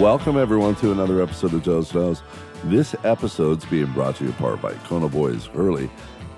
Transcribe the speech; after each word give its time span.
welcome 0.00 0.38
everyone 0.38 0.74
to 0.74 0.92
another 0.92 1.22
episode 1.22 1.52
of 1.52 1.62
Joe's 1.62 1.92
Knows. 1.92 2.22
This 2.64 2.94
episode's 3.04 3.66
being 3.66 3.92
brought 3.92 4.16
to 4.16 4.24
you 4.24 4.30
in 4.30 4.36
part 4.36 4.62
by 4.62 4.72
Kona 4.72 5.10
Boys 5.10 5.50
Early, 5.54 5.90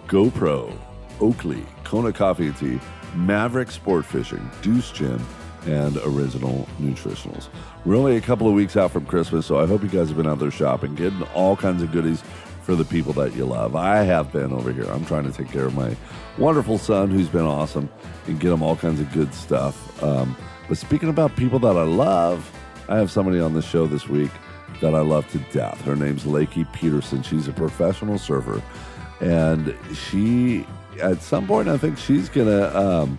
GoPro, 0.09 0.77
Oakley, 1.21 1.65
Kona 1.85 2.13
Coffee 2.13 2.49
and 2.49 2.57
Tea, 2.57 2.81
Maverick 3.15 3.71
Sport 3.71 4.05
Fishing, 4.05 4.51
Deuce 4.63 4.91
Gym, 4.91 5.25
and 5.67 5.97
Original 5.99 6.67
Nutritionals. 6.81 7.51
We're 7.85 7.95
only 7.95 8.17
a 8.17 8.21
couple 8.21 8.49
of 8.49 8.55
weeks 8.55 8.77
out 8.77 8.91
from 8.91 9.07
Christmas, 9.07 9.47
so 9.47 9.61
I 9.61 9.67
hope 9.67 9.85
you 9.85 9.89
guys 9.89 10.09
have 10.09 10.17
been 10.17 10.27
out 10.27 10.41
there 10.41 10.51
shopping, 10.51 10.97
getting 10.97 11.23
all 11.33 11.55
kinds 11.55 11.85
of 11.85 11.93
goodies 11.93 12.21
for 12.63 12.75
the 12.75 12.85
people 12.85 13.13
that 13.13 13.37
you 13.37 13.45
love. 13.45 13.77
I 13.77 13.99
have 13.99 14.33
been 14.33 14.53
over 14.53 14.73
here. 14.73 14.91
I'm 14.91 15.05
trying 15.05 15.31
to 15.31 15.33
take 15.33 15.53
care 15.53 15.67
of 15.67 15.77
my 15.77 15.97
wonderful 16.37 16.79
son, 16.79 17.11
who's 17.11 17.29
been 17.29 17.43
awesome, 17.43 17.89
and 18.27 18.41
get 18.41 18.51
him 18.51 18.61
all 18.65 18.75
kinds 18.75 18.99
of 18.99 19.13
good 19.13 19.33
stuff. 19.33 20.03
Um, 20.03 20.37
but 20.69 20.79
speaking 20.79 21.11
about 21.11 21.37
people 21.37 21.61
that 21.61 21.77
I 21.77 21.85
love, 21.85 22.51
I 22.89 22.97
have 22.97 23.11
somebody 23.11 23.41
on 23.41 23.55
the 23.55 23.63
show 23.63 23.87
this 23.87 24.09
week 24.09 24.31
that 24.81 24.95
I 24.95 25.01
love 25.01 25.31
to 25.33 25.39
death. 25.53 25.81
Her 25.83 25.97
name's 25.97 26.25
Lakey 26.25 26.71
Peterson. 26.73 27.23
She's 27.23 27.49
a 27.49 27.53
professional 27.53 28.19
surfer, 28.19 28.63
and 29.21 29.77
she, 29.95 30.67
at 31.01 31.23
some 31.23 31.47
point, 31.47 31.69
I 31.69 31.79
think 31.79 31.99
she's 31.99 32.29
gonna 32.29 32.67
um, 32.77 33.19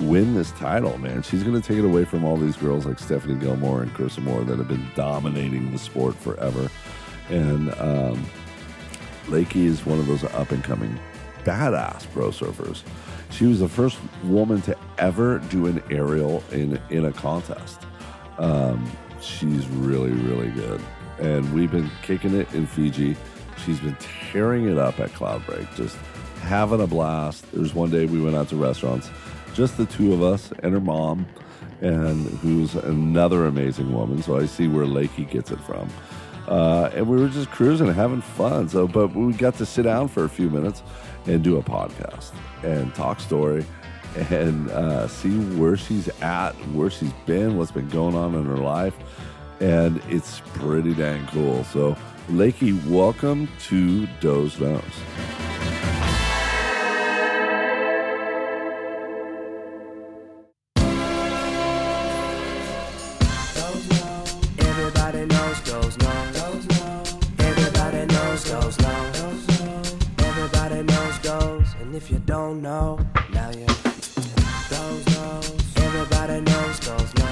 win 0.00 0.34
this 0.34 0.50
title. 0.52 0.98
Man, 0.98 1.22
she's 1.22 1.42
gonna 1.42 1.60
take 1.60 1.78
it 1.78 1.84
away 1.84 2.04
from 2.04 2.24
all 2.24 2.36
these 2.36 2.56
girls 2.56 2.86
like 2.86 2.98
Stephanie 2.98 3.38
Gilmore 3.38 3.82
and 3.82 3.92
Carissa 3.94 4.22
Moore 4.22 4.42
that 4.44 4.58
have 4.58 4.68
been 4.68 4.86
dominating 4.94 5.70
the 5.72 5.78
sport 5.78 6.16
forever. 6.16 6.70
And 7.30 7.70
um, 7.80 8.26
Lakey 9.26 9.64
is 9.64 9.86
one 9.86 9.98
of 9.98 10.06
those 10.06 10.24
up 10.24 10.50
and 10.50 10.62
coming 10.62 10.98
badass 11.44 12.10
pro 12.12 12.30
surfers. 12.30 12.82
She 13.30 13.46
was 13.46 13.60
the 13.60 13.68
first 13.68 13.98
woman 14.24 14.62
to 14.62 14.76
ever 14.98 15.38
do 15.38 15.66
an 15.66 15.82
aerial 15.90 16.42
in 16.50 16.80
in 16.90 17.04
a 17.04 17.12
contest. 17.12 17.80
Um, 18.38 18.90
she's 19.24 19.66
really 19.68 20.12
really 20.12 20.50
good, 20.50 20.80
and 21.18 21.52
we've 21.54 21.70
been 21.70 21.90
kicking 22.02 22.34
it 22.34 22.52
in 22.54 22.66
Fiji. 22.66 23.16
She's 23.64 23.80
been 23.80 23.96
tearing 24.30 24.68
it 24.68 24.78
up 24.78 25.00
at 25.00 25.10
Cloudbreak, 25.10 25.74
just 25.76 25.96
having 26.42 26.80
a 26.80 26.86
blast. 26.86 27.50
There's 27.52 27.74
one 27.74 27.90
day 27.90 28.06
we 28.06 28.20
went 28.20 28.36
out 28.36 28.48
to 28.48 28.56
restaurants, 28.56 29.10
just 29.54 29.76
the 29.76 29.86
two 29.86 30.12
of 30.12 30.22
us 30.22 30.52
and 30.62 30.72
her 30.72 30.80
mom, 30.80 31.26
and 31.80 32.26
who's 32.38 32.74
another 32.74 33.46
amazing 33.46 33.92
woman. 33.92 34.22
So 34.22 34.38
I 34.38 34.46
see 34.46 34.68
where 34.68 34.86
Lakey 34.86 35.28
gets 35.30 35.50
it 35.50 35.60
from. 35.60 35.88
Uh, 36.48 36.90
and 36.94 37.08
we 37.08 37.18
were 37.18 37.28
just 37.28 37.50
cruising, 37.50 37.92
having 37.92 38.20
fun. 38.20 38.68
So, 38.68 38.86
but 38.86 39.14
we 39.14 39.32
got 39.32 39.54
to 39.54 39.66
sit 39.66 39.84
down 39.84 40.08
for 40.08 40.24
a 40.24 40.28
few 40.28 40.50
minutes 40.50 40.82
and 41.26 41.42
do 41.42 41.56
a 41.56 41.62
podcast 41.62 42.32
and 42.62 42.94
talk 42.94 43.20
story 43.20 43.64
and 44.16 44.70
uh, 44.70 45.08
see 45.08 45.36
where 45.56 45.76
she's 45.76 46.08
at, 46.20 46.52
where 46.72 46.90
she's 46.90 47.12
been, 47.26 47.56
what's 47.56 47.72
been 47.72 47.88
going 47.88 48.14
on 48.14 48.34
in 48.34 48.44
her 48.44 48.56
life. 48.56 48.94
And 49.60 50.00
it's 50.08 50.40
pretty 50.54 50.94
dang 50.94 51.26
cool. 51.28 51.64
So, 51.64 51.96
Lakey, 52.28 52.74
welcome 52.88 53.48
to. 53.68 54.06
Everybody 64.58 65.26
knows. 65.26 65.96
Everybody 70.18 70.82
knows 70.82 71.74
and 71.80 71.94
if 71.94 72.10
you 72.10 72.18
don't 72.20 72.60
know, 72.62 72.98
now 73.32 73.50
you. 73.50 73.83
Everybody 76.26 76.50
knows 76.50 76.80
goes 76.80 77.14
no. 77.14 77.26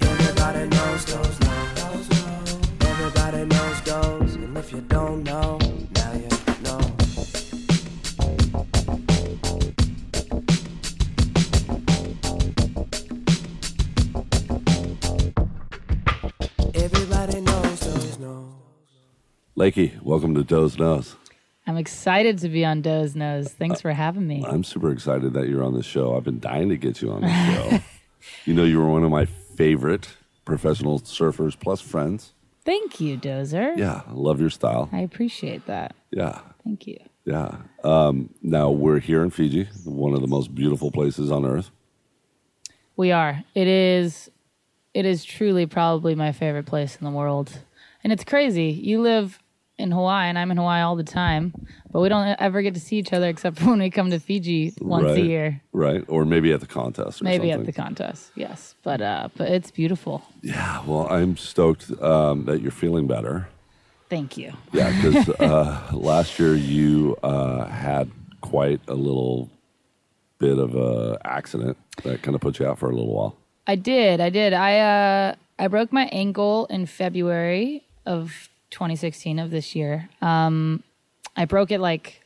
Everybody 0.00 0.66
knows 0.66 1.04
goes 1.04 1.38
no. 1.38 1.52
Everybody 2.80 3.44
knows 3.44 3.80
goes, 3.82 4.34
and 4.34 4.58
if 4.58 4.72
you 4.72 4.80
don't 4.80 5.22
know, 5.22 5.56
now 5.94 6.12
you 6.14 6.28
know. 6.64 6.80
Everybody 16.74 17.40
knows 17.40 17.80
goes 17.84 18.18
no. 18.18 18.52
Lakey, 19.56 20.02
welcome 20.02 20.34
to 20.34 20.42
Doe's 20.42 20.76
Nose. 20.76 21.14
I'm 21.70 21.76
excited 21.76 22.38
to 22.38 22.48
be 22.48 22.64
on 22.64 22.82
Doe's 22.82 23.14
Nose. 23.14 23.52
Thanks 23.52 23.80
for 23.80 23.92
having 23.92 24.26
me. 24.26 24.44
I'm 24.44 24.64
super 24.64 24.90
excited 24.90 25.34
that 25.34 25.48
you're 25.48 25.62
on 25.62 25.72
the 25.72 25.84
show. 25.84 26.16
I've 26.16 26.24
been 26.24 26.40
dying 26.40 26.68
to 26.70 26.76
get 26.76 27.00
you 27.00 27.12
on 27.12 27.20
the 27.20 27.28
show. 27.28 27.78
you 28.44 28.54
know, 28.54 28.64
you 28.64 28.80
were 28.80 28.88
one 28.88 29.04
of 29.04 29.10
my 29.12 29.24
favorite 29.24 30.08
professional 30.44 30.98
surfers 30.98 31.56
plus 31.56 31.80
friends. 31.80 32.32
Thank 32.64 33.00
you, 33.00 33.16
Dozer. 33.16 33.76
Yeah, 33.76 34.02
I 34.04 34.12
love 34.12 34.40
your 34.40 34.50
style. 34.50 34.88
I 34.90 35.02
appreciate 35.02 35.66
that. 35.66 35.94
Yeah, 36.10 36.40
Thank 36.64 36.88
you. 36.88 36.98
yeah. 37.24 37.58
Um, 37.84 38.30
now 38.42 38.72
we're 38.72 38.98
here 38.98 39.22
in 39.22 39.30
Fiji, 39.30 39.68
one 39.84 40.12
of 40.12 40.22
the 40.22 40.26
most 40.26 40.52
beautiful 40.52 40.90
places 40.90 41.30
on 41.30 41.46
earth. 41.46 41.70
We 42.96 43.12
are. 43.12 43.44
It 43.54 43.68
is 43.68 44.28
it 44.92 45.06
is 45.06 45.24
truly 45.24 45.66
probably 45.66 46.16
my 46.16 46.32
favorite 46.32 46.66
place 46.66 46.96
in 46.96 47.04
the 47.04 47.12
world. 47.12 47.60
And 48.02 48.12
it's 48.12 48.24
crazy. 48.24 48.70
You 48.70 49.00
live 49.02 49.38
in 49.80 49.90
Hawaii 49.90 50.28
and 50.28 50.38
I'm 50.38 50.50
in 50.50 50.56
Hawaii 50.56 50.82
all 50.82 50.96
the 50.96 51.02
time, 51.04 51.52
but 51.90 52.00
we 52.00 52.08
don't 52.08 52.36
ever 52.38 52.62
get 52.62 52.74
to 52.74 52.80
see 52.80 52.96
each 52.96 53.12
other 53.12 53.28
except 53.28 53.58
for 53.60 53.70
when 53.70 53.80
we 53.80 53.90
come 53.90 54.10
to 54.10 54.18
Fiji 54.20 54.72
once 54.80 55.04
right? 55.04 55.18
a 55.18 55.20
year. 55.20 55.60
right? 55.72 56.04
Or 56.08 56.24
maybe 56.24 56.52
at 56.52 56.60
the 56.60 56.66
contest. 56.66 57.20
Or 57.20 57.24
Maybe 57.24 57.50
something. 57.50 57.60
at 57.60 57.66
the 57.66 57.72
contest. 57.72 58.30
Yes. 58.34 58.74
But 58.82 59.00
uh 59.00 59.28
but 59.36 59.48
it's 59.48 59.70
beautiful. 59.70 60.22
Yeah. 60.42 60.82
Well, 60.86 61.06
I'm 61.10 61.36
stoked 61.36 61.90
um, 62.02 62.44
that 62.44 62.60
you're 62.60 62.70
feeling 62.70 63.06
better. 63.06 63.48
Thank 64.08 64.36
you. 64.36 64.52
Yeah, 64.72 64.90
because 65.00 65.28
uh, 65.40 65.88
last 65.92 66.38
year 66.38 66.54
you 66.56 67.16
uh, 67.22 67.64
had 67.66 68.10
quite 68.40 68.80
a 68.88 68.94
little 68.94 69.48
bit 70.40 70.58
of 70.58 70.74
a 70.74 71.18
accident 71.24 71.76
that 72.02 72.20
kind 72.22 72.34
of 72.34 72.40
put 72.40 72.58
you 72.58 72.66
out 72.66 72.78
for 72.78 72.90
a 72.90 72.94
little 72.94 73.14
while. 73.14 73.36
I 73.66 73.76
did. 73.76 74.20
I 74.20 74.30
did. 74.30 74.52
I 74.52 74.78
uh 74.80 75.34
I 75.58 75.68
broke 75.68 75.92
my 75.92 76.06
ankle 76.06 76.66
in 76.70 76.86
February 76.86 77.84
of 78.06 78.48
2016 78.70 79.38
of 79.38 79.50
this 79.50 79.74
year. 79.74 80.08
Um 80.22 80.82
I 81.36 81.44
broke 81.44 81.70
it 81.70 81.80
like 81.80 82.22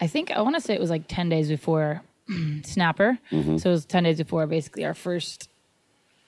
I 0.00 0.06
think 0.06 0.30
I 0.30 0.40
want 0.42 0.54
to 0.56 0.60
say 0.60 0.74
it 0.74 0.80
was 0.80 0.90
like 0.90 1.04
10 1.08 1.28
days 1.28 1.48
before 1.48 2.02
Snapper. 2.64 3.18
Mm-hmm. 3.30 3.58
So 3.58 3.70
it 3.70 3.72
was 3.72 3.84
10 3.84 4.04
days 4.04 4.18
before 4.18 4.46
basically 4.46 4.84
our 4.84 4.94
first 4.94 5.48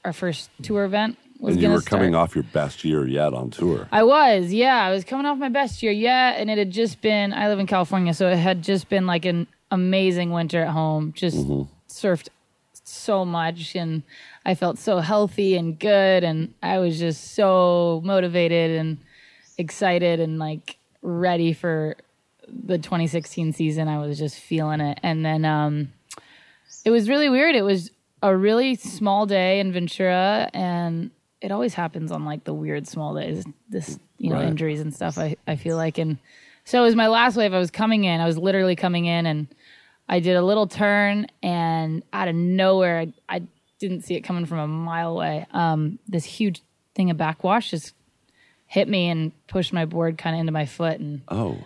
our 0.04 0.12
first 0.12 0.50
tour 0.62 0.84
event 0.84 1.16
was 1.38 1.54
And 1.54 1.62
you 1.62 1.70
were 1.70 1.80
start. 1.80 1.90
coming 2.00 2.14
off 2.14 2.34
your 2.34 2.44
best 2.44 2.84
year 2.84 3.06
yet 3.06 3.34
on 3.34 3.50
tour. 3.50 3.88
I 3.90 4.04
was, 4.04 4.52
yeah. 4.52 4.84
I 4.84 4.90
was 4.92 5.04
coming 5.04 5.26
off 5.26 5.38
my 5.38 5.48
best 5.48 5.82
year, 5.82 5.92
yet. 5.92 6.38
And 6.38 6.48
it 6.48 6.56
had 6.56 6.70
just 6.70 7.00
been, 7.00 7.32
I 7.32 7.48
live 7.48 7.58
in 7.58 7.66
California, 7.66 8.14
so 8.14 8.28
it 8.28 8.36
had 8.36 8.62
just 8.62 8.88
been 8.88 9.06
like 9.06 9.24
an 9.24 9.48
amazing 9.70 10.30
winter 10.30 10.62
at 10.62 10.68
home. 10.70 11.12
Just 11.16 11.36
surfed 11.88 12.28
so 12.84 13.24
much 13.24 13.74
and 13.76 14.02
I 14.44 14.54
felt 14.54 14.78
so 14.78 14.98
healthy 14.98 15.56
and 15.56 15.78
good. 15.78 16.24
And 16.24 16.54
I 16.62 16.78
was 16.78 16.98
just 16.98 17.34
so 17.34 18.00
motivated 18.04 18.78
and 18.78 18.98
excited 19.58 20.20
and 20.20 20.38
like 20.38 20.76
ready 21.02 21.52
for 21.52 21.96
the 22.48 22.78
2016 22.78 23.52
season. 23.52 23.88
I 23.88 23.98
was 24.04 24.18
just 24.18 24.38
feeling 24.38 24.80
it. 24.80 24.98
And 25.02 25.24
then, 25.24 25.44
um, 25.44 25.92
it 26.84 26.90
was 26.90 27.08
really 27.08 27.28
weird. 27.28 27.54
It 27.54 27.62
was 27.62 27.90
a 28.22 28.36
really 28.36 28.74
small 28.74 29.26
day 29.26 29.60
in 29.60 29.72
Ventura, 29.72 30.48
and 30.52 31.10
it 31.40 31.50
always 31.52 31.74
happens 31.74 32.10
on 32.12 32.24
like 32.24 32.44
the 32.44 32.54
weird 32.54 32.86
small 32.88 33.14
days. 33.14 33.44
This, 33.68 33.98
you 34.18 34.30
know, 34.30 34.36
Right. 34.36 34.46
injuries 34.48 34.80
and 34.80 34.92
stuff. 34.94 35.18
I 35.18 35.36
I 35.46 35.56
feel 35.56 35.76
like, 35.76 35.98
and 35.98 36.18
so 36.64 36.80
it 36.80 36.84
was 36.84 36.96
my 36.96 37.06
last 37.08 37.36
wave. 37.36 37.52
I 37.54 37.58
was 37.58 37.70
coming 37.70 38.04
in. 38.04 38.20
I 38.20 38.26
was 38.26 38.38
literally 38.38 38.76
coming 38.76 39.06
in, 39.06 39.26
and 39.26 39.46
I 40.08 40.18
did 40.20 40.36
a 40.36 40.42
little 40.42 40.66
turn, 40.66 41.26
and 41.42 42.02
out 42.12 42.28
of 42.28 42.34
nowhere, 42.34 43.00
I, 43.00 43.12
I 43.36 43.42
didn't 43.78 44.02
see 44.02 44.14
it 44.14 44.20
coming 44.22 44.46
from 44.46 44.58
a 44.58 44.66
mile 44.68 45.12
away. 45.12 45.46
Um, 45.52 45.98
this 46.08 46.24
huge 46.24 46.62
thing 46.94 47.10
of 47.10 47.16
backwash 47.16 47.70
just 47.70 47.94
hit 48.72 48.88
me 48.88 49.08
and 49.08 49.32
pushed 49.48 49.72
my 49.72 49.84
board 49.84 50.16
kind 50.16 50.34
of 50.34 50.40
into 50.40 50.52
my 50.52 50.64
foot, 50.64 50.98
and 50.98 51.20
Oh, 51.28 51.58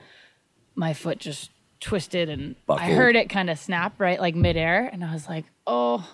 my 0.74 0.92
foot 0.92 1.18
just 1.18 1.50
twisted 1.78 2.28
and 2.28 2.56
I 2.68 2.90
heard 2.90 3.14
it 3.16 3.28
kind 3.28 3.48
of 3.48 3.58
snap 3.58 4.00
right 4.00 4.18
like 4.20 4.34
midair 4.34 4.88
and 4.92 5.04
I 5.04 5.12
was 5.12 5.28
like, 5.28 5.44
oh, 5.66 6.08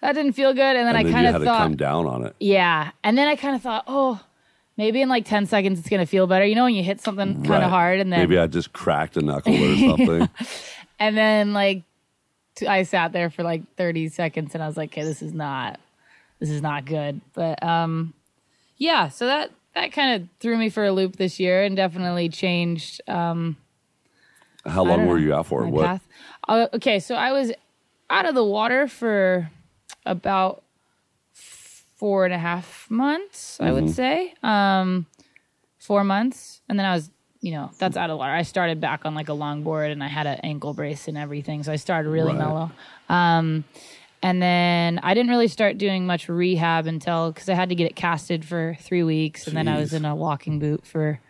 that 0.00 0.12
didn't 0.12 0.34
feel 0.34 0.52
good. 0.52 0.76
And 0.76 0.86
then 0.86 0.94
and 0.94 1.08
I 1.08 1.10
kind 1.10 1.26
of 1.26 1.42
thought, 1.42 1.62
come 1.64 1.76
down 1.76 2.06
on 2.06 2.24
it. 2.26 2.36
yeah. 2.38 2.92
And 3.02 3.18
then 3.18 3.26
I 3.26 3.34
kind 3.36 3.56
of 3.56 3.62
thought, 3.62 3.84
oh, 3.88 4.20
maybe 4.76 5.00
in 5.02 5.08
like 5.08 5.24
10 5.24 5.46
seconds 5.46 5.78
it's 5.80 5.88
going 5.88 5.98
to 6.00 6.06
feel 6.06 6.26
better. 6.28 6.44
You 6.44 6.54
know, 6.54 6.64
when 6.64 6.74
you 6.74 6.84
hit 6.84 7.00
something 7.00 7.34
kind 7.36 7.48
Right. 7.50 7.62
of 7.64 7.70
hard 7.70 7.98
and 8.00 8.12
then, 8.12 8.20
maybe 8.20 8.38
I 8.38 8.46
just 8.46 8.72
cracked 8.72 9.16
a 9.16 9.22
knuckle 9.22 9.54
or 9.54 9.76
something. 9.96 10.28
and 11.00 11.16
then 11.16 11.52
like 11.52 11.82
I 12.66 12.82
sat 12.84 13.12
there 13.12 13.28
for 13.30 13.42
like 13.42 13.62
30 13.76 14.08
seconds 14.10 14.54
and 14.54 14.62
I 14.62 14.66
was 14.68 14.76
like, 14.76 14.90
okay, 14.92 15.02
this 15.02 15.20
is 15.22 15.32
not, 15.34 15.80
this 16.38 16.50
is 16.50 16.62
not 16.62 16.84
good. 16.84 17.20
But, 17.34 17.60
um, 17.62 18.14
yeah, 18.76 19.08
so 19.08 19.26
that, 19.26 19.50
that 19.80 19.92
kind 19.92 20.20
of 20.22 20.28
threw 20.40 20.56
me 20.56 20.68
for 20.70 20.84
a 20.84 20.92
loop 20.92 21.16
this 21.16 21.38
year 21.38 21.62
and 21.62 21.76
definitely 21.76 22.28
changed, 22.28 23.00
um, 23.08 23.56
How 24.64 24.82
long 24.84 25.06
were 25.06 25.18
know, 25.18 25.24
you 25.24 25.34
out 25.34 25.46
for? 25.46 25.66
What? 25.66 26.00
Uh, 26.48 26.66
okay, 26.74 26.98
so 26.98 27.14
I 27.14 27.32
was 27.32 27.52
out 28.10 28.26
of 28.28 28.34
the 28.34 28.44
water 28.44 28.88
for 28.88 29.50
about 30.04 30.62
four 31.32 32.24
and 32.24 32.34
a 32.34 32.38
half 32.38 32.90
months, 32.90 33.60
I 33.60 33.66
Mm-hmm. 33.66 33.74
would 33.74 33.94
say. 33.94 34.34
Um, 34.42 35.06
four 35.78 36.04
months. 36.04 36.60
And 36.68 36.78
then 36.78 36.86
I 36.86 36.94
was, 36.94 37.10
you 37.40 37.52
know, 37.52 37.70
that's 37.78 37.96
out 37.96 38.10
of 38.10 38.18
water. 38.18 38.32
I 38.32 38.42
started 38.42 38.80
back 38.80 39.04
on 39.06 39.14
like 39.14 39.28
a 39.28 39.32
longboard 39.32 39.92
and 39.92 40.02
I 40.02 40.08
had 40.08 40.26
an 40.26 40.40
ankle 40.42 40.74
brace 40.74 41.06
and 41.08 41.16
everything. 41.16 41.62
So 41.62 41.72
I 41.72 41.76
started 41.76 42.08
really 42.10 42.32
Right. 42.32 42.38
mellow. 42.38 42.70
Um, 43.08 43.64
and 44.22 44.42
then 44.42 44.98
I 45.02 45.14
didn't 45.14 45.30
really 45.30 45.48
start 45.48 45.78
doing 45.78 46.06
much 46.06 46.28
rehab 46.28 46.86
until 46.86 47.32
because 47.32 47.48
I 47.48 47.54
had 47.54 47.68
to 47.68 47.74
get 47.74 47.86
it 47.90 47.96
casted 47.96 48.44
for 48.44 48.76
three 48.80 49.02
weeks. 49.02 49.46
And 49.46 49.56
then 49.56 49.68
I 49.68 49.78
was 49.78 49.92
in 49.92 50.04
a 50.04 50.14
walking 50.16 50.58
boot 50.58 50.84
for 50.86 51.20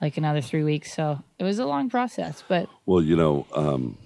like 0.00 0.16
another 0.16 0.40
three 0.42 0.62
weeks. 0.64 0.92
So 0.94 1.22
it 1.38 1.44
was 1.44 1.58
a 1.58 1.66
long 1.66 1.88
process, 1.88 2.42
but 2.46 2.68
Well, 2.84 3.02
you 3.02 3.16
know, 3.16 3.46
um, 3.54 3.96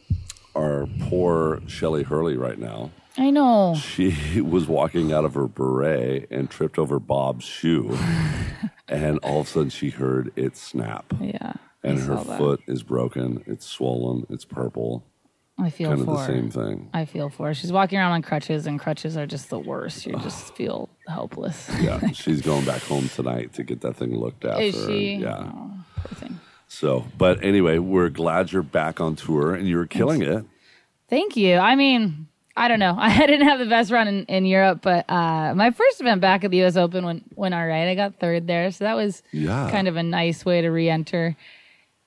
our 0.54 0.86
poor 1.00 1.60
Shelley 1.66 2.02
Hurley 2.04 2.36
right 2.36 2.58
now. 2.58 2.90
I 3.18 3.30
know. 3.30 3.74
She 3.74 4.40
was 4.40 4.68
walking 4.68 5.12
out 5.12 5.24
of 5.24 5.34
her 5.34 5.48
bure 5.48 6.24
and 6.30 6.48
tripped 6.48 6.78
over 6.78 7.00
Bob's 7.00 7.44
shoe, 7.44 7.98
and 8.88 9.18
all 9.18 9.40
of 9.40 9.46
a 9.48 9.50
sudden 9.50 9.70
she 9.70 9.90
heard 9.90 10.32
it 10.36 10.56
snap, 10.56 11.12
Yeah. 11.20 11.54
and 11.82 11.98
her 11.98 12.16
foot 12.18 12.60
is 12.68 12.82
broken. 12.84 13.42
It's 13.46 13.66
swollen. 13.66 14.26
It's 14.30 14.44
purple. 14.44 15.04
I 15.60 15.70
feel 15.70 15.90
Kind 15.90 16.00
of 16.00 16.06
for 16.06 16.12
the 16.14 16.20
her. 16.20 16.26
same 16.26 16.50
thing. 16.50 16.90
I 16.94 17.04
feel 17.04 17.28
for 17.28 17.46
her. 17.48 17.54
She's 17.54 17.70
walking 17.72 17.98
around 17.98 18.12
on 18.12 18.22
crutches, 18.22 18.66
and 18.66 18.78
crutches 18.80 19.16
are 19.16 19.26
just 19.26 19.50
the 19.50 19.58
worst. 19.58 20.06
You 20.06 20.14
just 20.18 20.54
feel 20.56 20.88
helpless. 21.06 21.70
Yeah, 21.80 22.00
she's 22.12 22.40
going 22.40 22.64
back 22.64 22.82
home 22.82 23.08
tonight 23.10 23.52
to 23.54 23.62
get 23.64 23.80
that 23.82 23.96
thing 23.96 24.16
looked 24.18 24.44
after. 24.44 24.62
Is 24.62 24.74
she? 24.86 25.14
and- 25.14 25.22
Yeah. 25.22 25.50
Oh, 25.54 25.70
poor 25.96 26.14
thing. 26.18 26.40
So, 26.68 27.04
but 27.18 27.42
anyway, 27.44 27.78
we're 27.78 28.10
glad 28.10 28.52
you're 28.52 28.62
back 28.62 29.00
on 29.00 29.16
tour 29.16 29.54
and 29.54 29.68
you're 29.68 29.86
killing 29.86 30.22
it. 30.22 30.44
Thank 31.08 31.36
you. 31.36 31.56
I 31.56 31.74
mean, 31.74 32.28
I 32.56 32.68
don't 32.68 32.78
know. 32.78 32.94
I 32.98 33.26
didn't 33.26 33.48
have 33.48 33.58
the 33.58 33.66
best 33.66 33.90
run 33.90 34.06
in, 34.06 34.24
in 34.26 34.44
Europe, 34.44 34.78
but 34.82 35.04
uh, 35.10 35.52
my 35.54 35.72
first 35.72 36.00
event 36.00 36.20
back 36.20 36.44
at 36.44 36.50
the 36.52 36.58
U.S. 36.58 36.76
Open 36.76 37.04
went 37.04 37.24
went 37.36 37.54
all 37.54 37.66
right. 37.66 37.88
I 37.88 37.94
got 37.96 38.20
third 38.20 38.46
there, 38.46 38.70
so 38.70 38.84
that 38.84 38.94
was 38.94 39.22
Yeah. 39.32 39.68
kind 39.70 39.88
of 39.88 39.96
a 39.96 40.02
nice 40.02 40.44
way 40.44 40.60
to 40.60 40.68
re-enter 40.70 41.36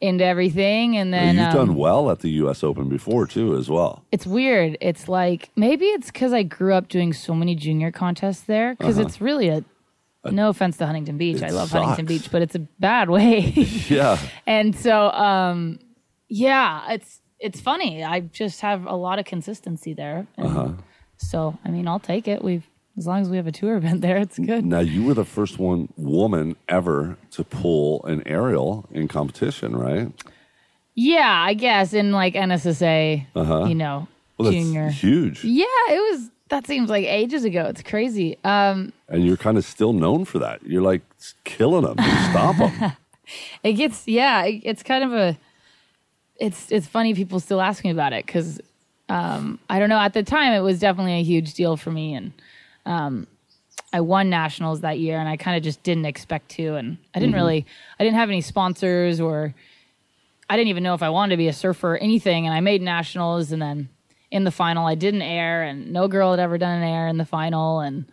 into 0.03 0.23
everything. 0.25 0.97
And 0.97 1.13
then 1.13 1.35
you've 1.37 1.45
um, 1.47 1.53
done 1.67 1.75
well 1.75 2.11
at 2.11 2.19
the 2.19 2.29
U.S. 2.31 2.63
Open 2.63 2.89
before 2.89 3.25
too, 3.25 3.55
as 3.55 3.69
well. 3.69 4.03
it's 4.11 4.25
weird. 4.27 4.77
It's 4.81 5.07
like 5.07 5.49
maybe 5.55 5.85
it's 5.85 6.11
because 6.11 6.33
I 6.33 6.43
grew 6.43 6.73
up 6.73 6.87
doing 6.89 7.13
so 7.13 7.33
many 7.33 7.55
junior 7.55 7.91
contests 7.91 8.41
there. 8.41 8.75
Because 8.75 8.97
it's 8.97 9.21
really 9.21 9.47
a 9.49 9.63
no 10.31 10.49
offense 10.49 10.77
to 10.77 10.85
Huntington 10.85 11.17
Beach. 11.17 11.37
Uh-huh. 11.41 11.47
I 11.47 11.49
love 11.49 11.69
sucks. 11.69 11.83
Huntington 11.85 12.05
Beach, 12.05 12.29
but 12.31 12.41
it's 12.41 12.55
a 12.55 12.59
bad 12.79 13.09
way. 13.09 13.39
Yeah, 13.89 14.17
and 14.45 14.75
so 14.75 15.09
um 15.11 15.79
yeah 16.29 16.91
it's 16.93 17.19
it's 17.39 17.59
funny 17.59 18.03
i 18.03 18.21
just 18.21 18.61
have 18.61 18.85
a 18.87 18.95
lot 18.95 19.19
of 19.19 19.25
consistency 19.25 19.93
there 19.93 20.25
and 20.37 20.47
Uh-huh. 20.47 20.69
so 21.17 21.59
i 21.65 21.69
mean 21.69 21.87
i'll 21.87 21.99
take 21.99 22.27
it 22.27 22.43
we've 22.43 22.65
as 22.97 23.07
long 23.07 23.21
as 23.21 23.29
we 23.29 23.37
have 23.37 23.47
a 23.47 23.51
tour 23.51 23.75
event 23.81 24.01
there 24.01 24.17
it's 24.17 24.37
good 24.39 24.65
Now 24.65 24.79
you 24.79 25.03
were 25.03 25.13
the 25.13 25.25
first 25.25 25.57
one 25.59 25.89
woman 25.97 26.55
ever 26.69 27.17
to 27.31 27.43
pull 27.43 28.03
an 28.05 28.21
aerial 28.27 28.85
in 28.91 29.07
competition, 29.07 29.75
right? 29.75 30.11
yeah 30.95 31.41
i 31.43 31.53
guess 31.55 31.93
in 31.93 32.11
like 32.11 32.35
nssa 32.35 33.25
Uh-huh. 33.35 33.65
you 33.65 33.73
know 33.75 34.07
Well, 34.37 34.51
junior 34.51 34.89
huge, 34.89 35.43
yeah 35.43 35.65
it 35.89 36.11
was 36.11 36.29
that 36.49 36.67
seems 36.67 36.87
like 36.89 37.05
ages 37.05 37.43
ago 37.45 37.65
it's 37.65 37.81
crazy 37.81 38.37
um 38.43 38.93
and 39.09 39.25
you're 39.25 39.37
kind 39.37 39.57
of 39.57 39.65
still 39.65 39.93
known 39.93 40.25
for 40.25 40.39
that. 40.39 40.63
You're 40.63 40.81
like 40.81 41.01
killing 41.43 41.83
them, 41.83 41.95
you 41.99 42.11
stop 42.31 42.57
them. 42.57 42.93
it 43.63 43.73
gets 43.73 44.07
yeah 44.07 44.43
it, 44.45 44.61
it's 44.63 44.83
kind 44.83 45.03
of 45.03 45.13
a 45.13 45.37
it's 46.39 46.71
it's 46.71 46.87
funny 46.87 47.13
people 47.15 47.39
still 47.39 47.61
ask 47.61 47.83
me 47.83 47.89
about 47.91 48.13
it 48.13 48.25
because 48.25 48.59
um 49.09 49.57
i 49.69 49.79
don't 49.79 49.89
know 49.89 49.99
at 49.99 50.13
the 50.13 50.23
time 50.23 50.53
it 50.53 50.59
was 50.61 50.79
definitely 50.79 51.13
a 51.13 51.23
huge 51.23 51.53
deal 51.53 51.75
for 51.77 51.91
me 51.91 52.13
and 52.13 52.31
um 52.85 53.27
i 53.91 54.01
won 54.01 54.29
nationals 54.29 54.81
that 54.81 54.99
year 54.99 55.17
and 55.19 55.29
i 55.29 55.37
kind 55.37 55.57
of 55.57 55.63
just 55.63 55.81
didn't 55.83 56.05
expect 56.05 56.49
to 56.49 56.75
and 56.75 56.97
i 57.13 57.19
didn't 57.19 57.35
really 57.35 57.65
i 57.99 58.03
didn't 58.03 58.15
have 58.17 58.29
any 58.29 58.41
sponsors 58.41 59.19
or 59.19 59.53
i 60.49 60.57
didn't 60.57 60.69
even 60.69 60.83
know 60.83 60.93
if 60.93 61.03
i 61.03 61.09
wanted 61.09 61.33
to 61.33 61.37
be 61.37 61.47
a 61.47 61.53
surfer 61.53 61.93
or 61.93 61.97
anything 61.97 62.45
and 62.45 62.55
i 62.55 62.59
made 62.59 62.81
nationals 62.81 63.51
and 63.51 63.61
then 63.61 63.89
in 64.31 64.43
the 64.43 64.51
final 64.51 64.85
i 64.87 64.95
didn't 64.95 65.21
air 65.21 65.63
and 65.63 65.91
no 65.91 66.07
girl 66.07 66.31
had 66.31 66.39
ever 66.39 66.57
done 66.57 66.77
an 66.77 66.83
air 66.83 67.07
in 67.07 67.17
the 67.17 67.25
final 67.25 67.79
and 67.79 68.05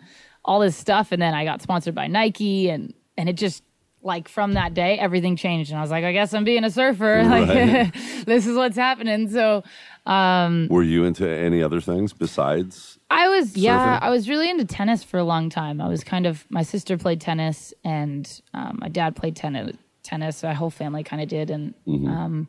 all 0.44 0.60
this 0.60 0.76
stuff 0.76 1.12
and 1.12 1.20
then 1.20 1.34
i 1.34 1.44
got 1.44 1.62
sponsored 1.62 1.94
by 1.94 2.06
nike 2.06 2.68
and 2.68 2.94
and 3.16 3.28
it 3.28 3.34
just 3.34 3.62
like 4.02 4.28
from 4.28 4.54
that 4.54 4.72
day 4.72 4.98
everything 4.98 5.36
changed 5.36 5.70
and 5.70 5.78
i 5.78 5.82
was 5.82 5.90
like 5.90 6.04
i 6.04 6.12
guess 6.12 6.32
i'm 6.32 6.44
being 6.44 6.64
a 6.64 6.70
surfer. 6.70 7.22
Like 7.30 7.92
this 8.24 8.46
is 8.46 8.56
what's 8.56 8.76
happening. 8.76 9.28
So 9.30 9.62
um, 10.06 10.68
were 10.70 10.82
you 10.82 11.04
into 11.04 11.28
any 11.28 11.62
other 11.62 11.80
things 11.80 12.12
besides? 12.12 12.98
I 13.10 13.28
was 13.28 13.56
yeah 13.56 13.98
Surfing? 13.98 14.02
i 14.02 14.10
was 14.10 14.28
really 14.28 14.48
into 14.48 14.64
tennis 14.64 15.02
for 15.04 15.18
a 15.18 15.24
long 15.24 15.50
time 15.50 15.80
i 15.80 15.88
was 15.88 16.04
kind 16.04 16.26
of 16.26 16.44
my 16.50 16.62
sister 16.62 16.96
played 16.96 17.20
tennis 17.20 17.74
and 17.84 18.40
um, 18.54 18.78
my 18.80 18.88
dad 18.88 19.16
played 19.16 19.36
tennis 19.36 19.76
tennis 20.02 20.42
my 20.42 20.54
whole 20.54 20.70
family 20.70 21.02
kind 21.02 21.22
of 21.22 21.28
did 21.28 21.50
and 21.50 21.74
um, 21.86 22.48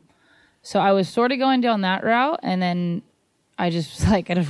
so 0.62 0.80
i 0.80 0.92
was 0.92 1.10
sort 1.10 1.31
of 1.31 1.40
going 1.40 1.62
down 1.62 1.81
that 1.81 2.04
route 2.04 2.40
and 2.44 2.62
then 2.62 3.02
i 3.58 3.69
just 3.69 4.00
was 4.00 4.10
like 4.16 4.30
i'd, 4.30 4.48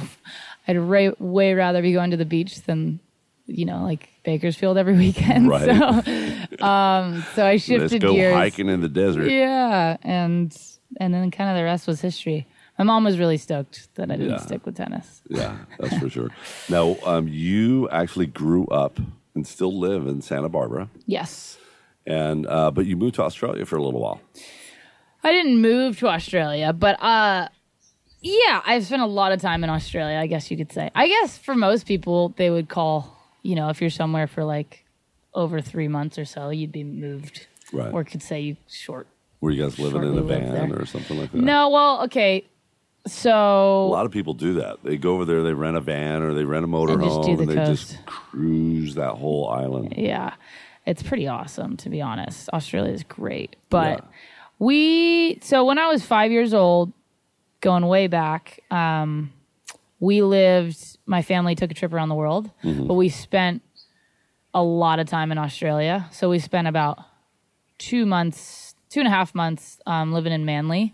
I'd 0.67 0.77
ra- 0.77 1.13
way 1.19 1.53
rather 1.53 1.81
be 1.81 1.93
going 1.93 2.11
to 2.11 2.17
the 2.17 2.25
beach 2.25 2.61
than 2.63 2.99
you 3.47 3.65
know 3.65 3.83
like 3.83 4.09
bakersfield 4.23 4.77
every 4.77 4.95
weekend 5.05 5.49
Right. 5.49 5.65
so 5.65 6.63
um 6.65 7.23
so 7.35 7.45
i 7.45 7.57
shifted 7.57 7.91
Let's 7.91 8.03
go 8.03 8.13
gears 8.13 8.33
hiking 8.35 8.69
in 8.69 8.81
the 8.81 8.87
desert. 8.89 9.29
Yeah, 9.29 9.97
and 10.03 10.55
and 10.99 11.13
then 11.13 11.31
kind 11.31 11.49
of 11.49 11.55
the 11.55 11.63
rest 11.63 11.87
was 11.87 12.01
history. 12.01 12.45
My 12.81 12.85
mom 12.85 13.03
was 13.03 13.19
really 13.19 13.37
stoked 13.37 13.93
that 13.93 14.09
I 14.09 14.15
didn't 14.15 14.31
Yeah. 14.31 14.37
stick 14.39 14.65
with 14.65 14.75
tennis. 14.75 15.21
Yeah, 15.29 15.55
that's 15.77 15.95
for 15.99 16.09
sure. 16.09 16.29
Now, 16.67 16.97
um, 17.05 17.27
you 17.27 17.87
actually 17.89 18.25
grew 18.25 18.65
up 18.69 18.99
and 19.35 19.45
still 19.45 19.77
live 19.77 20.07
in 20.07 20.23
Santa 20.23 20.49
Barbara, 20.49 20.89
Yes. 21.05 21.59
and 22.07 22.47
uh, 22.47 22.71
but 22.71 22.87
you 22.87 22.97
moved 22.97 23.13
to 23.15 23.21
Australia 23.23 23.67
for 23.67 23.75
a 23.77 23.83
little 23.83 23.99
while. 24.01 24.19
I 25.23 25.31
didn't 25.31 25.61
move 25.61 25.99
to 25.99 26.07
Australia, 26.07 26.73
but 26.73 26.99
uh 27.03 27.49
yeah, 28.21 28.61
I've 28.65 28.83
spent 28.87 29.03
a 29.03 29.05
lot 29.05 29.31
of 29.31 29.39
time 29.39 29.63
in 29.63 29.69
Australia, 29.69 30.17
I 30.17 30.25
guess 30.25 30.49
you 30.49 30.57
could 30.57 30.71
say. 30.73 30.89
I 30.95 31.07
guess 31.07 31.37
for 31.37 31.53
most 31.53 31.85
people 31.85 32.29
they 32.35 32.49
would 32.49 32.67
call, 32.67 33.15
you 33.43 33.53
know, 33.53 33.69
if 33.69 33.79
you're 33.79 33.91
somewhere 33.91 34.25
for 34.25 34.43
like 34.43 34.85
over 35.35 35.61
3 35.61 35.87
months 35.87 36.17
or 36.17 36.25
so, 36.25 36.49
you'd 36.49 36.71
be 36.71 36.83
moved. 36.83 37.45
Right. 37.71 37.93
Or 37.93 38.03
could 38.03 38.23
say 38.23 38.39
you 38.41 38.57
short. 38.67 39.05
Were 39.39 39.51
you 39.51 39.61
guys 39.63 39.77
living 39.79 40.03
in 40.03 40.17
a 40.17 40.21
van 40.23 40.71
or 40.73 40.85
something 40.87 41.17
like 41.19 41.31
that? 41.31 41.41
No, 41.41 41.69
well, 41.69 42.03
okay. 42.05 42.45
So 43.07 43.31
a 43.31 43.87
lot 43.87 44.05
of 44.05 44.11
people 44.11 44.33
do 44.33 44.53
that. 44.55 44.77
They 44.83 44.97
go 44.97 45.13
over 45.15 45.25
there, 45.25 45.41
they 45.43 45.53
rent 45.53 45.75
a 45.77 45.81
van 45.81 46.21
or 46.21 46.33
they 46.33 46.43
rent 46.43 46.63
a 46.65 46.67
motorhome, 46.67 47.03
just 47.03 47.23
do 47.23 47.39
and, 47.41 47.49
they 47.49 47.55
coast. 47.55 47.91
just 47.93 48.05
cruise 48.05 48.95
that 48.95 49.13
whole 49.13 49.49
island. 49.49 49.95
Yeah. 49.97 50.33
It's 50.85 51.01
pretty 51.03 51.27
awesome, 51.27 51.77
to 51.77 51.89
be 51.89 52.01
honest. 52.01 52.49
Australia 52.53 52.91
is 52.91 53.03
great. 53.03 53.55
But 53.69 53.99
Yeah. 53.99 54.07
we, 54.59 55.39
so 55.41 55.65
when 55.65 55.77
I 55.79 55.87
was 55.87 56.03
five 56.03 56.31
years 56.31 56.53
old, 56.53 56.91
going 57.61 57.85
way 57.87 58.07
back, 58.07 58.59
um, 58.71 59.31
we 59.99 60.21
lived, 60.23 60.97
my 61.05 61.21
family 61.21 61.53
took 61.55 61.69
a 61.71 61.73
trip 61.75 61.93
around 61.93 62.09
the 62.09 62.15
world, 62.15 62.49
but 62.63 62.95
we 62.95 63.09
spent 63.09 63.61
a 64.53 64.61
lot 64.63 64.99
of 64.99 65.07
time 65.07 65.31
in 65.31 65.37
Australia. 65.37 66.07
So 66.11 66.29
we 66.29 66.39
spent 66.39 66.67
about 66.67 66.99
two 67.77 68.05
months, 68.07 68.70
two 68.91 68.99
and 68.99 69.07
a 69.07 69.11
half 69.11 69.33
months 69.33 69.79
um, 69.87 70.13
living 70.13 70.33
in 70.33 70.45
Manly. 70.45 70.93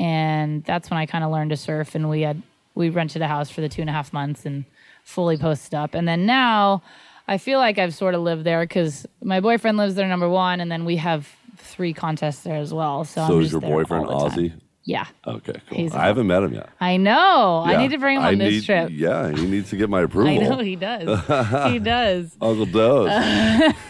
And 0.00 0.64
that's 0.64 0.88
when 0.90 0.98
I 0.98 1.04
kind 1.06 1.22
of 1.24 1.30
learned 1.30 1.50
to 1.50 1.56
surf. 1.56 1.94
And 1.94 2.08
we 2.08 2.22
had, 2.22 2.42
we 2.74 2.88
rented 2.88 3.20
a 3.22 3.28
house 3.28 3.50
for 3.50 3.60
the 3.60 3.68
two 3.68 3.82
and 3.82 3.90
a 3.90 3.92
half 3.92 4.12
months 4.12 4.46
and 4.46 4.64
fully 5.04 5.36
posted 5.36 5.74
up. 5.74 5.94
And 5.94 6.08
then 6.08 6.24
now 6.26 6.82
I 7.28 7.36
feel 7.38 7.58
like 7.58 7.78
I've 7.78 7.94
sort 7.94 8.14
of 8.14 8.22
lived 8.22 8.44
there 8.44 8.62
because 8.62 9.06
my 9.22 9.40
boyfriend 9.40 9.76
lives 9.76 9.94
there, 9.96 10.08
number 10.08 10.28
one. 10.28 10.60
And 10.60 10.70
then 10.72 10.84
we 10.84 10.96
have 10.96 11.28
three 11.58 11.92
contests 11.92 12.40
there 12.42 12.56
as 12.56 12.72
well. 12.72 13.04
So, 13.04 13.26
So 13.26 13.34
I'm 13.36 13.42
is 13.42 13.52
your 13.52 13.60
there 13.60 13.70
boyfriend 13.70 14.06
all 14.06 14.28
the 14.28 14.30
time. 14.30 14.38
Aussie? 14.38 14.52
Yeah. 14.86 15.06
Okay, 15.26 15.54
cool. 15.68 15.78
He's 15.78 15.94
I 15.94 16.04
haven't 16.06 16.26
met 16.26 16.42
him 16.42 16.52
yet. 16.52 16.68
I 16.78 16.98
know. 16.98 17.62
I 17.64 17.76
need 17.78 17.90
to 17.92 17.98
bring 17.98 18.18
him 18.18 18.22
I 18.22 18.32
on 18.32 18.38
this 18.38 18.52
need- 18.52 18.64
trip. 18.64 18.90
Yeah, 18.92 19.32
he 19.32 19.46
needs 19.46 19.70
to 19.70 19.76
get 19.76 19.88
my 19.88 20.02
approval. 20.08 20.30
I 20.32 20.36
know 20.46 20.58
he 20.58 20.76
does. 20.76 21.02
he 21.72 21.78
does. 21.78 22.36
Uncle 22.40 22.66
Doe. 22.66 23.06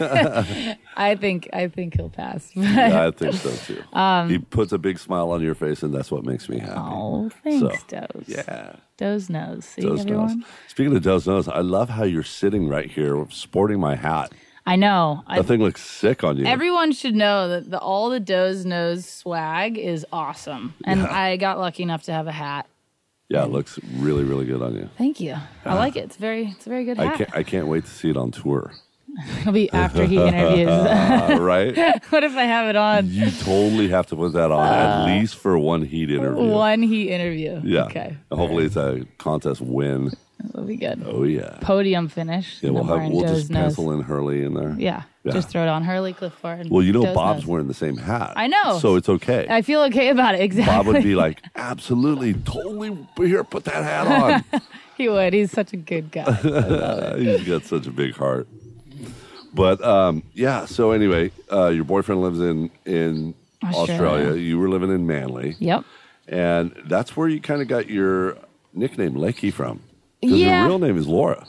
I 0.97 1.15
think 1.15 1.49
I 1.53 1.67
think 1.67 1.95
he'll 1.95 2.09
pass. 2.09 2.49
yeah, 2.55 3.07
I 3.07 3.11
think 3.11 3.33
so 3.33 3.51
too. 3.51 3.83
Um, 3.91 4.29
he 4.29 4.39
puts 4.39 4.71
a 4.71 4.77
big 4.77 4.97
smile 4.99 5.31
on 5.31 5.41
your 5.41 5.55
face, 5.55 5.83
and 5.83 5.93
that's 5.93 6.11
what 6.11 6.23
makes 6.23 6.47
me 6.47 6.59
happy. 6.59 6.73
oh, 6.77 7.29
thanks, 7.43 7.59
So, 7.89 7.97
Doze. 8.15 8.27
Yeah. 8.27 8.75
Doze 8.97 9.29
knows. 9.29 9.65
See 9.65 9.81
Doe's 9.81 10.01
everyone? 10.01 10.39
nose. 10.39 10.47
Speaking 10.67 10.95
of 10.95 11.03
Doe's 11.03 11.27
nose, 11.27 11.47
I 11.49 11.59
love 11.59 11.89
how 11.89 12.03
you're 12.05 12.23
sitting 12.23 12.69
right 12.69 12.89
here 12.89 13.25
sporting 13.29 13.79
my 13.81 13.95
hat. 13.95 14.31
I 14.65 14.75
know. 14.75 15.23
I, 15.27 15.37
That 15.37 15.43
thing 15.47 15.61
looks 15.61 15.81
sick 15.83 16.23
on 16.23 16.37
you. 16.37 16.45
everyone 16.45 16.91
should 16.91 17.13
know 17.15 17.47
that 17.49 17.69
the 17.69 17.79
all 17.79 18.09
the 18.09 18.19
Doze 18.19 18.65
knows 18.65 19.05
swag 19.07 19.77
is 19.77 20.05
awesome, 20.11 20.73
and 20.85 21.01
I 21.01 21.37
got 21.37 21.59
lucky 21.59 21.83
enough 21.83 22.03
to 22.03 22.11
have 22.11 22.27
a 22.27 22.31
hat. 22.31 22.67
yeah, 23.29 23.43
it 23.43 23.51
looks 23.51 23.79
really, 23.97 24.23
really 24.23 24.45
good 24.45 24.61
on 24.61 24.75
you. 24.75 24.89
Thank 24.97 25.19
you. 25.19 25.35
I 25.65 25.75
like 25.75 25.95
it. 25.95 26.05
It's 26.05 26.17
very 26.17 26.47
it's 26.47 26.65
a 26.65 26.69
very 26.69 26.83
good 26.85 26.97
hat. 26.97 27.13
I 27.13 27.17
can't. 27.17 27.35
I 27.37 27.43
can't 27.43 27.67
wait 27.67 27.85
to 27.85 27.91
see 27.91 28.09
it 28.09 28.17
on 28.17 28.31
tour. 28.31 28.73
It'll 29.41 29.53
be 29.53 29.71
after 29.71 30.03
he 30.05 30.17
interviews. 30.17 30.67
Uh, 30.67 31.37
right? 31.39 32.03
what 32.09 32.23
if 32.25 32.35
I 32.35 32.43
have 32.43 32.67
it 32.67 32.75
on 32.75 33.07
You 33.09 33.31
totally 33.31 33.87
have 33.89 34.07
to 34.07 34.15
put 34.17 34.33
that 34.33 34.51
on 34.51 34.67
at 34.67 35.05
least 35.05 35.35
for 35.37 35.57
one 35.57 35.83
heat 35.83 36.09
interview. 36.11 36.43
one 36.43 36.81
heat 36.81 37.09
interview? 37.11 37.61
Yeah. 37.63 37.85
Okay. 37.85 38.17
Hopefully 38.29 38.65
it's 38.65 38.75
a 38.75 39.05
contest 39.17 39.61
win. 39.61 40.11
Would 40.65 40.79
be 40.79 40.85
good. 40.85 41.03
Oh 41.05 41.23
yeah. 41.23 41.57
Podium 41.61 42.07
finish. 42.09 42.57
Yeah, 42.61 42.71
we'll 42.71 42.83
have 42.83 43.09
we'll 43.11 43.21
Joe's 43.21 43.37
just 43.39 43.49
nose. 43.51 43.61
pencil 43.75 43.91
in 43.91 44.01
Hurley 44.01 44.43
in 44.43 44.53
there. 44.53 44.75
Yeah, 44.77 45.03
Yeah. 45.23 45.33
just 45.33 45.49
throw 45.49 45.63
it 45.63 45.67
on 45.69 45.83
Hurley 45.83 46.13
Clifford. 46.13 46.69
Well, 46.69 46.81
you 46.83 46.91
know 46.93 47.03
Joe's 47.03 47.15
Bob's 47.15 47.39
nose. 47.41 47.47
wearing 47.47 47.67
the 47.67 47.73
same 47.73 47.97
hat. 47.97 48.33
I 48.35 48.47
know. 48.47 48.79
So 48.79 48.95
it's 48.95 49.09
okay. 49.09 49.45
I 49.49 49.61
feel 49.61 49.81
okay 49.83 50.09
about 50.09 50.35
it. 50.35 50.41
Exactly. 50.41 50.73
Bob 50.75 50.87
would 50.87 51.03
be 51.03 51.15
like, 51.25 51.41
absolutely, 51.55 52.33
totally. 52.33 52.97
Here, 53.17 53.43
put 53.43 53.63
that 53.65 53.83
hat 53.83 54.07
on. 54.53 54.61
he 54.97 55.09
would. 55.09 55.33
He's 55.33 55.51
such 55.51 55.73
a 55.73 55.77
good 55.77 56.11
guy. 56.11 56.31
He's 57.17 57.43
got 57.47 57.63
such 57.63 57.87
a 57.87 57.91
big 57.91 58.15
heart. 58.15 58.47
But 59.53 59.83
um, 59.83 60.23
yeah. 60.33 60.65
So 60.65 60.91
anyway, 60.91 61.31
uh, 61.51 61.67
your 61.67 61.85
boyfriend 61.85 62.21
lives 62.21 62.39
in 62.39 62.69
in 62.85 63.33
Australia. 63.63 63.93
Australia. 63.93 64.41
You 64.41 64.59
were 64.59 64.69
living 64.69 64.91
in 64.91 65.07
Manly, 65.07 65.55
yep. 65.59 65.85
and 66.27 66.75
that's 66.87 67.15
where 67.15 67.27
you 67.29 67.39
kind 67.39 67.61
of 67.61 67.67
got 67.67 67.89
your 67.89 68.37
nickname 68.73 69.13
Lakey 69.13 69.53
from. 69.53 69.79
Because 70.25 70.39
Yeah. 70.39 70.59
your 70.61 70.67
real 70.69 70.79
name 70.79 70.97
is 70.97 71.07
Laura. 71.07 71.45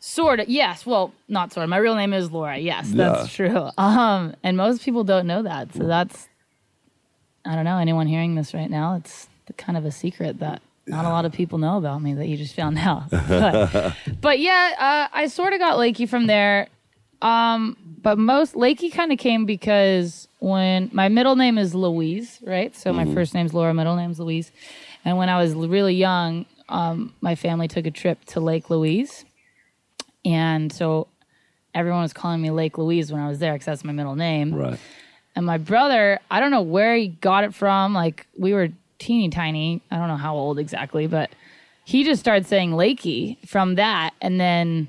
Sort 0.00 0.38
of. 0.40 0.48
Yes. 0.48 0.86
Well, 0.86 1.12
not 1.28 1.52
sort 1.52 1.64
of. 1.64 1.70
My 1.70 1.76
real 1.78 1.96
name 1.96 2.12
is 2.12 2.30
Laura. 2.30 2.56
Yes, 2.58 2.90
that's 2.90 3.32
true. 3.32 3.70
Um, 3.78 4.34
and 4.42 4.56
most 4.56 4.82
people 4.82 5.02
don't 5.04 5.26
know 5.26 5.42
that. 5.42 5.74
So 5.74 5.84
that's, 5.84 6.28
I 7.44 7.54
don't 7.54 7.64
know, 7.64 7.78
anyone 7.78 8.06
hearing 8.06 8.34
this 8.36 8.54
right 8.54 8.70
now, 8.70 8.94
it's 8.94 9.28
kind 9.56 9.76
of 9.76 9.84
a 9.84 9.90
secret 9.90 10.38
that 10.40 10.62
not 10.86 11.04
a 11.04 11.08
lot 11.08 11.24
of 11.24 11.32
people 11.32 11.58
know 11.58 11.76
about 11.78 12.00
me 12.00 12.14
that 12.14 12.28
you 12.28 12.36
just 12.36 12.54
found 12.54 12.78
out. 12.90 13.10
But, 13.10 13.94
but 14.20 14.38
yeah, 14.38 15.08
uh, 15.10 15.16
I 15.16 15.26
sort 15.26 15.52
of 15.52 15.58
got 15.58 15.78
Lakey 15.78 16.08
from 16.08 16.26
there. 16.26 16.68
Um, 17.20 17.76
but 18.00 18.16
most 18.18 18.54
Lakey 18.54 18.92
kind 18.92 19.10
of 19.10 19.18
came 19.18 19.44
because 19.44 20.28
when 20.38 20.88
my 20.92 21.08
middle 21.08 21.34
name 21.34 21.58
is 21.58 21.74
Louise, 21.74 22.38
right? 22.44 22.74
So 22.76 22.92
my 22.92 23.12
first 23.12 23.34
name's 23.34 23.52
Laura, 23.52 23.74
middle 23.74 23.96
name's 23.96 24.20
Louise. 24.20 24.52
And 25.04 25.18
when 25.18 25.28
I 25.28 25.40
was 25.42 25.52
really 25.54 25.94
young, 25.94 26.46
um, 26.68 27.14
my 27.20 27.34
family 27.34 27.68
took 27.68 27.86
a 27.86 27.90
trip 27.90 28.24
to 28.26 28.40
Lake 28.40 28.70
Louise. 28.70 29.24
And 30.24 30.72
so 30.72 31.08
everyone 31.74 32.02
was 32.02 32.12
calling 32.12 32.40
me 32.40 32.50
Lake 32.50 32.78
Louise 32.78 33.12
when 33.12 33.20
I 33.20 33.28
was 33.28 33.38
there 33.38 33.52
because 33.52 33.66
that's 33.66 33.84
my 33.84 33.92
middle 33.92 34.16
name. 34.16 34.54
Right. 34.54 34.78
And 35.34 35.46
my 35.46 35.58
brother, 35.58 36.18
I 36.30 36.40
don't 36.40 36.50
know 36.50 36.62
where 36.62 36.96
he 36.96 37.08
got 37.08 37.44
it 37.44 37.54
from. 37.54 37.94
Like 37.94 38.26
we 38.36 38.52
were 38.52 38.68
teeny 38.98 39.28
tiny. 39.28 39.80
I 39.90 39.96
don't 39.96 40.08
know 40.08 40.16
how 40.16 40.34
old 40.34 40.58
exactly, 40.58 41.06
but 41.06 41.30
he 41.84 42.04
just 42.04 42.20
started 42.20 42.46
saying 42.46 42.72
Lakey 42.72 43.38
from 43.46 43.76
that. 43.76 44.14
And 44.20 44.40
then 44.40 44.88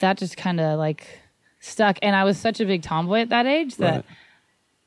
that 0.00 0.18
just 0.18 0.36
kind 0.36 0.60
of 0.60 0.78
like 0.78 1.20
stuck. 1.60 1.98
And 2.02 2.16
I 2.16 2.24
was 2.24 2.38
such 2.38 2.60
a 2.60 2.66
big 2.66 2.82
tomboy 2.82 3.20
at 3.20 3.28
that 3.28 3.46
age 3.46 3.76
that 3.76 3.94
Right. 3.94 4.04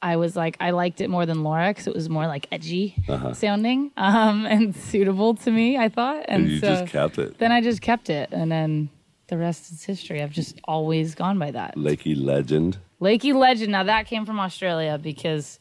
I 0.01 0.15
was 0.15 0.35
like, 0.35 0.57
I 0.59 0.71
liked 0.71 0.99
it 1.01 1.09
more 1.09 1.25
than 1.25 1.43
Laura 1.43 1.69
because 1.69 1.87
it 1.87 1.93
was 1.93 2.09
more 2.09 2.25
like 2.27 2.47
edgy 2.51 2.95
sounding 3.33 3.91
um, 3.97 4.45
and 4.49 4.75
suitable 4.75 5.35
to 5.35 5.51
me, 5.51 5.77
I 5.77 5.89
thought. 5.89 6.25
And 6.27 6.43
And 6.43 6.51
you 6.51 6.59
so 6.59 6.67
just 6.67 6.87
kept 6.91 7.19
it. 7.19 7.37
then 7.37 7.51
I 7.51 7.61
just 7.61 7.81
kept 7.81 8.09
it. 8.09 8.29
And 8.31 8.51
then 8.51 8.89
the 9.27 9.37
rest 9.37 9.71
is 9.71 9.83
history. 9.83 10.21
I've 10.21 10.31
just 10.31 10.59
always 10.65 11.13
gone 11.15 11.37
by 11.39 11.51
that. 11.51 11.75
Lakey 11.75 12.15
legend. 12.21 12.77
Lakey 12.99 13.33
Legend. 13.33 13.71
Now 13.71 13.83
that 13.83 14.05
came 14.07 14.25
from 14.25 14.39
Australia 14.39 14.99
because 15.01 15.59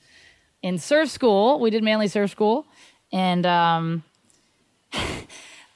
in 0.63 0.77
surf 0.79 1.09
school, 1.11 1.59
we 1.61 1.71
did 1.71 1.83
mainly 1.83 2.07
surf 2.09 2.31
school, 2.31 2.67
and 3.13 3.47
um, 3.47 4.03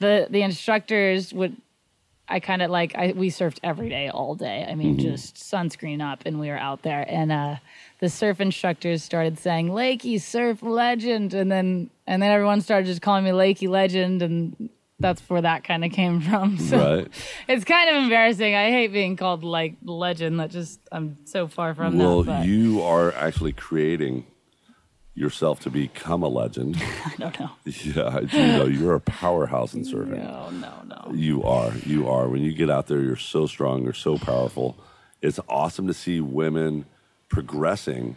the 0.01 0.27
the 0.31 0.43
instructors 0.43 1.33
would. 1.33 1.57
I 2.35 2.41
kind 2.41 2.63
of 2.63 2.71
like 2.71 2.97
I 2.97 3.13
we 3.15 3.31
surfed 3.31 3.59
every 3.63 3.89
day, 3.89 4.09
all 4.09 4.35
day. 4.35 4.67
I 4.69 4.75
mean, 4.75 4.99
just 4.99 5.37
sunscreen 5.37 6.01
up, 6.03 6.23
and 6.27 6.41
we 6.41 6.49
were 6.49 6.59
out 6.59 6.83
there. 6.83 7.05
And 7.09 7.31
uh, 7.31 7.57
the 8.01 8.09
surf 8.09 8.41
instructors 8.41 9.05
started 9.05 9.39
saying 9.39 9.69
"Lakey 9.69 10.21
Surf 10.21 10.61
Legend," 10.61 11.33
and 11.33 11.49
then 11.53 11.91
and 12.09 12.21
then 12.21 12.33
everyone 12.33 12.61
started 12.61 12.87
just 12.87 13.03
calling 13.03 13.23
me 13.23 13.31
Lakey 13.31 13.69
Legend, 13.69 14.21
and 14.21 14.69
that's 14.99 15.21
where 15.31 15.43
that 15.43 15.63
kind 15.63 15.85
of 15.85 15.93
came 15.93 16.21
from. 16.21 16.59
So 16.71 16.77
Right. 16.77 17.09
it's 17.47 17.65
kind 17.65 17.89
of 17.91 18.03
embarrassing. 18.03 18.53
I 18.57 18.71
hate 18.71 18.93
being 18.93 19.17
called 19.17 19.45
like 19.45 19.77
legend. 19.85 20.41
That 20.41 20.51
just 20.51 20.81
I'm 20.91 21.19
so 21.27 21.47
far 21.47 21.73
from 21.77 21.97
Well, 21.99 22.25
that. 22.25 22.33
But 22.41 22.47
you 22.49 22.83
are 22.83 23.13
actually 23.15 23.53
creating 23.53 24.27
yourself 25.15 25.61
to 25.61 25.71
become 25.71 26.23
a 26.23 26.29
legend. 26.29 26.77
I 27.05 27.15
don't 27.19 27.41
know. 27.41 27.51
yeah, 27.65 28.21
you 28.21 28.47
know. 28.59 28.67
You're 28.67 28.95
a 28.95 29.01
powerhouse 29.01 29.75
in 29.75 29.83
surfing. 29.83 30.23
No, 30.25 30.51
no, 30.51 30.83
no. 30.87 31.13
You 31.15 31.43
are. 31.45 31.73
You 31.87 32.09
are. 32.09 32.29
When 32.29 32.43
you 32.43 32.53
get 32.53 32.71
out 32.71 32.89
there, 32.89 33.01
you're 33.01 33.17
so 33.17 33.47
strong. 33.47 33.85
You're 33.85 33.93
so 33.93 34.19
powerful. 34.19 34.77
It's 35.23 35.39
awesome 35.49 35.87
to 35.87 35.95
see 35.95 36.21
women 36.21 36.87
progressing. 37.29 38.17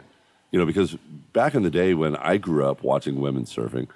You 0.50 0.58
know, 0.58 0.66
because 0.66 0.96
back 1.32 1.54
in 1.54 1.62
the 1.62 1.70
day 1.70 1.94
when 1.94 2.16
I 2.16 2.36
grew 2.38 2.66
up 2.66 2.82
watching 2.82 3.20
women 3.20 3.44
surfing, 3.44 3.88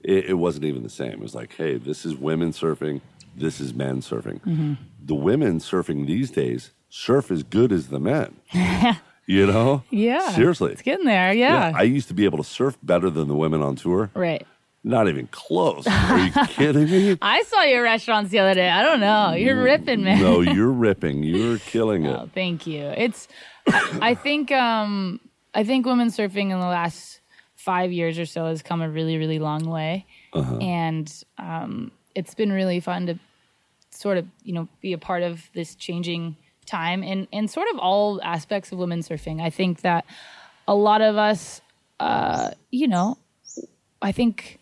it, 0.00 0.26
it 0.26 0.34
wasn't 0.34 0.64
even 0.64 0.82
the 0.82 0.90
same. 0.90 1.12
It 1.12 1.20
was 1.20 1.34
like, 1.34 1.54
hey, 1.54 1.76
this 1.76 2.04
is 2.04 2.16
women 2.16 2.52
surfing. 2.52 3.00
This 3.36 3.60
is 3.60 3.74
men 3.74 4.00
surfing. 4.00 4.40
Mm-hmm. 4.40 4.74
The 5.04 5.14
women 5.14 5.60
surfing 5.60 6.06
these 6.06 6.30
days 6.30 6.72
surf 6.88 7.30
as 7.30 7.42
good 7.42 7.72
as 7.72 7.88
the 7.88 8.00
men. 8.00 8.36
you 9.28 9.46
know? 9.46 9.84
Yeah. 9.90 10.30
Seriously. 10.30 10.72
It's 10.72 10.82
getting 10.82 11.04
there. 11.04 11.32
Yeah. 11.32 11.72
I 11.76 11.82
used 11.82 12.08
to 12.08 12.14
be 12.14 12.24
able 12.24 12.38
to 12.38 12.44
surf 12.44 12.76
better 12.82 13.10
than 13.10 13.28
the 13.28 13.34
women 13.36 13.62
on 13.62 13.76
tour. 13.76 14.10
right. 14.14 14.44
Not 14.84 15.08
even 15.08 15.26
close. 15.26 15.86
Are 15.90 16.18
you 16.18 16.30
kidding 16.46 16.84
me? 16.88 17.18
I 17.20 17.42
saw 17.42 17.62
your 17.62 17.82
restaurants 17.82 18.30
the 18.30 18.38
other 18.38 18.54
day. 18.54 18.70
I 18.70 18.82
don't 18.82 19.00
know. 19.00 19.34
You're 19.34 19.60
ripping, 19.60 20.04
man. 20.04 20.22
No, 20.22 20.40
you're 20.56 20.70
ripping. 20.70 21.24
You're 21.24 21.58
killing 21.58 22.06
it. 22.06 22.16
Oh, 22.16 22.30
thank 22.32 22.66
you. 22.66 22.84
It's 22.96 23.26
I, 23.66 23.98
I 24.00 24.14
think 24.14 24.50
um 24.52 25.20
I 25.52 25.64
think 25.64 25.84
women 25.84 26.08
surfing 26.08 26.52
in 26.52 26.60
the 26.60 26.66
last 26.66 27.20
five 27.56 27.90
years 27.92 28.18
or 28.20 28.24
so 28.24 28.46
has 28.46 28.62
come 28.62 28.80
a 28.80 28.88
really, 28.88 29.18
really 29.18 29.40
long 29.40 29.64
way. 29.68 30.06
Uh-huh. 30.32 30.56
And 30.58 31.12
um 31.38 31.90
it's 32.14 32.34
been 32.34 32.52
really 32.52 32.78
fun 32.80 33.06
to 33.06 33.18
sort 33.90 34.16
of, 34.16 34.26
you 34.44 34.54
know, 34.54 34.68
be 34.80 34.92
a 34.92 34.98
part 34.98 35.24
of 35.24 35.50
this 35.54 35.74
changing 35.74 36.36
time 36.68 37.02
in, 37.02 37.26
in 37.32 37.48
sort 37.48 37.66
of 37.72 37.78
all 37.78 38.20
aspects 38.22 38.70
of 38.72 38.78
women 38.78 39.00
surfing. 39.00 39.40
I 39.40 39.50
think 39.50 39.80
that 39.82 40.04
a 40.66 40.74
lot 40.74 41.00
of 41.00 41.16
us 41.16 41.60
uh, 42.00 42.50
you 42.70 42.86
know, 42.86 43.18
I 44.00 44.12
think 44.12 44.58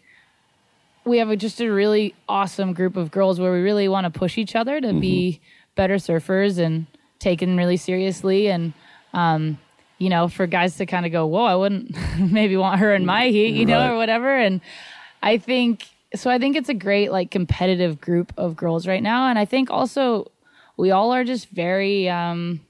we 1.05 1.19
have 1.19 1.29
a, 1.31 1.37
just 1.37 1.61
a 1.61 1.69
really 1.69 2.15
awesome 2.29 2.73
group 2.73 2.97
of 2.97 3.11
girls 3.11 3.39
where 3.39 3.53
we 3.53 3.61
really 3.61 3.89
want 3.89 4.13
to 4.13 4.19
push 4.19 4.39
each 4.39 4.57
other 4.57 4.81
to 4.81 4.93
be 4.95 5.41
better 5.75 5.97
surfers 5.97 6.59
and 6.59 6.87
taken 7.19 7.57
really 7.57 7.77
seriously. 7.77 8.49
And 8.49 8.73
um, 9.13 9.59
you 9.99 10.11
know 10.11 10.29
for 10.29 10.47
guys 10.47 10.77
to 10.77 10.85
kind 10.85 11.07
of 11.07 11.13
go 11.13 11.25
whoa 11.27 11.45
i 11.45 11.55
wouldn't 11.57 11.97
maybe 12.21 12.55
want 12.55 12.79
her 12.81 12.95
in 12.95 13.07
my 13.07 13.29
heat 13.29 13.55
you 13.55 13.65
know 13.65 13.79
Right. 13.79 13.91
or 13.93 13.97
whatever. 13.97 14.37
And 14.37 14.61
i 15.23 15.39
think 15.39 15.87
so 16.15 16.29
i 16.31 16.39
think 16.39 16.55
it's 16.55 16.69
a 16.69 16.75
great 16.75 17.11
like 17.11 17.31
competitive 17.31 17.99
group 17.99 18.31
of 18.37 18.57
girls 18.57 18.87
right 18.87 19.03
now. 19.03 19.29
And 19.29 19.39
i 19.39 19.47
think 19.47 19.71
also 19.71 20.31
we 20.77 20.91
all 20.91 21.13
are 21.13 21.25
just 21.25 21.49
very 21.49 22.09
um, 22.09 22.61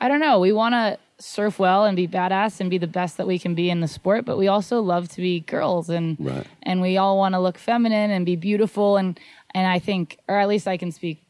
I 0.00 0.08
don't 0.08 0.20
know. 0.20 0.38
We 0.40 0.52
want 0.52 0.74
to 0.74 0.98
surf 1.22 1.58
well 1.58 1.84
and 1.84 1.94
be 1.96 2.08
badass 2.08 2.60
and 2.60 2.70
be 2.70 2.78
the 2.78 2.86
best 2.86 3.18
that 3.18 3.26
we 3.26 3.38
can 3.38 3.54
be 3.54 3.68
in 3.68 3.80
the 3.80 3.88
sport, 3.88 4.24
but 4.24 4.38
we 4.38 4.48
also 4.48 4.80
love 4.80 5.08
to 5.10 5.20
be 5.20 5.40
girls 5.40 5.90
and 5.90 6.16
Right. 6.18 6.46
and 6.62 6.80
we 6.80 6.96
all 6.96 7.18
want 7.18 7.34
to 7.34 7.40
look 7.40 7.58
feminine 7.58 8.10
and 8.10 8.24
be 8.24 8.36
beautiful 8.36 8.96
and 8.96 9.18
and 9.54 9.66
I 9.66 9.78
think 9.78 10.18
or 10.28 10.38
at 10.38 10.48
least 10.48 10.66
I 10.66 10.76
can 10.76 10.90
speak 10.92 11.22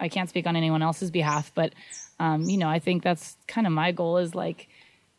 I 0.00 0.08
can't 0.08 0.28
speak 0.28 0.46
on 0.46 0.54
anyone 0.54 0.82
else's 0.82 1.10
behalf, 1.10 1.50
but 1.54 1.72
um, 2.20 2.42
you 2.48 2.56
know, 2.58 2.68
I 2.68 2.78
think 2.78 3.02
that's 3.02 3.36
kind 3.46 3.66
of 3.66 3.72
my 3.72 3.90
goal 3.92 4.18
is 4.18 4.34
like 4.34 4.68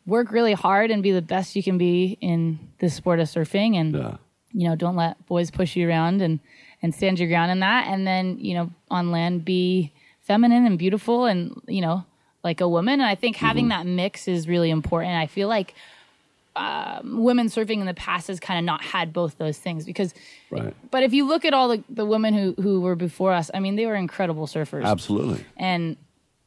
work 0.06 0.30
really 0.32 0.52
hard 0.52 0.90
and 0.90 1.02
be 1.02 1.12
the 1.12 1.22
best 1.22 1.56
you 1.56 1.62
can 1.62 1.76
be 1.78 2.16
in 2.20 2.58
the 2.78 2.88
sport 2.88 3.20
of 3.20 3.26
surfing 3.28 3.74
and 3.76 3.94
Yeah. 3.96 4.16
you 4.52 4.68
know, 4.68 4.76
don't 4.76 4.96
let 4.96 5.24
boys 5.26 5.50
push 5.50 5.76
you 5.76 5.88
around 5.88 6.22
and 6.22 6.38
and 6.82 6.94
stand 6.94 7.18
your 7.18 7.28
ground 7.28 7.50
in 7.50 7.60
that. 7.60 7.88
And 7.88 8.06
then, 8.06 8.38
you 8.38 8.54
know, 8.54 8.70
on 8.90 9.10
land, 9.10 9.44
be 9.44 9.92
feminine 10.30 10.64
and 10.64 10.78
beautiful 10.78 11.24
and, 11.24 11.60
you 11.66 11.80
know, 11.80 12.04
like 12.44 12.60
a 12.60 12.68
woman. 12.68 12.94
And 13.00 13.02
I 13.02 13.16
think 13.16 13.34
having 13.34 13.68
that 13.68 13.84
mix 13.84 14.28
is 14.28 14.46
really 14.46 14.70
important. 14.70 15.14
I 15.14 15.26
feel 15.26 15.48
like 15.48 15.74
um, 16.54 17.22
women 17.24 17.48
surfing 17.48 17.80
in 17.80 17.86
the 17.86 17.94
past 17.94 18.28
has 18.28 18.38
kind 18.38 18.56
of 18.58 18.64
not 18.64 18.80
had 18.82 19.12
both 19.12 19.38
those 19.38 19.58
things 19.58 19.84
because, 19.84 20.14
Right. 20.48 20.72
but 20.92 21.02
if 21.02 21.12
you 21.12 21.26
look 21.26 21.44
at 21.44 21.52
all 21.52 21.68
the, 21.68 21.82
the 21.88 22.04
women 22.04 22.34
who, 22.34 22.54
who 22.62 22.80
were 22.80 22.94
before 22.94 23.32
us, 23.32 23.50
I 23.52 23.58
mean, 23.58 23.74
they 23.74 23.86
were 23.86 23.96
incredible 23.96 24.46
surfers 24.46 24.84
Absolutely. 24.84 25.44
and 25.56 25.96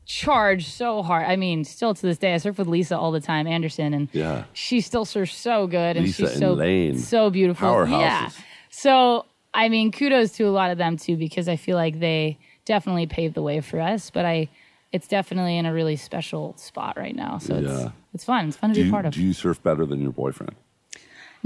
charged 0.05 0.67
so 0.67 1.01
hard. 1.03 1.25
I 1.27 1.35
mean, 1.35 1.65
still 1.65 1.93
to 1.93 2.01
this 2.01 2.17
day, 2.17 2.33
I 2.33 2.37
surf 2.37 2.57
with 2.57 2.67
Lisa 2.67 2.97
all 2.97 3.11
the 3.11 3.21
time, 3.21 3.47
Anderson, 3.47 3.93
and 3.93 4.07
Yeah. 4.13 4.45
she 4.53 4.79
still 4.79 5.03
surfs 5.05 5.35
so 5.35 5.67
good, 5.67 5.97
and 5.97 6.05
Lisa 6.05 6.27
she's 6.29 6.39
so 6.39 6.53
Lane. 6.53 6.97
so 6.97 7.29
beautiful. 7.29 7.67
Powerhouses. 7.67 7.89
Yeah. 7.99 8.29
So 8.69 9.25
I 9.53 9.69
mean, 9.69 9.91
kudos 9.91 10.31
to 10.37 10.43
a 10.45 10.49
lot 10.49 10.71
of 10.71 10.77
them 10.77 10.97
too, 10.97 11.15
because 11.17 11.47
I 11.47 11.55
feel 11.57 11.77
like 11.77 11.99
they 11.99 12.37
definitely 12.65 13.05
paved 13.07 13.35
the 13.35 13.41
way 13.41 13.61
for 13.61 13.79
us. 13.79 14.09
But 14.09 14.25
I, 14.25 14.49
it's 14.91 15.07
definitely 15.07 15.57
in 15.57 15.65
a 15.65 15.73
really 15.73 15.95
special 15.95 16.55
spot 16.57 16.97
right 16.97 17.15
now. 17.15 17.37
So 17.39 17.57
Yeah. 17.57 17.69
it's 17.85 17.91
it's 18.15 18.23
fun. 18.25 18.47
It's 18.49 18.57
fun 18.57 18.69
to 18.71 18.75
Do 18.75 18.81
be 18.81 18.85
you, 18.87 18.91
part 18.91 19.05
of. 19.05 19.13
do 19.13 19.21
you 19.23 19.33
surf 19.33 19.61
better 19.63 19.85
than 19.85 20.01
your 20.01 20.11
boyfriend? 20.11 20.55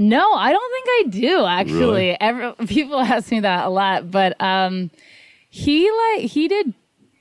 No, 0.00 0.32
I 0.34 0.52
don't 0.52 0.72
think 0.72 0.86
I 0.88 1.18
do 1.28 1.44
actually. 1.44 1.80
Really? 2.10 2.20
Every, 2.20 2.52
people 2.66 3.00
ask 3.00 3.30
me 3.32 3.40
that 3.40 3.66
a 3.66 3.68
lot, 3.68 4.10
but 4.10 4.40
um, 4.40 4.90
he 5.50 5.90
like 5.90 6.30
he 6.30 6.46
did 6.46 6.72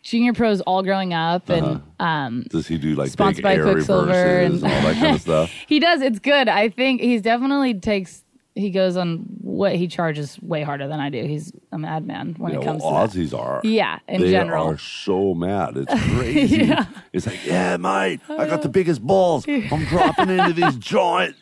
junior 0.04 0.34
pros 0.34 0.62
all 0.62 0.84
growing 0.84 1.14
up, 1.14 1.50
and 1.50 1.82
um, 2.00 2.46
Does 2.50 2.68
he 2.68 2.78
do 2.78 2.94
like 2.96 3.10
Sponsored 3.10 3.38
big 3.38 3.44
by 3.44 3.56
air 3.56 3.64
Quiksilver 3.74 4.12
and- 4.14 4.56
and 4.56 4.64
all 4.64 4.70
that 4.70 4.96
kind 4.96 5.16
of 5.16 5.22
stuff? 5.28 5.50
he 5.68 5.80
does. 5.80 6.02
It's 6.02 6.20
good. 6.20 6.48
I 6.48 6.70
think 6.70 7.02
he's 7.02 7.22
definitely 7.24 7.74
takes 7.74 8.24
he 8.58 8.70
goes 8.72 8.98
on 8.98 9.20
what 9.42 9.76
he 9.76 9.88
charges 9.88 10.38
way 10.42 10.64
harder 10.64 10.88
than 10.88 11.00
I 11.00 11.10
do. 11.10 11.24
He's 11.26 11.54
a 11.72 11.78
madman 11.78 12.36
when 12.38 12.54
Yeah, 12.54 12.60
it 12.60 12.64
comes 12.66 12.82
well, 12.84 13.08
to 13.08 13.14
that. 13.18 13.30
Aussies 13.30 13.38
are. 13.38 13.62
Yeah, 13.64 14.00
in 14.08 14.22
they 14.22 14.32
general. 14.32 14.66
are 14.68 14.78
so 14.78 15.34
mad. 15.34 15.78
It's 15.78 15.94
crazy. 16.16 16.74
It's 17.14 17.28
like, 17.28 17.46
yeah, 17.46 17.78
mate, 17.78 18.20
I 18.30 18.46
got 18.48 18.62
the 18.64 18.70
biggest 18.70 19.02
balls. 19.02 19.46
I'm 19.48 19.86
dropping 19.86 20.30
into 20.30 20.54
these 20.54 20.76
giant 20.80 21.36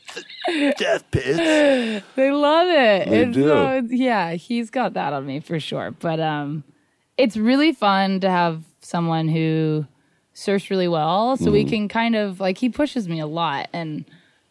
death 0.77 1.09
pits. 1.11 1.37
They 2.15 2.31
love 2.31 2.67
it. 2.67 3.09
They 3.09 3.23
It's 3.23 3.33
do. 3.35 3.43
so- 3.47 3.87
yeah, 3.89 4.33
he's 4.33 4.69
got 4.69 4.93
that 4.93 5.13
on 5.13 5.25
me 5.25 5.39
for 5.39 5.59
sure. 5.59 5.91
But 5.91 6.19
um, 6.19 6.63
it's 7.17 7.37
really 7.37 7.71
fun 7.73 8.19
to 8.19 8.29
have 8.29 8.63
someone 8.81 9.27
who 9.29 9.85
surfs 10.33 10.69
really 10.69 10.87
well, 10.87 11.37
so 11.37 11.45
Mm-hmm. 11.45 11.53
we 11.53 11.63
can 11.65 11.87
kind 11.87 12.15
of 12.15 12.39
like 12.39 12.57
he 12.57 12.69
pushes 12.69 13.07
me 13.07 13.19
a 13.19 13.25
lot, 13.27 13.69
and 13.73 14.05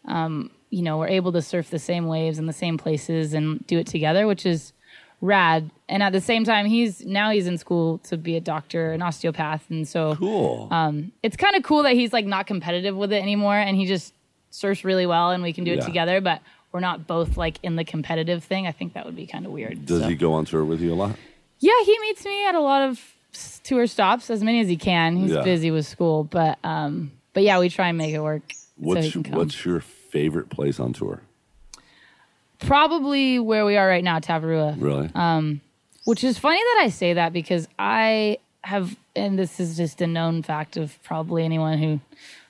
um, 0.05 0.49
you 0.69 0.81
know 0.81 0.97
we're 0.97 1.07
able 1.07 1.31
to 1.33 1.41
surf 1.41 1.69
the 1.69 1.79
same 1.79 2.07
waves 2.07 2.39
in 2.39 2.45
the 2.45 2.53
same 2.53 2.77
places 2.77 3.33
and 3.33 3.65
do 3.67 3.77
it 3.79 3.87
together, 3.87 4.27
which 4.27 4.45
is 4.45 4.73
rad. 5.21 5.69
And 5.87 6.03
at 6.03 6.11
the 6.11 6.21
same 6.21 6.43
time, 6.43 6.65
he's 6.65 7.05
now 7.05 7.29
he's 7.31 7.47
in 7.47 7.57
school 7.57 7.99
to 7.99 8.17
be 8.17 8.35
a 8.35 8.41
doctor, 8.41 8.91
an 8.91 9.01
osteopath, 9.01 9.63
and 9.69 9.87
so 9.87 10.15
Cool. 10.15 10.67
um, 10.71 11.11
it's 11.23 11.37
kind 11.37 11.55
of 11.55 11.63
cool 11.63 11.83
that 11.83 11.93
he's 11.93 12.11
like 12.11 12.25
not 12.25 12.47
competitive 12.47 12.95
with 12.95 13.11
it 13.13 13.21
anymore 13.21 13.55
and 13.55 13.77
he 13.77 13.85
just 13.85 14.13
surfs 14.51 14.83
really 14.83 15.05
well 15.05 15.31
and 15.31 15.43
we 15.43 15.51
can 15.53 15.63
do 15.65 15.71
it 15.73 15.79
Yeah. 15.79 15.85
together 15.85 16.21
but 16.21 16.41
we're 16.71 16.79
not 16.79 17.07
both 17.07 17.35
like 17.37 17.59
in 17.61 17.75
the 17.75 17.83
competitive 17.83 18.41
thing 18.41 18.67
i 18.67 18.71
think 18.71 18.93
that 18.93 19.05
would 19.05 19.15
be 19.15 19.27
kind 19.27 19.45
of 19.45 19.51
weird 19.51 19.85
Does 19.85 20.01
so- 20.01 20.07
he 20.07 20.15
go 20.15 20.31
on 20.31 20.45
tour 20.45 20.63
with 20.63 20.79
you 20.79 20.93
a 20.93 20.95
lot? 20.95 21.17
yeah 21.59 21.73
he 21.83 21.99
meets 21.99 22.23
me 22.23 22.45
at 22.47 22.55
a 22.55 22.61
lot 22.61 22.87
of 22.89 23.01
tour 23.65 23.85
stops 23.85 24.29
as 24.29 24.41
many 24.45 24.61
as 24.61 24.69
he 24.69 24.77
can 24.77 25.17
he's 25.17 25.31
Yeah. 25.31 25.41
busy 25.43 25.71
with 25.71 25.85
school 25.85 26.23
but 26.23 26.57
um 26.63 27.11
but 27.33 27.43
yeah 27.43 27.59
we 27.59 27.67
try 27.67 27.89
and 27.89 27.97
make 27.97 28.13
it 28.13 28.21
work 28.21 28.43
so 28.53 28.63
What's 28.77 29.11
come. 29.11 29.23
what's 29.31 29.65
your 29.65 29.81
favorite 30.15 30.49
place 30.49 30.79
on 30.79 30.93
tour? 30.93 31.21
probably 32.59 33.37
where 33.37 33.65
we 33.65 33.75
are 33.77 33.87
right 33.87 34.03
now 34.03 34.19
tavarua 34.19 34.75
Really? 34.79 35.09
Um, 35.13 35.61
Which 36.05 36.23
is 36.23 36.37
funny 36.39 36.59
that 36.59 36.79
I 36.83 36.89
say 36.89 37.13
that 37.13 37.33
because 37.33 37.67
I 37.77 38.37
have, 38.63 38.95
and 39.15 39.37
this 39.37 39.59
is 39.59 39.75
just 39.77 40.01
a 40.01 40.07
known 40.07 40.41
fact 40.41 40.77
of 40.77 40.97
probably 41.03 41.43
anyone 41.43 41.77
who 41.77 41.99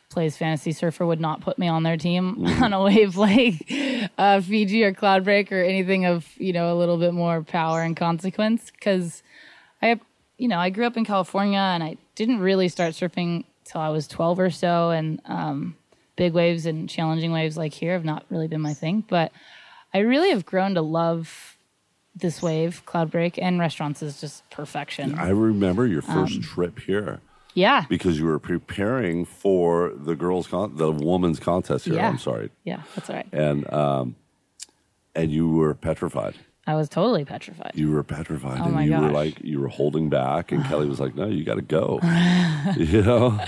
plays 0.10 0.38
fantasy 0.38 0.72
surfer 0.72 1.05
would 1.05 1.19
not 1.19 1.41
put 1.41 1.57
me 1.57 1.67
on 1.67 1.84
their 1.84 1.98
team 1.98 2.36
Mm-hmm. 2.36 2.63
on 2.65 2.74
a 2.74 2.84
wave 2.84 3.17
like 3.17 3.55
uh, 4.17 4.39
Fiji 4.41 4.84
or 4.84 4.93
Cloudbreak 4.93 5.51
or 5.51 5.62
anything 5.63 6.05
of 6.05 6.27
you 6.38 6.53
know 6.53 6.72
a 6.74 6.77
little 6.77 6.98
bit 6.98 7.13
more 7.13 7.41
power 7.41 7.81
and 7.81 7.98
consequence 7.98 8.72
because 8.72 9.24
I, 9.81 10.00
you 10.38 10.48
know, 10.48 10.57
I 10.60 10.69
grew 10.69 10.86
up 10.86 10.98
in 10.98 11.03
California 11.03 11.60
and 11.60 11.84
I 11.84 11.98
didn't 12.15 12.39
really 12.39 12.69
start 12.69 12.93
surfing 12.93 13.43
till 13.65 13.81
I 13.81 13.89
was 13.89 14.07
12 14.07 14.39
or 14.39 14.50
so, 14.51 14.91
and 14.91 15.19
um, 15.25 15.75
big 16.15 16.34
waves 16.34 16.65
and 16.65 16.89
challenging 16.89 17.31
waves 17.31 17.57
like 17.57 17.74
here 17.74 17.93
have 17.93 18.05
not 18.05 18.25
really 18.29 18.48
been 18.48 18.62
my 18.62 18.74
thing, 18.74 19.03
but 19.07 19.31
I 19.93 20.00
really 20.00 20.29
have 20.29 20.45
grown 20.45 20.75
to 20.75 20.81
love 20.81 21.57
this 22.15 22.41
wave, 22.41 22.81
Cloudbreak, 22.86 23.38
and 23.41 23.60
restaurants 23.60 24.01
is 24.01 24.22
just 24.22 24.50
perfection. 24.50 25.17
I 25.19 25.29
remember 25.29 25.86
your 25.86 26.03
Um, 26.07 26.25
first 26.27 26.41
trip 26.43 26.79
here 26.79 27.19
yeah. 27.53 27.86
because 27.89 28.17
you 28.17 28.25
were 28.25 28.39
preparing 28.39 29.25
for 29.25 29.91
the 29.95 30.15
girls' 30.15 30.48
con- 30.48 30.77
the 30.77 30.91
women's 30.91 31.39
contest 31.39 31.86
here. 31.86 31.95
Yeah. 31.95 32.07
I'm 32.07 32.17
sorry, 32.17 32.51
Yeah, 32.63 32.84
that's 32.95 33.10
all 33.10 33.17
right. 33.17 33.27
and 33.34 33.72
um, 33.74 34.15
and 35.13 35.31
you 35.31 35.50
were 35.50 35.74
petrified. 35.74 36.36
I 36.67 36.75
was 36.75 36.89
totally 36.89 37.25
petrified. 37.25 37.74
You 37.75 37.91
were 37.91 38.03
petrified, 38.03 38.60
Oh 38.60 38.75
and 38.75 38.89
you 38.89 39.00
were 39.00 39.12
like 39.12 39.39
you 39.43 39.60
were 39.60 39.67
holding 39.67 40.10
back, 40.10 40.51
and 40.51 40.65
Kelly 40.65 40.88
was 40.88 41.00
like, 41.00 41.13
"No, 41.13 41.27
you 41.27 41.43
got 41.43 41.55
to 41.55 41.62
go." 41.62 42.00
you 42.77 43.03
know, 43.03 43.39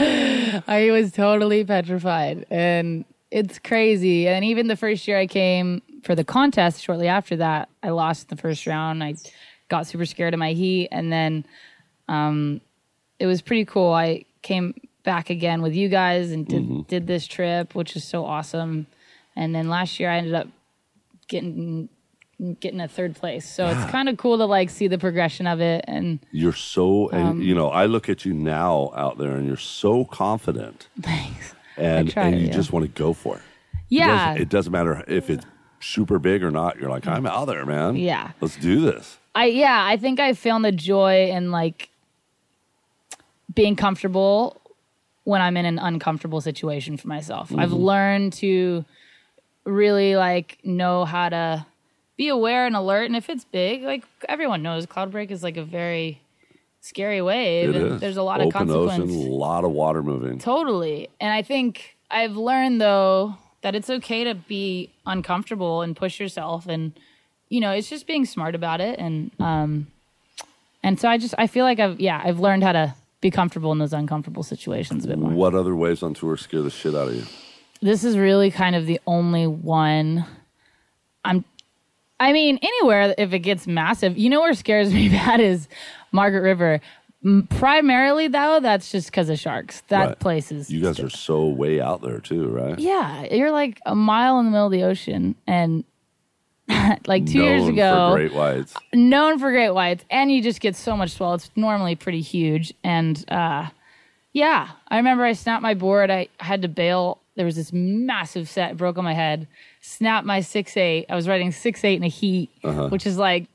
I 0.68 0.90
was 0.92 1.12
totally 1.12 1.64
petrified. 1.64 2.46
And 2.50 3.06
it's 3.32 3.60
crazy. 3.60 4.28
And 4.28 4.46
even 4.46 4.68
the 4.68 4.76
first 4.76 5.08
year 5.08 5.18
I 5.18 5.28
came 5.28 5.82
for 6.04 6.16
the 6.16 6.24
contest, 6.24 6.82
shortly 6.82 7.08
after 7.08 7.36
that, 7.38 7.70
I 7.84 7.90
lost 7.90 8.30
the 8.30 8.38
first 8.38 8.66
round. 8.68 9.04
I 9.04 9.16
got 9.70 9.88
super 9.88 10.06
scared 10.06 10.34
of 10.34 10.40
my 10.40 10.54
heat. 10.54 10.90
And 10.92 11.12
then 11.12 11.46
um, 12.08 12.62
it 13.20 13.26
was 13.26 13.42
pretty 13.42 13.66
cool. 13.66 13.92
I 13.92 14.26
came 14.42 14.80
back 15.04 15.30
again 15.30 15.62
with 15.62 15.74
you 15.74 15.90
guys 15.90 16.32
and 16.32 16.48
did, 16.48 16.88
did 16.88 17.08
this 17.08 17.28
trip, 17.28 17.76
which 17.76 17.96
is 17.96 18.04
so 18.04 18.26
awesome. 18.26 18.88
And 19.36 19.54
then 19.54 19.70
last 19.70 20.00
year 20.00 20.10
I 20.10 20.18
ended 20.18 20.34
up 20.34 20.48
getting 21.28 21.90
getting 22.60 22.80
a 22.80 22.88
third 22.88 23.16
place. 23.16 23.48
So 23.52 23.66
it's 23.68 23.90
kind 23.92 24.08
of 24.10 24.18
cool 24.18 24.38
to 24.38 24.46
like 24.46 24.70
see 24.70 24.88
the 24.88 24.98
progression 25.00 25.48
of 25.48 25.60
it 25.60 25.84
and 25.88 26.20
you're 26.32 26.54
so, 26.54 27.12
Um, 27.12 27.20
and 27.28 27.44
you 27.44 27.56
know, 27.56 27.70
I 27.70 27.86
look 27.88 28.10
at 28.10 28.26
you 28.26 28.34
now 28.34 28.92
out 28.96 29.18
there, 29.18 29.32
and 29.32 29.48
you're 29.48 29.58
so 29.58 30.06
confident, 30.06 30.88
thanks. 31.02 31.56
and 31.78 32.16
and 32.18 32.40
you 32.40 32.48
yeah. 32.48 32.54
just 32.54 32.72
want 32.72 32.86
to 32.86 32.92
go 32.92 33.14
for 33.14 33.38
it. 33.38 33.42
It 33.74 33.80
Yeah. 33.90 34.08
doesn't, 34.30 34.42
it 34.44 34.50
doesn't 34.50 34.72
matter 34.72 35.04
if 35.08 35.30
it's 35.30 35.46
super 35.80 36.20
big 36.20 36.44
or 36.44 36.52
not. 36.52 36.78
You're 36.80 36.90
like, 36.90 37.08
I'm 37.08 37.26
out 37.26 37.46
there, 37.46 37.66
man. 37.66 37.96
Yeah. 37.96 38.32
let's 38.42 38.56
do 38.58 38.82
this. 38.82 39.18
I 39.34 39.46
yeah, 39.46 39.84
I 39.86 39.98
think 39.98 40.20
I 40.20 40.34
found 40.34 40.64
the 40.66 40.72
joy 40.72 41.30
in 41.32 41.52
like 41.52 41.90
being 43.54 43.76
comfortable 43.76 44.60
when 45.24 45.42
I'm 45.42 45.58
in 45.58 45.66
an 45.66 45.80
uncomfortable 45.80 46.42
situation 46.42 46.98
for 46.98 47.08
myself. 47.08 47.52
I've 47.56 47.74
learned 47.74 48.34
to 48.34 48.86
really 49.66 50.16
like 50.16 50.58
know 50.64 51.06
how 51.06 51.30
to 51.30 51.66
be 52.18 52.28
aware 52.30 52.66
and 52.66 52.76
alert 52.76 53.06
and 53.06 53.16
if 53.16 53.30
it's 53.30 53.46
big, 53.46 53.84
like 53.84 54.04
everyone 54.28 54.62
knows 54.64 54.86
Cloudbreak 54.86 55.32
is 55.32 55.44
like 55.44 55.56
a 55.58 55.64
very 55.64 56.20
scary 56.82 57.22
wave 57.22 57.76
and 57.76 58.00
there's 58.00 58.18
a 58.18 58.24
lot 58.24 58.40
Open 58.40 58.48
of 58.48 58.54
consequence. 58.54 59.12
ocean, 59.12 59.28
a 59.28 59.34
lot 59.34 59.64
of 59.64 59.72
water 59.72 60.02
moving. 60.02 60.40
Totally. 60.40 61.10
And 61.20 61.32
I 61.32 61.42
think 61.42 61.96
I've 62.10 62.36
learned 62.36 62.82
though 62.82 63.36
that 63.62 63.76
it's 63.76 63.90
okay 63.90 64.24
to 64.24 64.34
be 64.36 64.92
uncomfortable 65.06 65.82
and 65.82 65.96
push 65.96 66.20
yourself 66.20 66.68
and 66.68 66.94
you 67.50 67.62
know, 67.62 67.72
it's 67.72 67.90
just 67.90 68.08
being 68.08 68.26
smart 68.26 68.56
about 68.56 68.82
it 68.82 69.00
and 69.00 69.32
um 69.40 69.88
and 70.84 71.00
so 71.00 71.10
I 71.10 71.18
just 71.18 71.36
I 71.38 71.48
feel 71.48 71.66
like 71.66 71.80
I've 71.80 72.00
yeah, 72.00 72.22
I've 72.24 72.40
learned 72.40 72.64
how 72.64 72.72
to 72.72 72.96
be 73.22 73.32
comfortable 73.32 73.72
in 73.72 73.80
those 73.80 73.94
uncomfortable 73.94 74.44
situations 74.44 75.06
a 75.06 75.08
bit 75.08 75.18
more. 75.18 75.32
What 75.32 75.56
other 75.56 75.76
waves 75.76 76.04
on 76.04 76.14
tour 76.14 76.38
scare 76.38 76.62
the 76.62 76.70
shit 76.70 76.96
out 76.96 77.10
of 77.10 77.16
you? 77.16 77.24
This 77.82 78.04
is 78.04 78.18
really 78.18 78.50
kind 78.52 78.76
of 78.76 78.86
the 78.86 79.00
only 79.06 79.46
one 79.48 80.26
I'm 81.26 81.44
I 82.20 82.34
mean, 82.34 82.58
anywhere 82.62 83.14
if 83.18 83.32
it 83.34 83.40
gets 83.40 83.68
massive, 83.68 84.18
you 84.18 84.30
know 84.30 84.42
where 84.42 84.54
scares 84.54 84.92
me 84.94 85.10
bad 85.10 85.40
is 85.40 85.68
Margaret 86.12 86.42
River. 86.42 86.82
Primarily 87.50 88.28
though, 88.28 88.60
that's 88.62 88.92
just 88.92 89.08
because 89.12 89.30
of 89.30 89.40
sharks. 89.40 89.82
That 89.90 90.06
Right. 90.08 90.20
place 90.20 90.52
is 90.52 90.70
You 90.70 90.82
guys 90.82 91.00
are 91.00 91.10
so 91.10 91.48
way 91.48 91.82
out 91.82 92.02
there 92.02 92.20
too, 92.20 92.48
right? 92.48 92.78
Yeah, 92.80 93.26
you're 93.34 93.52
like 93.52 93.80
a 93.86 93.96
mile 93.96 94.40
in 94.40 94.46
the 94.46 94.52
middle 94.52 94.68
of 94.68 94.72
the 94.72 94.84
ocean, 94.84 95.36
and 95.46 95.84
like 97.08 97.26
two 97.26 97.42
years 97.42 97.64
Known 97.64 97.74
ago, 97.74 98.08
for 98.12 98.18
great 98.18 98.34
whites. 98.34 98.76
known 98.94 99.40
for 99.40 99.52
great 99.52 99.72
whites, 99.72 100.06
and 100.10 100.32
you 100.32 100.42
just 100.42 100.60
get 100.62 100.76
so 100.76 100.96
much 100.96 101.12
swell. 101.12 101.34
It's 101.34 101.50
normally 101.56 101.96
pretty 101.96 102.22
huge, 102.22 102.74
and 102.84 103.24
uh, 103.32 103.68
yeah, 104.34 104.70
I 104.88 104.98
remember 104.98 105.24
I 105.24 105.34
snapped 105.34 105.64
my 105.64 105.74
board. 105.74 106.10
I 106.12 106.28
had 106.40 106.62
to 106.62 106.68
bail. 106.68 107.20
There 107.36 107.46
was 107.46 107.56
this 107.56 107.74
massive 107.74 108.48
set 108.48 108.78
broke 108.78 108.98
on 108.98 109.04
my 109.04 109.14
head. 109.14 109.48
Snapped 109.88 110.28
my 110.28 110.42
six 110.42 110.76
eight. 110.76 111.06
I 111.10 111.16
was 111.16 111.30
riding 111.30 111.52
six 111.54 111.84
eight 111.86 111.96
in 111.96 112.04
a 112.04 112.10
heat, 112.10 112.50
which 112.90 113.08
is 113.08 113.18
like 113.18 113.48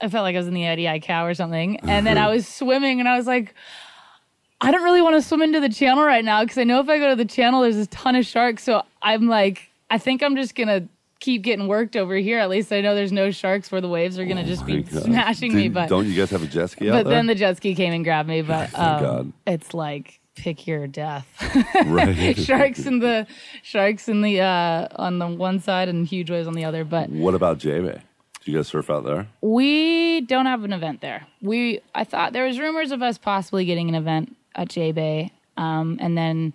I 0.00 0.08
felt 0.08 0.22
like 0.22 0.34
I 0.36 0.38
was 0.38 0.46
in 0.46 0.52
the 0.52 0.66
Eddie 0.66 0.84
Aikau 0.84 1.24
or 1.24 1.32
something. 1.32 1.78
And 1.80 2.06
then 2.06 2.18
I 2.26 2.28
was 2.28 2.46
swimming, 2.46 3.00
and 3.00 3.08
I 3.08 3.16
was 3.16 3.26
like. 3.26 3.54
I 4.60 4.72
don't 4.72 4.82
really 4.82 5.02
want 5.02 5.14
to 5.14 5.22
swim 5.22 5.40
into 5.40 5.60
the 5.60 5.68
channel 5.68 6.02
right 6.04 6.24
now 6.24 6.42
because 6.42 6.58
I 6.58 6.64
know 6.64 6.80
if 6.80 6.88
I 6.88 6.98
go 6.98 7.10
to 7.10 7.14
the 7.14 7.24
channel, 7.24 7.62
there's 7.62 7.76
a 7.76 7.86
ton 7.86 8.16
of 8.16 8.26
sharks. 8.26 8.64
So 8.64 8.82
I'm 9.00 9.28
like, 9.28 9.70
I 9.88 9.98
think 9.98 10.20
I'm 10.20 10.34
just 10.34 10.56
gonna 10.56 10.88
keep 11.20 11.42
getting 11.42 11.68
worked 11.68 11.94
over 11.94 12.16
here. 12.16 12.40
At 12.40 12.50
least 12.50 12.72
I 12.72 12.80
know 12.80 12.96
there's 12.96 13.12
no 13.12 13.30
sharks 13.30 13.70
where 13.70 13.80
the 13.80 13.88
waves 13.88 14.18
are 14.18 14.24
gonna 14.24 14.44
just 14.44 14.66
be 14.66 14.78
Oh 14.78 14.82
God. 14.82 15.04
smashing 15.04 15.54
me. 15.54 15.68
But 15.68 15.88
don't 15.88 16.06
you 16.06 16.14
guys 16.16 16.30
have 16.30 16.42
a 16.42 16.46
jet 16.46 16.70
ski 16.70 16.90
out 16.90 17.04
but 17.04 17.08
then 17.08 17.26
the 17.26 17.36
jet 17.36 17.56
ski 17.56 17.76
came 17.76 17.92
and 17.92 18.02
grabbed 18.02 18.28
me. 18.28 18.42
But 18.42 18.70
Thank 18.70 18.78
um, 18.78 19.02
God. 19.02 19.32
it's 19.46 19.74
like 19.74 20.17
pick 20.38 20.66
your 20.66 20.86
death. 20.86 21.26
right. 21.86 22.36
sharks 22.48 22.86
in 22.86 23.00
the 23.00 23.26
sharks 23.62 24.08
in 24.08 24.22
the 24.22 24.40
uh, 24.40 24.88
on 24.96 25.18
the 25.18 25.26
one 25.26 25.60
side 25.60 25.88
and 25.88 26.06
huge 26.06 26.30
waves 26.30 26.46
on 26.48 26.54
the 26.54 26.64
other. 26.64 26.84
But 26.84 27.10
What 27.10 27.34
about 27.34 27.58
J 27.58 27.80
Bay? 27.80 28.00
Do 28.44 28.52
you 28.52 28.58
guys 28.58 28.68
surf 28.68 28.88
out 28.88 29.04
there? 29.04 29.26
we 29.42 30.20
don't 30.22 30.46
have 30.46 30.64
an 30.64 30.72
event 30.72 31.00
there. 31.00 31.26
We 31.42 31.80
I 31.94 32.04
thought 32.04 32.32
there 32.32 32.46
was 32.46 32.58
rumors 32.58 32.90
of 32.92 33.02
us 33.02 33.18
possibly 33.18 33.64
getting 33.64 33.88
an 33.88 33.94
event 33.94 34.36
at 34.54 34.68
J 34.68 34.92
Bay, 34.92 35.30
um, 35.56 35.98
and 36.00 36.16
then 36.16 36.54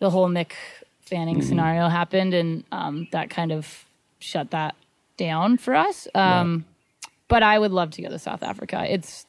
the 0.00 0.10
whole 0.10 0.28
Mick 0.28 0.52
Fanning 1.00 1.36
Mm-hmm. 1.38 1.48
scenario 1.48 1.88
happened, 1.88 2.34
and 2.34 2.64
um, 2.72 3.08
that 3.12 3.30
kind 3.30 3.52
of 3.52 3.84
shut 4.18 4.50
that 4.50 4.74
down 5.16 5.56
for 5.58 5.74
us. 5.74 6.08
Um, 6.14 6.64
But 7.28 7.42
I 7.42 7.58
would 7.58 7.70
love 7.72 7.90
to 7.92 8.02
go 8.02 8.08
to 8.08 8.18
South 8.18 8.42
Africa. 8.42 8.84
It's 8.88 9.24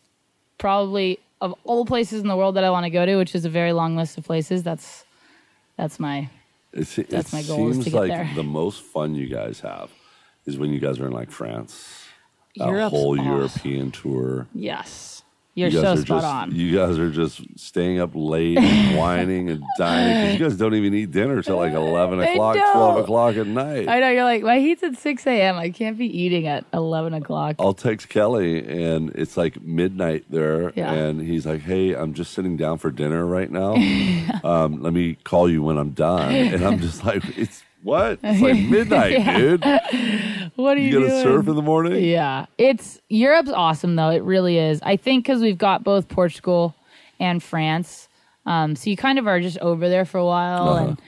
probably 0.58 1.20
of 1.44 1.54
all 1.66 1.86
places 1.86 2.22
in 2.22 2.28
the 2.28 2.36
world 2.38 2.56
that 2.56 2.64
I 2.64 2.70
want 2.70 2.86
to 2.86 2.90
go 2.90 3.06
to, 3.06 3.16
which 3.18 3.36
is 3.36 3.44
a 3.46 3.50
very 3.50 3.74
long 3.74 3.96
list 3.96 4.18
of 4.18 4.24
places. 4.24 4.64
That's 4.64 5.04
that's 5.78 6.00
my 6.00 6.30
It's, 6.72 6.96
That's 6.96 7.34
it 7.34 7.34
my 7.38 7.44
goal, 7.44 7.70
is 7.70 7.76
seems 7.84 7.94
like 7.94 8.10
there. 8.10 8.30
the 8.36 8.44
most 8.44 8.82
fun 8.82 9.14
you 9.16 9.28
guys 9.28 9.60
have 9.62 9.90
is 10.46 10.58
when 10.58 10.72
you 10.72 10.80
guys 10.80 11.00
are 11.00 11.06
in 11.08 11.12
like 11.22 11.32
France. 11.32 11.74
A 12.60 12.68
Europe's 12.68 12.92
whole 12.92 13.20
awesome. 13.20 13.26
European 13.32 13.92
tour. 13.92 14.48
yes. 14.54 15.23
You're 15.56 15.70
you 15.70 15.82
guys 15.82 15.84
so 15.84 15.94
are 15.94 15.98
spot 15.98 16.22
just, 16.22 16.26
on. 16.26 16.56
You 16.56 16.76
guys 16.76 16.98
are 16.98 17.12
just 17.12 17.42
staying 17.60 18.00
up 18.00 18.12
late, 18.16 18.58
and 18.58 18.98
whining 18.98 19.52
and 19.52 19.64
dining. 19.78 20.34
you 20.34 20.40
guys 20.40 20.58
don't 20.58 20.74
even 20.74 20.96
eat 20.96 21.12
dinner 21.12 21.44
till 21.44 21.58
like 21.58 21.74
eleven 21.74 22.20
o'clock, 22.20 22.56
twelve 22.56 22.98
o'clock 22.98 23.36
at 23.36 23.46
night. 23.46 23.88
I 23.88 24.00
know 24.00 24.10
you're 24.10 24.24
like 24.24 24.42
my 24.42 24.60
heat's 24.60 24.82
at 24.82 24.98
six 24.98 25.28
a.m. 25.28 25.56
I 25.58 25.70
can't 25.70 25.96
be 25.98 26.08
eating 26.08 26.48
at 26.48 26.66
eleven 26.74 27.14
o'clock. 27.14 27.58
I'll 27.60 27.76
text 27.76 28.10
Kelly 28.10 28.68
and 28.68 29.12
it's 29.12 29.38
like 29.38 29.62
midnight 29.62 30.26
there, 30.30 30.74
Yeah. 30.76 30.92
and 30.92 31.22
he's 31.22 31.46
like, 31.46 31.62
"Hey, 31.62 31.94
I'm 31.94 32.16
just 32.16 32.34
sitting 32.34 32.58
down 32.58 32.80
for 32.80 32.90
dinner 32.90 33.24
right 33.24 33.52
now. 33.52 33.76
um, 34.44 34.82
let 34.82 34.92
me 34.94 35.16
call 35.24 35.48
you 35.50 35.62
when 35.62 35.78
I'm 35.78 35.92
done." 35.92 36.34
And 36.34 36.64
I'm 36.66 36.80
just 36.80 37.06
like, 37.06 37.24
"It's 37.38 37.64
what? 37.84 38.20
It's 38.24 38.42
like 38.42 38.58
midnight, 38.70 39.12
Yeah. 39.12 39.38
dude. 39.38 39.64
What 40.56 40.78
are 40.78 40.80
you, 40.80 41.00
You 41.00 41.08
doing? 41.08 41.24
surf 41.24 41.48
in 41.48 41.56
the 41.56 41.62
morning." 41.62 42.04
Yeah, 42.04 42.46
it's 42.58 43.00
Europe's 43.10 43.52
awesome 43.52 43.96
though. 43.96 44.10
It 44.10 44.24
really 44.24 44.58
is. 44.58 44.80
I 44.84 44.96
think 44.98 45.26
because 45.26 45.42
we've 45.42 45.58
got 45.58 45.84
both 45.84 46.08
Portugal 46.10 46.76
and 47.20 47.42
France, 47.42 48.08
um, 48.46 48.76
so 48.76 48.90
you 48.90 48.98
kind 48.98 49.20
of 49.20 49.28
are 49.28 49.40
just 49.40 49.58
over 49.60 49.88
there 49.90 50.06
for 50.06 50.18
a 50.18 50.26
while, 50.26 50.70
Uh-huh. 50.70 50.86
and 50.90 51.02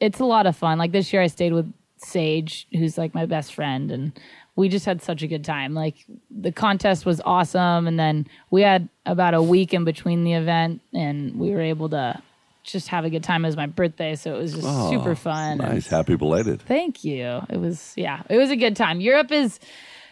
it's 0.00 0.20
a 0.20 0.24
lot 0.24 0.46
of 0.46 0.56
fun. 0.56 0.78
Like 0.78 0.92
this 0.92 1.12
year, 1.12 1.22
I 1.22 1.26
stayed 1.28 1.52
with 1.52 1.72
Sage, 1.98 2.66
who's 2.72 2.98
like 2.98 3.14
my 3.14 3.24
best 3.26 3.54
friend, 3.54 3.90
and 3.90 4.12
we 4.56 4.68
just 4.68 4.84
had 4.86 5.00
such 5.02 5.22
a 5.22 5.26
good 5.26 5.44
time. 5.44 5.74
Like 5.74 5.94
the 6.30 6.52
contest 6.52 7.06
was 7.06 7.20
awesome, 7.24 7.86
and 7.86 7.98
then 7.98 8.26
we 8.50 8.62
had 8.62 8.88
about 9.06 9.34
a 9.34 9.42
week 9.42 9.72
in 9.72 9.84
between 9.84 10.24
the 10.24 10.32
event, 10.34 10.80
and 10.92 11.36
we 11.38 11.50
were 11.50 11.60
able 11.62 11.88
to 11.90 12.20
just 12.66 12.88
have 12.88 13.04
a 13.04 13.10
good 13.10 13.22
time. 13.22 13.44
It 13.44 13.48
was 13.48 13.56
my 13.56 13.66
birthday, 13.66 14.14
so 14.16 14.34
it 14.34 14.38
was 14.38 14.52
just 14.54 14.66
Oh, 14.66 14.90
super 14.90 15.14
fun. 15.14 15.58
Nice, 15.58 15.86
happy 15.86 16.16
belated. 16.16 16.60
Thank 16.62 17.04
you. 17.04 17.42
It 17.48 17.58
was 17.58 17.92
yeah, 17.96 18.22
it 18.28 18.36
was 18.36 18.50
a 18.50 18.56
good 18.56 18.76
time. 18.76 19.00
Europe 19.00 19.30
is 19.32 19.58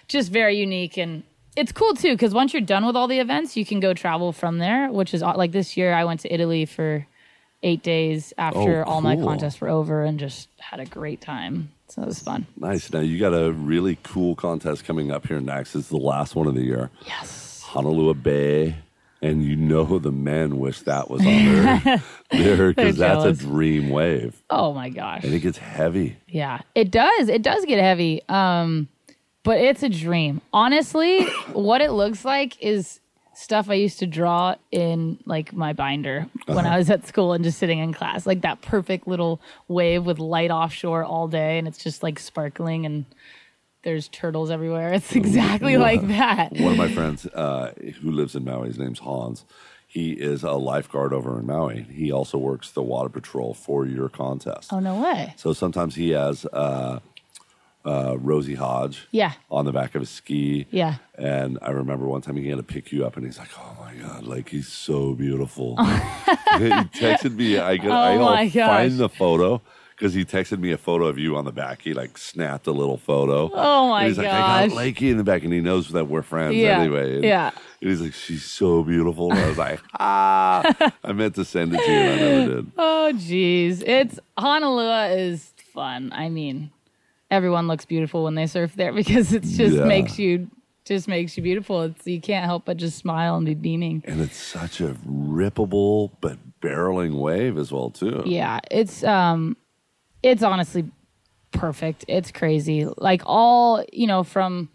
just 0.08 0.30
very 0.30 0.56
unique 0.58 0.96
and 0.96 1.22
it's 1.56 1.72
cool 1.72 1.94
too 1.94 2.12
because 2.14 2.34
once 2.34 2.52
you're 2.52 2.62
done 2.62 2.84
with 2.86 2.96
all 2.96 3.06
the 3.08 3.18
events, 3.20 3.56
you 3.56 3.64
can 3.64 3.80
go 3.80 3.94
travel 3.94 4.32
from 4.32 4.58
there. 4.58 4.90
Which 4.90 5.14
is 5.14 5.22
like 5.22 5.52
this 5.52 5.76
year, 5.76 5.92
I 5.94 6.04
went 6.04 6.20
to 6.20 6.32
Italy 6.32 6.64
for 6.66 7.06
eight 7.62 7.82
days 7.82 8.32
after 8.36 8.84
Oh, 8.86 8.90
all 8.90 9.00
my 9.00 9.16
contests 9.16 9.60
were 9.60 9.68
over 9.70 10.04
and 10.04 10.18
just 10.18 10.48
had 10.58 10.80
a 10.80 10.84
great 10.84 11.20
time. 11.20 11.70
So 11.88 12.02
it 12.02 12.06
was 12.06 12.18
fun. 12.18 12.46
Nice. 12.56 12.92
Now 12.92 13.00
you 13.00 13.18
got 13.18 13.32
a 13.34 13.52
really 13.52 13.98
cool 14.02 14.34
contest 14.34 14.84
coming 14.84 15.10
up 15.10 15.26
here 15.26 15.40
next. 15.40 15.74
It's 15.74 15.88
the 15.88 15.96
last 15.96 16.34
one 16.34 16.46
of 16.46 16.54
the 16.54 16.62
year. 16.62 16.90
Yes. 17.06 17.62
Honolulu 17.66 18.14
Bay. 18.14 18.76
And 19.24 19.42
you 19.42 19.56
know 19.56 19.98
the 19.98 20.12
men 20.12 20.58
wish 20.58 20.80
that 20.82 21.08
was 21.08 21.20
on 21.20 21.26
there, 21.32 22.02
there 22.30 22.72
because 22.74 22.96
that's 22.98 23.24
a 23.24 23.32
dream 23.32 23.88
wave, 23.88 24.42
Oh 24.50 24.74
my 24.74 24.90
gosh. 24.90 25.24
and 25.24 25.32
it 25.32 25.40
gets 25.40 25.58
heavy. 25.58 26.16
Yeah, 26.28 26.60
it 26.74 26.90
does. 26.90 27.28
It 27.28 27.42
does 27.42 27.64
get 27.64 27.78
heavy. 27.80 28.22
Um, 28.28 28.88
but 29.42 29.58
it's 29.58 29.82
a 29.82 29.88
dream. 29.88 30.40
Honestly, 30.52 31.24
what 31.52 31.80
it 31.80 31.92
looks 31.92 32.24
like 32.24 32.60
is 32.62 33.00
stuff 33.34 33.68
I 33.68 33.74
used 33.74 33.98
to 33.98 34.06
draw 34.06 34.54
in 34.70 35.18
like 35.24 35.52
my 35.52 35.72
binder 35.72 36.26
when 36.46 36.66
I 36.66 36.76
was 36.78 36.88
at 36.90 37.06
school 37.06 37.32
and 37.32 37.42
just 37.42 37.58
sitting 37.58 37.78
in 37.78 37.92
class. 37.92 38.26
Like 38.26 38.42
that 38.42 38.60
perfect 38.62 39.08
little 39.08 39.40
wave 39.68 40.04
with 40.04 40.18
light 40.18 40.50
offshore 40.50 41.02
all 41.04 41.28
day 41.28 41.58
and 41.58 41.66
it's 41.66 41.82
just 41.82 42.02
like 42.02 42.18
sparkling 42.18 42.86
and 42.86 43.04
there's 43.84 44.08
turtles 44.08 44.50
everywhere. 44.50 44.92
It's 44.98 45.14
exactly 45.14 45.76
like 45.76 46.06
that. 46.08 46.52
One 46.52 46.72
of 46.72 46.78
my 46.78 46.88
friends 46.98 47.26
uh, 47.26 47.72
who 48.02 48.10
lives 48.10 48.34
in 48.34 48.44
Maui, 48.44 48.68
his 48.68 48.78
name's 48.78 48.98
Hans. 49.00 49.44
He 49.86 50.12
is 50.12 50.42
a 50.42 50.52
lifeguard 50.52 51.12
over 51.12 51.38
in 51.38 51.46
Maui. 51.46 51.82
He 51.82 52.10
also 52.10 52.36
works 52.36 52.70
the 52.72 52.82
water 52.82 53.08
patrol 53.08 53.54
for 53.54 53.86
your 53.86 54.08
contest. 54.08 54.72
Oh 54.72 54.80
no 54.80 55.00
way. 55.00 55.34
So 55.36 55.52
sometimes 55.52 55.94
he 55.94 56.10
has 56.10 56.44
uh, 56.46 56.98
uh, 57.84 58.16
Rosie 58.18 58.54
Hodge 58.56 59.06
Yeah. 59.12 59.32
on 59.50 59.66
the 59.66 59.72
back 59.72 59.94
of 59.94 60.00
his 60.02 60.10
ski. 60.10 60.66
Yeah. 60.70 60.96
And 61.16 61.58
I 61.62 61.70
remember 61.70 62.06
one 62.08 62.22
time 62.22 62.36
he 62.36 62.48
had 62.48 62.56
to 62.56 62.62
pick 62.64 62.90
you 62.90 63.06
up, 63.06 63.16
and 63.16 63.24
he's 63.24 63.38
like, 63.38 63.50
"Oh 63.56 63.76
my 63.78 63.94
god, 63.94 64.24
like 64.24 64.48
he's 64.48 64.66
so 64.68 65.14
beautiful." 65.14 65.76
he 65.84 66.70
texted 66.98 67.34
me. 67.36 67.58
I. 67.58 67.72
I 67.74 68.16
Oh 68.16 68.50
gosh. 68.50 68.52
find 68.52 68.98
the 68.98 69.08
photo 69.08 69.60
because 69.96 70.12
he 70.14 70.24
texted 70.24 70.58
me 70.58 70.72
a 70.72 70.78
photo 70.78 71.06
of 71.06 71.18
you 71.18 71.36
on 71.36 71.44
the 71.44 71.52
back. 71.52 71.82
He 71.82 71.94
like 71.94 72.18
snapped 72.18 72.66
a 72.66 72.72
little 72.72 72.96
photo. 72.96 73.50
Oh 73.52 73.88
my 73.88 74.00
and 74.00 74.08
he's 74.08 74.18
like, 74.18 74.26
I 74.28 74.66
gosh. 74.66 74.70
got 74.70 74.78
Lakey 74.78 75.10
in 75.10 75.16
the 75.16 75.24
back, 75.24 75.44
and 75.44 75.52
he 75.52 75.60
knows 75.60 75.88
that 75.90 76.08
we're 76.08 76.22
friends 76.22 76.56
Yeah. 76.56 76.80
anyway. 76.80 77.14
And, 77.16 77.24
Yeah. 77.24 77.50
And 77.80 77.90
he's 77.90 78.00
like, 78.00 78.14
she's 78.14 78.44
so 78.44 78.82
beautiful. 78.82 79.30
And 79.30 79.38
I 79.40 79.48
was 79.48 79.58
like, 79.58 79.80
ah. 80.00 80.92
I 81.04 81.12
meant 81.12 81.34
to 81.36 81.44
send 81.44 81.74
it 81.74 81.84
to 81.84 81.90
you, 81.90 81.98
and 81.98 82.10
I 82.10 82.16
never 82.28 82.54
did. 82.56 82.72
Oh 82.78 83.12
geez. 83.12 83.82
It's 83.82 84.18
Honolulu 84.38 85.14
is 85.16 85.52
fun. 85.72 86.10
I 86.14 86.28
mean, 86.28 86.70
everyone 87.30 87.66
looks 87.68 87.84
beautiful 87.84 88.24
when 88.24 88.34
they 88.34 88.46
surf 88.46 88.74
there 88.76 88.92
because 89.02 89.32
it 89.32 89.42
just 89.42 89.76
Yeah. 89.76 89.84
makes 89.84 90.18
you 90.18 90.50
just 90.84 91.08
makes 91.08 91.36
you 91.36 91.42
beautiful. 91.42 91.82
It's 91.82 92.06
you 92.06 92.20
can't 92.20 92.44
help 92.44 92.66
but 92.66 92.76
just 92.76 92.98
smile 92.98 93.36
and 93.36 93.46
be 93.46 93.54
beaming. 93.54 94.02
And 94.06 94.20
it's 94.20 94.36
such 94.36 94.80
a 94.82 94.94
rippable 95.06 96.10
but 96.20 96.38
barreling 96.60 97.14
wave 97.14 97.56
as 97.58 97.72
well 97.72 97.90
too. 97.90 98.22
Yeah, 98.26 98.60
it's 98.70 99.02
um 99.04 99.56
it's 100.24 100.42
honestly 100.42 100.84
perfect. 101.52 102.04
It's 102.08 102.32
crazy. 102.32 102.86
Like 102.96 103.22
all, 103.26 103.84
you 103.92 104.06
know, 104.06 104.22
from 104.24 104.70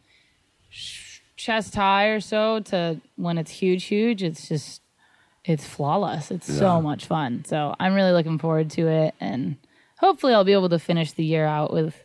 sh- 0.70 1.20
chest 1.36 1.76
high 1.76 2.08
or 2.08 2.20
so 2.20 2.60
to 2.62 3.02
when 3.16 3.38
it's 3.38 3.52
huge 3.52 3.86
huge, 3.86 4.24
it's 4.24 4.48
just 4.48 4.82
it's 5.46 5.66
flawless. 5.66 6.32
It's 6.32 6.48
Yeah. 6.50 6.56
so 6.60 6.82
much 6.82 7.06
fun. 7.06 7.44
So, 7.46 7.74
I'm 7.80 7.94
really 7.96 8.12
looking 8.12 8.38
forward 8.38 8.70
to 8.72 8.88
it 8.88 9.16
and 9.20 9.56
hopefully 10.00 10.34
I'll 10.34 10.44
be 10.44 10.54
able 10.54 10.70
to 10.70 10.80
finish 10.80 11.12
the 11.14 11.24
year 11.26 11.46
out 11.46 11.74
with 11.74 11.96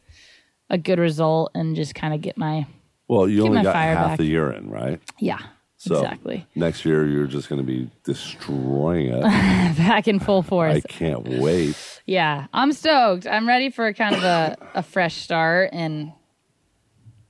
a 0.70 0.78
good 0.78 0.98
result 0.98 1.50
and 1.54 1.76
just 1.76 1.94
kind 1.94 2.14
of 2.14 2.20
get 2.22 2.38
my 2.38 2.66
Well, 3.08 3.28
you 3.28 3.44
only 3.44 3.62
got 3.62 3.74
half 3.76 4.08
back. 4.10 4.18
the 4.18 4.24
year 4.24 4.50
in, 4.52 4.70
right? 4.70 5.00
yeah, 5.18 5.38
So 5.84 5.96
exactly. 5.96 6.46
next 6.54 6.86
year 6.86 7.06
you're 7.06 7.26
just 7.26 7.50
going 7.50 7.60
to 7.60 7.66
be 7.66 7.90
destroying 8.04 9.08
it. 9.08 9.20
Back 9.76 10.08
in 10.08 10.18
full 10.18 10.42
force. 10.42 10.76
I 10.76 10.80
can't 10.80 11.28
wait. 11.28 11.76
Yeah, 12.06 12.46
I'm 12.54 12.72
stoked. 12.72 13.26
I'm 13.26 13.46
ready 13.46 13.68
for 13.68 13.92
kind 13.92 14.16
of 14.16 14.24
a, 14.24 14.56
a 14.76 14.82
fresh 14.82 15.16
start 15.16 15.70
and 15.74 16.12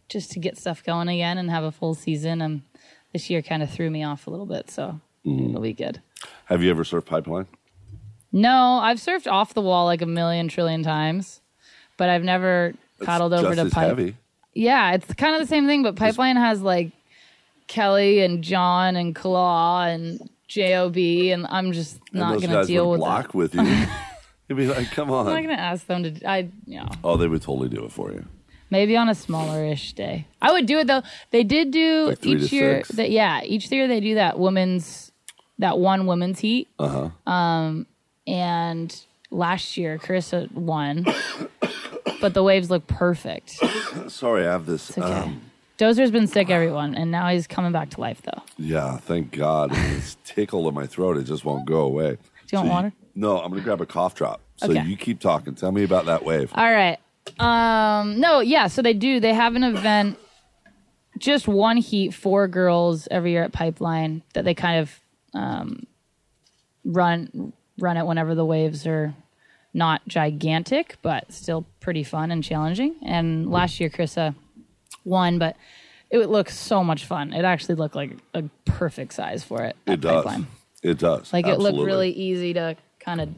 just 0.08 0.30
to 0.32 0.38
get 0.38 0.56
stuff 0.56 0.84
going 0.84 1.08
again 1.08 1.36
and 1.36 1.50
have 1.50 1.64
a 1.64 1.72
full 1.72 1.94
season. 1.94 2.40
And 2.40 2.62
this 3.12 3.28
year 3.28 3.42
kind 3.42 3.60
of 3.60 3.70
threw 3.70 3.90
me 3.90 4.04
off 4.04 4.28
a 4.28 4.30
little 4.30 4.46
bit, 4.46 4.70
so 4.70 5.00
mm-hmm. 5.26 5.48
it'll 5.50 5.60
be 5.60 5.72
good. 5.72 6.00
Have 6.44 6.62
you 6.62 6.70
ever 6.70 6.84
surfed 6.84 7.06
pipeline? 7.06 7.48
No, 8.30 8.78
I've 8.80 8.98
surfed 8.98 9.30
off 9.30 9.52
the 9.52 9.62
wall 9.62 9.84
like 9.84 10.00
a 10.00 10.06
million 10.06 10.46
trillion 10.46 10.84
times, 10.84 11.40
but 11.96 12.08
I've 12.08 12.22
never 12.22 12.74
It's 12.98 13.06
paddled 13.06 13.32
over 13.32 13.56
to 13.56 13.68
pipe. 13.68 13.88
heavy. 13.88 14.16
Yeah, 14.52 14.92
it's 14.92 15.12
kind 15.14 15.34
of 15.34 15.40
the 15.40 15.48
same 15.48 15.66
thing, 15.66 15.82
but 15.82 15.96
Pipeline 15.96 16.36
has 16.36 16.62
like 16.62 16.92
Kelly 17.66 18.20
and 18.20 18.42
John 18.42 18.96
and 18.96 19.14
Claw 19.14 19.84
and 19.84 20.20
Job, 20.48 20.96
and 20.96 21.46
I'm 21.48 21.72
just 21.72 21.98
not 22.12 22.40
going 22.40 22.50
to 22.50 22.64
deal 22.64 22.90
would 22.90 22.92
with 22.92 23.00
block 23.00 23.34
with 23.34 23.54
you. 23.54 23.62
You'd 24.48 24.56
be 24.56 24.66
like, 24.66 24.90
come 24.90 25.10
on. 25.10 25.26
I'm 25.26 25.32
not 25.32 25.42
going 25.42 25.56
to 25.56 25.62
ask 25.62 25.86
them 25.86 26.02
to. 26.02 26.28
I, 26.28 26.48
you 26.66 26.80
know. 26.80 26.88
Oh, 27.02 27.16
they 27.16 27.26
would 27.26 27.42
totally 27.42 27.68
do 27.68 27.84
it 27.84 27.92
for 27.92 28.12
you. 28.12 28.26
Maybe 28.70 28.96
on 28.96 29.08
a 29.08 29.14
smaller-ish 29.14 29.92
day. 29.94 30.26
I 30.42 30.52
would 30.52 30.66
do 30.66 30.78
it 30.78 30.86
though. 30.86 31.02
They 31.30 31.44
did 31.44 31.70
do 31.70 32.08
Like 32.08 32.26
each 32.26 32.52
year. 32.52 32.82
That 32.94 33.10
yeah, 33.10 33.42
each 33.42 33.70
year 33.70 33.86
they 33.86 34.00
do 34.00 34.16
that 34.16 34.38
women's, 34.38 35.12
that 35.58 35.78
one 35.78 36.06
women's 36.06 36.40
heat. 36.40 36.68
Uh 36.78 37.10
huh. 37.26 37.30
Um, 37.32 37.86
and 38.26 38.94
last 39.30 39.76
year, 39.76 39.98
Carissa 39.98 40.50
won, 40.52 41.06
but 42.20 42.34
the 42.34 42.42
waves 42.42 42.70
look 42.70 42.86
perfect. 42.86 43.50
Sorry, 44.08 44.46
I 44.46 44.50
have 44.52 44.66
this. 44.66 44.96
Okay. 44.96 45.06
Um, 45.06 45.42
Dozer's 45.78 46.10
been 46.10 46.26
sick, 46.26 46.50
everyone, 46.50 46.94
and 46.94 47.10
now 47.10 47.28
he's 47.28 47.46
coming 47.46 47.72
back 47.72 47.90
to 47.90 48.00
life 48.00 48.22
though. 48.22 48.42
yeah, 48.58 48.96
thank 48.98 49.32
God. 49.32 49.72
And 49.72 49.96
this 49.96 50.16
tickle 50.24 50.68
in 50.68 50.74
my 50.74 50.86
throat, 50.86 51.16
it 51.16 51.24
just 51.24 51.44
won't 51.44 51.66
go 51.66 51.80
away. 51.80 52.12
Do 52.12 52.18
you 52.52 52.58
want 52.58 52.68
water? 52.70 52.92
no, 53.14 53.38
I'm 53.40 53.50
going 53.50 53.60
to 53.62 53.64
grab 53.64 53.80
a 53.80 53.86
cough 53.86 54.14
drop. 54.14 54.40
So 54.56 54.70
Okay. 54.70 54.82
you 54.84 54.96
keep 54.96 55.18
talking. 55.20 55.54
Tell 55.56 55.72
me 55.72 55.82
about 55.82 56.06
that 56.06 56.24
wave. 56.24 56.52
All 56.54 56.70
right. 56.70 56.98
Um, 57.40 58.20
no, 58.20 58.40
yeah. 58.40 58.68
So 58.68 58.82
they 58.82 58.92
do. 58.94 59.18
They 59.18 59.32
have 59.34 59.56
an 59.56 59.64
event, 59.64 60.16
just 61.18 61.48
one 61.48 61.76
heat 61.78 62.14
for 62.14 62.46
girls 62.46 63.08
every 63.10 63.32
year 63.32 63.42
at 63.42 63.52
Pipeline 63.52 64.22
that 64.34 64.44
they 64.44 64.54
kind 64.54 64.78
of 64.80 65.00
um, 65.32 65.86
run 66.84 67.52
run 67.78 67.96
it 67.96 68.06
whenever 68.06 68.34
the 68.36 68.44
waves 68.44 68.86
are 68.86 69.14
not 69.72 70.06
gigantic, 70.06 70.96
but 71.02 71.32
still 71.32 71.66
pretty 71.80 72.04
fun 72.04 72.30
and 72.30 72.44
challenging. 72.44 72.94
And 73.02 73.50
last 73.50 73.80
year, 73.80 73.88
Carissa 73.90 74.36
won, 75.04 75.38
but 75.38 75.56
it 76.10 76.30
looks 76.30 76.56
so 76.56 76.84
much 76.84 77.06
fun. 77.06 77.32
It 77.32 77.44
actually 77.44 77.74
looked 77.76 77.94
like 77.94 78.16
a 78.34 78.44
perfect 78.64 79.14
size 79.14 79.42
for 79.42 79.62
it. 79.62 79.76
It 79.86 80.00
does. 80.00 80.24
Pipeline. 80.24 80.46
It 80.82 80.98
does. 80.98 81.32
Like 81.32 81.46
it 81.46 81.58
looked 81.58 81.78
really 81.78 82.10
easy 82.10 82.52
to 82.54 82.76
kind 83.00 83.20
of. 83.20 83.28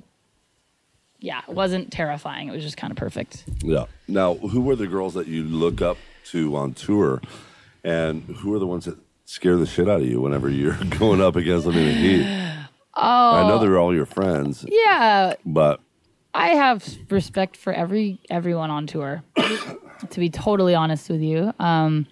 Yeah, 1.18 1.40
it 1.48 1.54
wasn't 1.54 1.90
terrifying. 1.90 2.48
It 2.48 2.52
was 2.52 2.62
just 2.62 2.76
kind 2.76 2.90
of 2.90 2.98
perfect. 2.98 3.44
Yeah. 3.62 3.86
Now, 4.06 4.34
who 4.34 4.60
were 4.60 4.76
the 4.76 4.86
girls 4.86 5.14
that 5.14 5.26
you 5.26 5.44
look 5.44 5.80
up 5.80 5.96
to 6.26 6.54
on 6.56 6.74
tour, 6.74 7.22
and 7.82 8.22
who 8.22 8.54
are 8.54 8.58
the 8.58 8.66
ones 8.66 8.84
that 8.84 8.98
scare 9.24 9.56
the 9.56 9.66
shit 9.66 9.88
out 9.88 10.00
of 10.00 10.06
you 10.06 10.20
whenever 10.20 10.50
you're 10.50 10.76
going 10.98 11.22
up 11.22 11.36
against 11.36 11.64
them 11.64 11.76
in 11.76 11.86
the 11.86 11.92
heat? 11.92 12.56
Oh, 12.94 13.34
I 13.34 13.48
know 13.48 13.54
oh. 13.54 13.58
they're 13.58 13.78
all 13.78 13.94
your 13.94 14.06
friends, 14.06 14.64
Yeah, 14.68 15.34
but 15.44 15.80
I 16.34 16.48
have 16.50 16.86
respect 17.10 17.56
for 17.56 17.72
every 17.72 18.20
everyone 18.30 18.70
on 18.70 18.86
tour. 18.86 19.22
To 20.10 20.20
be 20.20 20.28
totally 20.30 20.74
honest 20.74 21.08
with 21.10 21.20
you, 21.20 21.52
um, 21.58 22.06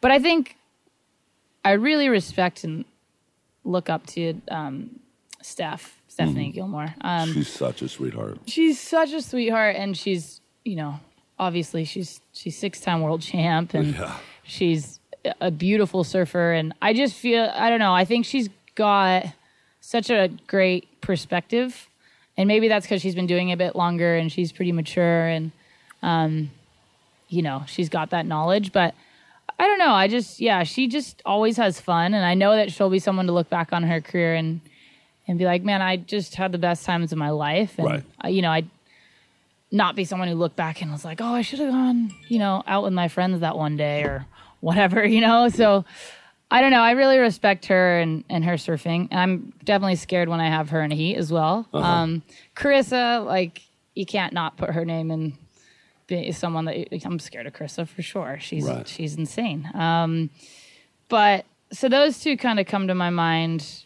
but 0.00 0.10
I 0.10 0.18
think 0.18 0.56
I 1.64 1.72
really 1.72 2.08
respect 2.08 2.64
and 2.64 2.84
look 3.64 3.90
up 3.90 4.06
to 4.08 4.40
um, 4.50 5.00
Steph, 5.42 6.00
Stephanie 6.08 6.50
Gilmore. 6.52 6.94
Um, 7.00 7.32
She's 7.32 7.48
such 7.48 7.82
a 7.82 7.88
sweetheart. 7.88 8.38
she's 8.46 8.80
such 8.80 9.12
a 9.12 9.20
sweetheart, 9.22 9.76
and 9.76 9.96
she's 9.96 10.40
you 10.64 10.76
know 10.76 11.00
obviously 11.38 11.84
she's 11.84 12.20
she's 12.32 12.56
six 12.56 12.80
time 12.80 13.00
world 13.02 13.20
champ, 13.22 13.74
and 13.74 13.94
Yeah. 13.94 14.16
she's 14.44 15.00
a 15.40 15.50
beautiful 15.50 16.04
surfer. 16.04 16.52
And 16.52 16.72
I 16.80 16.92
just 16.94 17.14
feel 17.14 17.50
I 17.54 17.68
don't 17.68 17.80
know. 17.80 17.92
I 17.94 18.04
think 18.04 18.24
she's 18.26 18.48
got 18.76 19.26
such 19.80 20.08
a 20.10 20.28
great 20.46 21.00
perspective, 21.00 21.88
and 22.36 22.46
maybe 22.48 22.68
that's 22.68 22.86
because 22.86 23.02
she's 23.02 23.14
been 23.14 23.26
doing 23.26 23.50
it 23.50 23.54
a 23.54 23.56
bit 23.56 23.76
longer 23.76 24.16
and 24.16 24.30
she's 24.32 24.52
pretty 24.52 24.72
mature 24.72 25.26
and 25.26 25.50
um, 26.02 26.50
you 27.28 27.42
know 27.42 27.64
she's 27.66 27.88
got 27.88 28.10
that 28.10 28.26
knowledge, 28.26 28.72
but. 28.72 28.94
I 29.58 29.62
don't 29.66 29.78
know. 29.78 29.92
I 29.94 30.06
just, 30.06 30.38
yeah, 30.38 30.64
she 30.64 30.86
just 30.86 31.22
always 31.24 31.56
has 31.56 31.80
fun. 31.80 32.12
And 32.12 32.26
I 32.26 32.34
know 32.34 32.54
that 32.56 32.70
she'll 32.70 32.90
be 32.90 32.98
someone 32.98 33.26
to 33.26 33.32
look 33.32 33.48
back 33.48 33.72
on 33.72 33.84
her 33.84 34.02
career 34.02 34.34
and, 34.34 34.60
and 35.26 35.38
be 35.38 35.46
like, 35.46 35.62
man, 35.62 35.80
I 35.80 35.96
just 35.96 36.34
had 36.34 36.52
the 36.52 36.58
best 36.58 36.84
times 36.84 37.10
of 37.10 37.16
my 37.16 37.30
life. 37.30 37.78
And, 37.78 37.86
Right. 37.86 38.02
I, 38.20 38.28
you 38.28 38.42
know, 38.42 38.50
I 38.50 38.64
not 39.72 39.96
be 39.96 40.04
someone 40.04 40.28
who 40.28 40.34
looked 40.34 40.56
back 40.56 40.82
and 40.82 40.92
was 40.92 41.06
like, 41.06 41.22
oh, 41.22 41.32
I 41.32 41.40
should 41.40 41.60
have 41.60 41.70
gone, 41.70 42.12
you 42.28 42.38
know, 42.38 42.64
out 42.66 42.82
with 42.82 42.92
my 42.92 43.08
friends 43.08 43.40
that 43.40 43.56
one 43.56 43.78
day 43.78 44.02
or 44.02 44.26
whatever, 44.60 45.02
you 45.06 45.22
know? 45.22 45.48
So 45.48 45.86
I 46.50 46.60
don't 46.60 46.70
know. 46.70 46.82
I 46.82 46.90
really 46.90 47.16
respect 47.16 47.64
her 47.66 47.98
and, 47.98 48.24
and 48.28 48.44
her 48.44 48.54
surfing. 48.54 49.08
And 49.10 49.18
I'm 49.18 49.52
definitely 49.64 49.96
scared 49.96 50.28
when 50.28 50.40
I 50.40 50.48
have 50.50 50.68
her 50.68 50.82
in 50.82 50.90
heat 50.90 51.16
as 51.16 51.32
well. 51.32 51.66
Uh-huh. 51.72 51.86
Um, 51.86 52.22
Carissa, 52.54 53.24
like, 53.24 53.62
you 53.94 54.04
can't 54.04 54.34
not 54.34 54.58
put 54.58 54.70
her 54.70 54.84
name 54.84 55.10
in 55.10 55.38
be 56.06 56.30
someone 56.32 56.64
that 56.66 57.04
I'm 57.04 57.18
scared 57.18 57.46
of 57.46 57.52
Carissa 57.52 57.86
for 57.86 58.02
sure. 58.02 58.38
She's 58.40 58.64
Right. 58.64 58.86
she's 58.86 59.16
insane. 59.16 59.68
Um, 59.74 60.30
but 61.08 61.44
so 61.72 61.88
those 61.88 62.20
two 62.20 62.36
kind 62.36 62.60
of 62.60 62.66
come 62.66 62.88
to 62.88 62.94
my 62.94 63.10
mind 63.10 63.82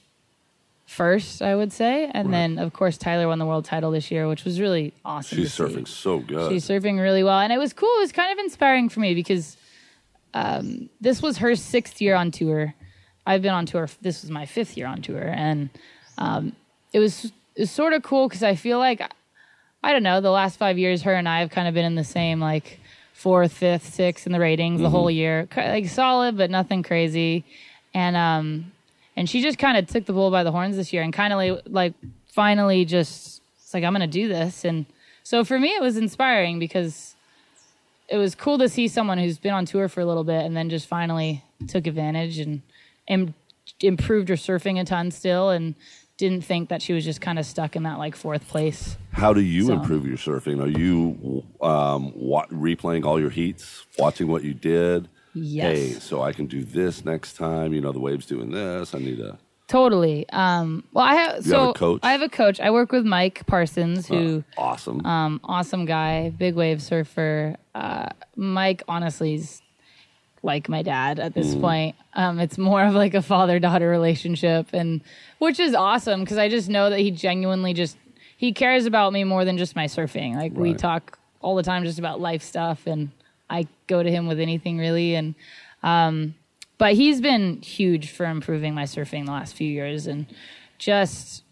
first, 0.86 1.40
I 1.40 1.54
would 1.54 1.72
say, 1.72 2.10
and 2.12 2.32
then 2.32 2.58
of 2.58 2.72
course 2.72 2.98
Tyler 2.98 3.28
won 3.28 3.38
the 3.38 3.46
world 3.46 3.64
title 3.64 3.90
this 3.90 4.10
year, 4.10 4.28
which 4.28 4.44
was 4.44 4.60
really 4.60 4.92
awesome. 5.04 5.38
She's 5.38 5.54
to 5.56 5.68
see. 5.68 5.74
surfing 5.76 5.88
so 5.88 6.18
good. 6.18 6.50
She's 6.50 6.66
surfing 6.66 7.00
really 7.00 7.22
well, 7.22 7.38
and 7.38 7.52
it 7.52 7.58
was 7.58 7.72
cool. 7.72 7.92
It 7.96 8.00
was 8.00 8.12
kind 8.12 8.32
of 8.32 8.38
inspiring 8.44 8.88
for 8.88 9.00
me 9.00 9.14
because 9.14 9.56
um, 10.34 10.90
this 11.00 11.22
was 11.22 11.38
her 11.38 11.54
sixth 11.54 12.00
year 12.00 12.14
on 12.16 12.30
tour. 12.30 12.74
I've 13.26 13.42
been 13.42 13.52
on 13.54 13.66
tour. 13.66 13.88
This 14.02 14.22
was 14.22 14.30
my 14.30 14.46
fifth 14.46 14.76
year 14.76 14.86
on 14.86 15.00
tour, 15.02 15.22
and 15.22 15.70
um, 16.18 16.52
it 16.92 16.98
was 16.98 17.26
it 17.54 17.60
was 17.62 17.70
sort 17.70 17.92
of 17.92 18.02
cool 18.02 18.28
because 18.28 18.42
I 18.42 18.54
feel 18.56 18.78
like 18.78 19.00
I 19.82 19.92
don't 19.92 20.02
know 20.02 20.20
the 20.20 20.30
last 20.30 20.58
five 20.58 20.78
years, 20.78 21.02
her 21.02 21.14
and 21.14 21.28
I 21.28 21.40
have 21.40 21.50
kind 21.50 21.66
of 21.68 21.74
been 21.74 21.84
in 21.84 21.94
the 21.94 22.04
same 22.04 22.40
like 22.40 22.80
fourth, 23.12 23.52
fifth, 23.52 23.92
sixth 23.94 24.26
in 24.26 24.32
the 24.32 24.40
ratings 24.40 24.80
the 24.80 24.90
whole 24.90 25.10
year, 25.10 25.48
like 25.56 25.88
solid 25.88 26.36
but 26.36 26.50
nothing 26.50 26.82
crazy, 26.82 27.44
and 27.94 28.16
um 28.16 28.72
and 29.16 29.28
she 29.28 29.42
just 29.42 29.58
kind 29.58 29.76
of 29.76 29.86
took 29.86 30.06
the 30.06 30.12
bull 30.12 30.30
by 30.30 30.44
the 30.44 30.52
horns 30.52 30.76
this 30.76 30.92
year 30.92 31.02
and 31.02 31.12
kind 31.12 31.32
of 31.32 31.38
like, 31.38 31.62
like 31.66 31.94
finally 32.26 32.84
just 32.84 33.42
it's 33.58 33.74
like 33.74 33.84
I'm 33.84 33.92
gonna 33.92 34.06
do 34.06 34.28
this, 34.28 34.64
and 34.64 34.86
so 35.22 35.44
for 35.44 35.58
me 35.58 35.68
it 35.68 35.82
was 35.82 35.96
inspiring 35.96 36.58
because 36.58 37.14
it 38.10 38.16
was 38.16 38.34
cool 38.34 38.58
to 38.58 38.68
see 38.68 38.88
someone 38.88 39.18
who's 39.18 39.38
been 39.38 39.54
on 39.54 39.64
tour 39.64 39.88
for 39.88 40.00
a 40.00 40.04
little 40.04 40.24
bit 40.24 40.44
and 40.44 40.56
then 40.56 40.68
just 40.68 40.88
finally 40.88 41.44
took 41.68 41.86
advantage 41.86 42.38
and, 42.38 42.60
and 43.06 43.32
improved 43.80 44.28
her 44.28 44.34
surfing 44.34 44.80
a 44.80 44.84
ton 44.84 45.12
still. 45.12 45.50
And 45.50 45.76
didn't 46.20 46.44
think 46.44 46.68
that 46.68 46.80
she 46.82 46.92
was 46.92 47.04
just 47.04 47.20
kind 47.20 47.38
of 47.38 47.44
stuck 47.46 47.74
in 47.74 47.82
that 47.82 47.98
like 47.98 48.14
fourth 48.14 48.46
place. 48.48 48.96
How 49.12 49.32
do 49.32 49.40
you 49.40 49.66
So- 49.66 49.72
improve 49.72 50.06
your 50.06 50.16
surfing? 50.16 50.62
Are 50.62 50.68
you 50.68 51.42
um, 51.60 52.12
wa- 52.14 52.46
replaying 52.46 53.04
all 53.04 53.18
your 53.18 53.30
heats, 53.30 53.84
watching 53.98 54.28
what 54.28 54.44
you 54.44 54.54
did? 54.54 55.08
Yes. 55.34 55.78
Hey, 55.78 55.88
so 55.94 56.22
I 56.22 56.32
can 56.32 56.46
do 56.46 56.62
this 56.64 57.04
next 57.04 57.34
time. 57.36 57.72
You 57.72 57.80
know, 57.80 57.92
the 57.92 58.00
wave's 58.00 58.26
doing 58.26 58.50
this. 58.50 58.94
I 58.94 58.98
need 58.98 59.16
to. 59.18 59.38
Totally. 59.68 60.28
Um, 60.30 60.82
well, 60.92 61.04
I 61.04 61.14
have 61.14 61.36
You 61.36 61.42
so 61.52 61.58
have 61.60 61.68
a 61.70 61.72
coach? 61.74 62.00
I 62.02 62.10
have 62.12 62.22
a 62.22 62.28
coach. 62.28 62.58
I 62.60 62.70
work 62.72 62.90
with 62.90 63.04
Mike 63.04 63.46
Parsons, 63.46 64.08
who 64.08 64.42
Awesome. 64.58 65.06
um, 65.06 65.40
awesome 65.44 65.84
guy, 65.84 66.30
big 66.30 66.56
wave 66.56 66.82
surfer. 66.82 67.54
Uh, 67.74 68.08
Mike, 68.34 68.82
honestly, 68.88 69.34
is 69.34 69.62
like 70.42 70.68
my 70.68 70.82
dad 70.82 71.18
at 71.18 71.34
this 71.34 71.54
point. 71.54 71.96
Um, 72.14 72.38
it's 72.38 72.58
more 72.58 72.84
of 72.84 72.94
like 72.94 73.14
a 73.14 73.22
father 73.22 73.58
daughter 73.58 73.88
relationship, 73.88 74.68
and 74.72 75.02
which 75.38 75.60
is 75.60 75.74
awesome 75.74 76.20
because 76.20 76.38
I 76.38 76.48
just 76.48 76.68
know 76.68 76.90
that 76.90 76.98
he 76.98 77.10
genuinely 77.10 77.74
just 77.74 77.96
he 78.36 78.52
cares 78.52 78.86
about 78.86 79.12
me 79.12 79.24
more 79.24 79.44
than 79.44 79.58
just 79.58 79.76
my 79.76 79.86
surfing. 79.86 80.34
Like 80.34 80.52
we 80.52 80.74
talk 80.74 81.18
all 81.40 81.56
the 81.56 81.62
time 81.62 81.84
just 81.84 81.98
about 81.98 82.20
life 82.20 82.42
stuff, 82.42 82.86
and 82.86 83.10
I 83.48 83.66
go 83.86 84.02
to 84.02 84.10
him 84.10 84.26
with 84.26 84.40
anything 84.40 84.78
really. 84.78 85.14
And 85.14 85.34
um, 85.82 86.34
but 86.78 86.94
he's 86.94 87.20
been 87.20 87.60
huge 87.60 88.10
for 88.10 88.24
improving 88.26 88.74
my 88.74 88.84
surfing 88.84 89.26
the 89.26 89.32
last 89.32 89.54
few 89.54 89.68
years, 89.68 90.06
and 90.06 90.26
just 90.78 91.44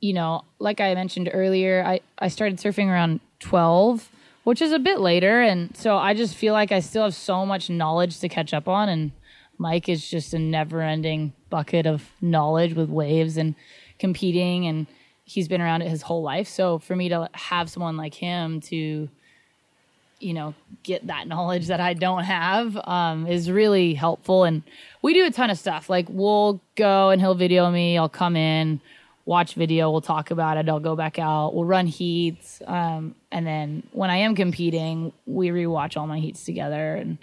you 0.00 0.12
know, 0.12 0.44
like 0.58 0.80
I 0.80 0.94
mentioned 0.94 1.30
earlier, 1.32 1.82
I, 1.84 2.00
I 2.18 2.28
started 2.28 2.58
surfing 2.58 2.88
around 2.88 3.20
12, 3.40 4.08
which 4.46 4.62
is 4.62 4.70
a 4.70 4.78
bit 4.78 5.00
later. 5.00 5.42
And 5.42 5.76
so 5.76 5.96
I 5.96 6.14
just 6.14 6.36
feel 6.36 6.52
like 6.52 6.70
I 6.70 6.78
still 6.78 7.02
have 7.02 7.16
so 7.16 7.44
much 7.44 7.68
knowledge 7.68 8.20
to 8.20 8.28
catch 8.28 8.54
up 8.54 8.68
on. 8.68 8.88
And 8.88 9.10
Mike 9.58 9.88
is 9.88 10.08
just 10.08 10.32
a 10.34 10.38
never 10.38 10.80
ending 10.80 11.32
bucket 11.50 11.84
of 11.84 12.08
knowledge 12.20 12.74
with 12.74 12.88
waves 12.88 13.36
and 13.36 13.56
competing. 13.98 14.68
And 14.68 14.86
he's 15.24 15.48
been 15.48 15.60
around 15.60 15.82
it 15.82 15.88
his 15.88 16.02
whole 16.02 16.22
life. 16.22 16.46
So 16.46 16.78
for 16.78 16.94
me 16.94 17.08
to 17.08 17.28
have 17.32 17.68
someone 17.68 17.96
like 17.96 18.14
him 18.14 18.60
to, 18.60 19.08
you 20.20 20.32
know, 20.32 20.54
get 20.84 21.08
that 21.08 21.26
knowledge 21.26 21.66
that 21.66 21.80
I 21.80 21.94
don't 21.94 22.22
have 22.22 22.78
um, 22.84 23.26
is 23.26 23.50
really 23.50 23.94
helpful. 23.94 24.44
And 24.44 24.62
we 25.02 25.12
do 25.12 25.26
a 25.26 25.30
ton 25.32 25.50
of 25.50 25.58
stuff. 25.58 25.90
Like 25.90 26.06
we'll 26.08 26.60
go 26.76 27.10
and 27.10 27.20
he'll 27.20 27.34
video 27.34 27.68
me. 27.72 27.98
I'll 27.98 28.08
come 28.08 28.36
in, 28.36 28.80
watch 29.26 29.54
video. 29.54 29.90
We'll 29.90 30.00
talk 30.00 30.30
about 30.30 30.56
it. 30.56 30.68
I'll 30.68 30.80
go 30.80 30.96
back 30.96 31.18
out. 31.18 31.54
We'll 31.54 31.64
run 31.66 31.86
heats. 31.86 32.62
Um, 32.66 33.14
and 33.30 33.46
then 33.46 33.82
when 33.92 34.08
I 34.08 34.16
am 34.18 34.34
competing, 34.34 35.12
we 35.26 35.48
rewatch 35.48 35.96
all 35.98 36.06
my 36.06 36.18
heats 36.20 36.44
together. 36.44 36.94
And 36.94 37.18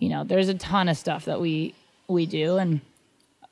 you 0.00 0.08
know, 0.08 0.24
there's 0.24 0.48
a 0.48 0.54
ton 0.54 0.88
of 0.88 0.96
stuff 0.96 1.26
that 1.26 1.40
we 1.40 1.74
we 2.08 2.26
do. 2.26 2.56
And 2.56 2.80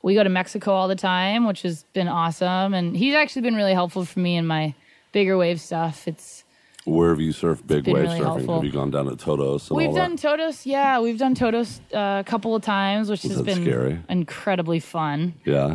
we 0.01 0.15
go 0.15 0.23
to 0.23 0.29
Mexico 0.29 0.73
all 0.73 0.87
the 0.87 0.95
time, 0.95 1.45
which 1.47 1.61
has 1.61 1.83
been 1.93 2.07
awesome. 2.07 2.73
And 2.73 2.97
he's 2.97 3.13
actually 3.15 3.43
been 3.43 3.55
really 3.55 3.73
helpful 3.73 4.03
for 4.05 4.19
me 4.19 4.35
in 4.35 4.45
my 4.47 4.73
bigger 5.11 5.37
wave 5.37 5.61
stuff. 5.61 6.07
It's 6.07 6.43
Where 6.85 7.09
have 7.09 7.19
you 7.21 7.31
surfed 7.31 7.65
big 7.67 7.85
wave 7.87 7.95
really 8.03 8.19
surfing? 8.19 8.23
helpful. 8.23 8.55
Have 8.55 8.63
you 8.65 8.71
gone 8.71 8.91
down 8.91 9.05
to 9.05 9.15
Todos 9.15 9.69
We've 9.71 9.93
done 9.93 10.15
that? 10.15 10.21
Todos, 10.21 10.65
yeah. 10.65 10.99
We've 10.99 11.17
done 11.17 11.35
Todos 11.35 11.79
uh, 11.93 12.21
a 12.21 12.23
couple 12.25 12.55
of 12.55 12.63
times, 12.63 13.09
which 13.09 13.21
has 13.23 13.41
been 13.41 13.63
scary? 13.63 13.99
incredibly 14.09 14.79
fun. 14.79 15.33
Yeah. 15.45 15.65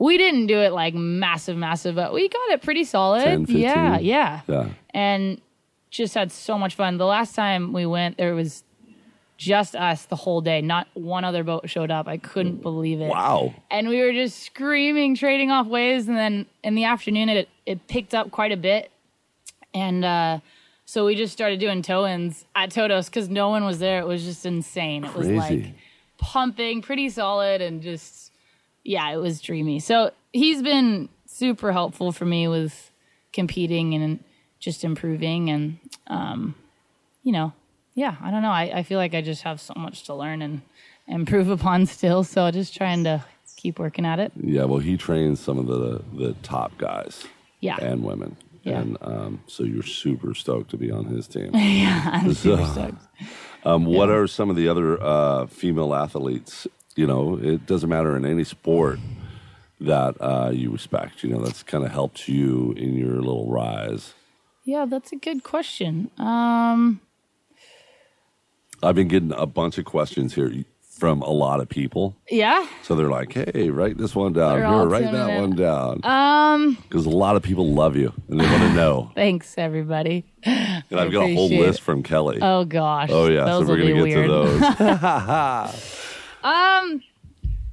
We 0.00 0.16
didn't 0.18 0.46
do 0.46 0.58
it 0.58 0.72
like 0.72 0.94
massive, 0.94 1.56
massive, 1.56 1.94
but 1.94 2.12
we 2.12 2.28
got 2.28 2.50
it 2.50 2.62
pretty 2.62 2.84
solid. 2.84 3.22
10, 3.22 3.46
Yeah, 3.48 3.98
yeah, 3.98 4.40
yeah. 4.48 4.68
and 4.94 5.40
just 5.90 6.14
had 6.14 6.32
so 6.32 6.56
much 6.58 6.74
fun. 6.74 6.96
The 6.96 7.04
last 7.06 7.34
time 7.36 7.72
we 7.72 7.84
went, 7.84 8.16
there 8.16 8.34
was 8.34 8.64
just 9.36 9.76
us 9.76 10.06
the 10.06 10.16
whole 10.16 10.40
day. 10.40 10.60
Not 10.62 10.86
one 10.94 11.24
other 11.24 11.44
boat 11.44 11.68
showed 11.68 11.90
up. 11.90 12.08
I 12.08 12.16
couldn't 12.16 12.62
believe 12.62 13.00
it. 13.00 13.08
Wow. 13.08 13.54
And 13.70 13.88
we 13.88 14.00
were 14.00 14.12
just 14.12 14.42
screaming, 14.42 15.14
trading 15.16 15.50
off 15.50 15.66
waves, 15.66 16.08
and 16.08 16.16
then 16.16 16.46
in 16.64 16.74
the 16.74 16.84
afternoon, 16.84 17.28
it 17.28 17.48
it 17.66 17.86
picked 17.86 18.14
up 18.14 18.30
quite 18.30 18.52
a 18.52 18.56
bit, 18.56 18.90
and 19.74 20.04
uh, 20.04 20.38
so 20.86 21.04
we 21.06 21.14
just 21.14 21.32
started 21.32 21.60
doing 21.60 21.82
tow-ins 21.82 22.44
at 22.56 22.70
Todos 22.70 23.08
because 23.10 23.28
no 23.28 23.48
one 23.50 23.64
was 23.64 23.78
there. 23.78 24.00
It 24.00 24.06
was 24.06 24.24
just 24.24 24.44
insane. 24.46 25.04
It 25.04 25.14
was 25.14 25.28
like 25.28 25.66
pumping, 26.18 26.80
pretty 26.82 27.08
solid, 27.10 27.60
and 27.60 27.82
just 27.82 28.29
yeah, 28.84 29.10
it 29.12 29.16
was 29.16 29.40
dreamy. 29.40 29.80
So 29.80 30.10
he's 30.32 30.62
been 30.62 31.08
super 31.26 31.72
helpful 31.72 32.12
for 32.12 32.24
me 32.24 32.48
with 32.48 32.90
competing 33.32 33.94
and 33.94 34.22
just 34.58 34.84
improving, 34.84 35.48
and 35.50 35.78
um, 36.08 36.54
you 37.22 37.32
know, 37.32 37.52
yeah, 37.94 38.16
I 38.22 38.30
don't 38.30 38.42
know. 38.42 38.50
I, 38.50 38.70
I 38.78 38.82
feel 38.82 38.98
like 38.98 39.14
I 39.14 39.20
just 39.22 39.42
have 39.42 39.60
so 39.60 39.74
much 39.76 40.04
to 40.04 40.14
learn 40.14 40.42
and 40.42 40.62
improve 41.08 41.48
upon 41.58 41.86
still. 41.86 42.24
So 42.24 42.50
just 42.50 42.74
trying 42.76 43.04
to 43.04 43.24
keep 43.56 43.78
working 43.78 44.04
at 44.06 44.18
it. 44.18 44.32
Yeah, 44.36 44.64
well, 44.64 44.78
he 44.80 44.96
trains 44.96 45.40
some 45.40 45.58
of 45.58 45.66
the 45.66 46.02
the 46.16 46.34
top 46.42 46.76
guys 46.78 47.24
Yeah. 47.60 47.76
and 47.80 48.02
women, 48.02 48.36
Yeah. 48.62 48.80
and 48.80 48.96
um, 49.02 49.40
so 49.46 49.64
you're 49.64 49.82
super 49.82 50.34
stoked 50.34 50.70
to 50.70 50.76
be 50.76 50.90
on 50.90 51.04
his 51.06 51.26
team. 51.28 51.50
yeah, 51.54 52.10
I'm 52.12 52.32
super 52.34 52.64
stoked. 52.66 53.02
Um, 53.64 53.84
What 53.84 54.08
are 54.08 54.26
some 54.26 54.48
of 54.50 54.56
the 54.56 54.68
other 54.68 54.98
uh, 55.02 55.46
female 55.46 55.94
athletes? 55.94 56.66
You 56.96 57.06
know, 57.06 57.38
it 57.40 57.66
doesn't 57.66 57.88
matter 57.88 58.16
in 58.16 58.24
any 58.26 58.44
sport 58.44 58.98
that 59.80 60.16
uh, 60.20 60.50
you 60.52 60.70
respect. 60.70 61.22
You 61.22 61.30
know, 61.30 61.40
that's 61.40 61.62
kind 61.62 61.84
of 61.84 61.90
helped 61.92 62.28
you 62.28 62.74
in 62.76 62.94
your 62.96 63.14
little 63.16 63.50
rise. 63.50 64.12
Yeah, 64.64 64.84
that's 64.86 65.12
a 65.12 65.16
good 65.16 65.42
question. 65.42 66.10
Um, 66.18 67.00
I've 68.82 68.94
been 68.94 69.08
getting 69.08 69.32
a 69.32 69.46
bunch 69.46 69.78
of 69.78 69.84
questions 69.84 70.34
here 70.34 70.52
from 70.82 71.22
a 71.22 71.30
lot 71.30 71.60
of 71.60 71.68
people. 71.68 72.14
yeah. 72.30 72.66
So 72.82 72.94
they're 72.94 73.08
like, 73.08 73.32
"Hey, 73.32 73.70
write 73.70 73.96
this 73.96 74.14
one 74.14 74.34
down. 74.34 74.58
They're 74.60 74.68
Here, 74.68 74.84
write 74.86 75.10
that 75.12 75.30
in. 75.30 75.40
one 75.40 75.50
down." 75.56 76.04
Um, 76.04 76.76
Because 76.82 77.06
a 77.06 77.10
lot 77.10 77.36
of 77.36 77.42
people 77.42 77.72
love 77.72 77.96
you 77.96 78.12
and 78.28 78.38
they 78.38 78.44
want 78.44 78.62
to 78.62 78.72
know. 78.74 79.10
thanks 79.14 79.54
everybody. 79.56 80.24
And 80.44 80.84
I've 81.00 81.10
got 81.12 81.22
a 81.30 81.34
whole 81.34 81.48
list 81.48 81.80
from 81.80 82.02
Kelly. 82.02 82.38
Oh 82.42 82.64
gosh. 82.66 83.08
Oh 83.10 83.28
yeah, 83.28 83.44
Those 83.46 83.66
so 83.66 83.72
we're 83.72 83.78
gonna 83.78 83.94
get 83.94 84.02
weird. 84.02 84.26
to 84.26 84.30
those. 84.30 85.84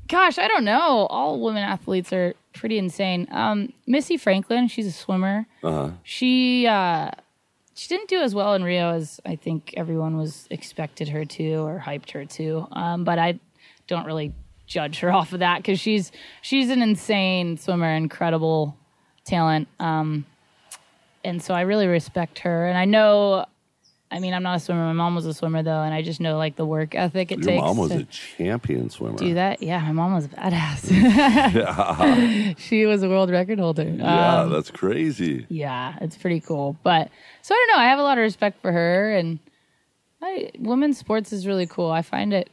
gosh, 0.07 0.37
I 0.37 0.47
don't 0.47 0.63
know. 0.63 1.07
All 1.09 1.39
women 1.39 1.63
athletes 1.63 2.11
are 2.13 2.33
pretty 2.53 2.77
insane. 2.77 3.27
Um, 3.31 3.73
Missy 3.85 4.17
Franklin, 4.17 4.67
she's 4.67 4.87
a 4.87 4.91
swimmer. 4.91 5.45
Uh-huh. 5.63 5.91
She 6.03 6.67
uh, 6.67 7.11
she 7.73 7.87
didn't 7.87 8.09
do 8.09 8.19
as 8.21 8.33
well 8.33 8.53
in 8.55 8.63
Rio 8.63 8.93
as 8.93 9.19
I 9.25 9.35
think 9.35 9.73
everyone 9.77 10.17
was 10.17 10.47
expected 10.49 11.09
her 11.09 11.25
to 11.25 11.55
or 11.57 11.83
hyped 11.85 12.11
her 12.11 12.25
to. 12.25 12.67
Um, 12.71 13.03
but 13.03 13.19
I 13.19 13.39
don't 13.87 14.05
really 14.05 14.33
judge 14.65 14.99
her 14.99 15.11
off 15.13 15.33
of 15.33 15.39
that 15.39 15.57
because 15.57 15.79
she's 15.79 16.11
she's 16.41 16.69
an 16.69 16.81
insane 16.81 17.57
swimmer, 17.57 17.93
incredible 17.93 18.75
talent. 19.25 19.67
Um, 19.79 20.25
and 21.23 21.41
so 21.41 21.53
I 21.53 21.61
really 21.61 21.87
respect 21.87 22.39
her. 22.39 22.67
And 22.67 22.77
I 22.77 22.85
know, 22.85 23.45
I 24.09 24.19
mean, 24.19 24.33
I'm 24.33 24.43
not 24.43 24.55
a 24.55 24.59
swimmer. 24.61 24.85
My 24.85 24.93
mom 24.93 25.15
was 25.15 25.25
a 25.25 25.33
swimmer 25.33 25.61
though, 25.63 25.81
and 25.81 25.93
I 25.93 26.01
just 26.01 26.21
know 26.21 26.37
like 26.37 26.55
the 26.55 26.65
work 26.65 26.95
ethic 26.95 27.31
it 27.31 27.39
Your 27.39 27.45
takes. 27.47 27.61
mom 27.61 27.77
was 27.77 27.91
a 27.91 28.03
champion 28.05 28.89
swimmer. 28.89 29.17
do 29.17 29.33
that. 29.33 29.61
Yeah, 29.61 29.79
my 29.81 29.91
mom 29.91 30.13
was 30.13 30.25
a 30.25 30.29
badass. 30.29 30.89
Yeah, 31.53 32.53
she 32.57 32.85
was 32.85 33.03
a 33.03 33.09
world 33.09 33.29
record 33.29 33.59
holder. 33.59 33.83
yeah 33.83 34.41
Um, 34.43 34.49
that's 34.51 34.71
crazy. 34.71 35.45
yeah, 35.49 35.95
it's 36.01 36.15
pretty 36.17 36.39
cool. 36.39 36.77
But 36.83 37.09
so 37.41 37.53
I 37.53 37.57
don't 37.67 37.77
know. 37.77 37.83
I 37.83 37.87
have 37.89 37.99
a 37.99 38.03
lot 38.03 38.17
of 38.17 38.21
respect 38.21 38.61
for 38.61 38.71
her, 38.71 39.13
and 39.15 39.39
I, 40.21 40.51
women's 40.57 40.97
sports 40.97 41.33
is 41.33 41.45
really 41.45 41.67
cool. 41.67 41.91
I 41.91 42.01
find 42.01 42.33
it. 42.33 42.49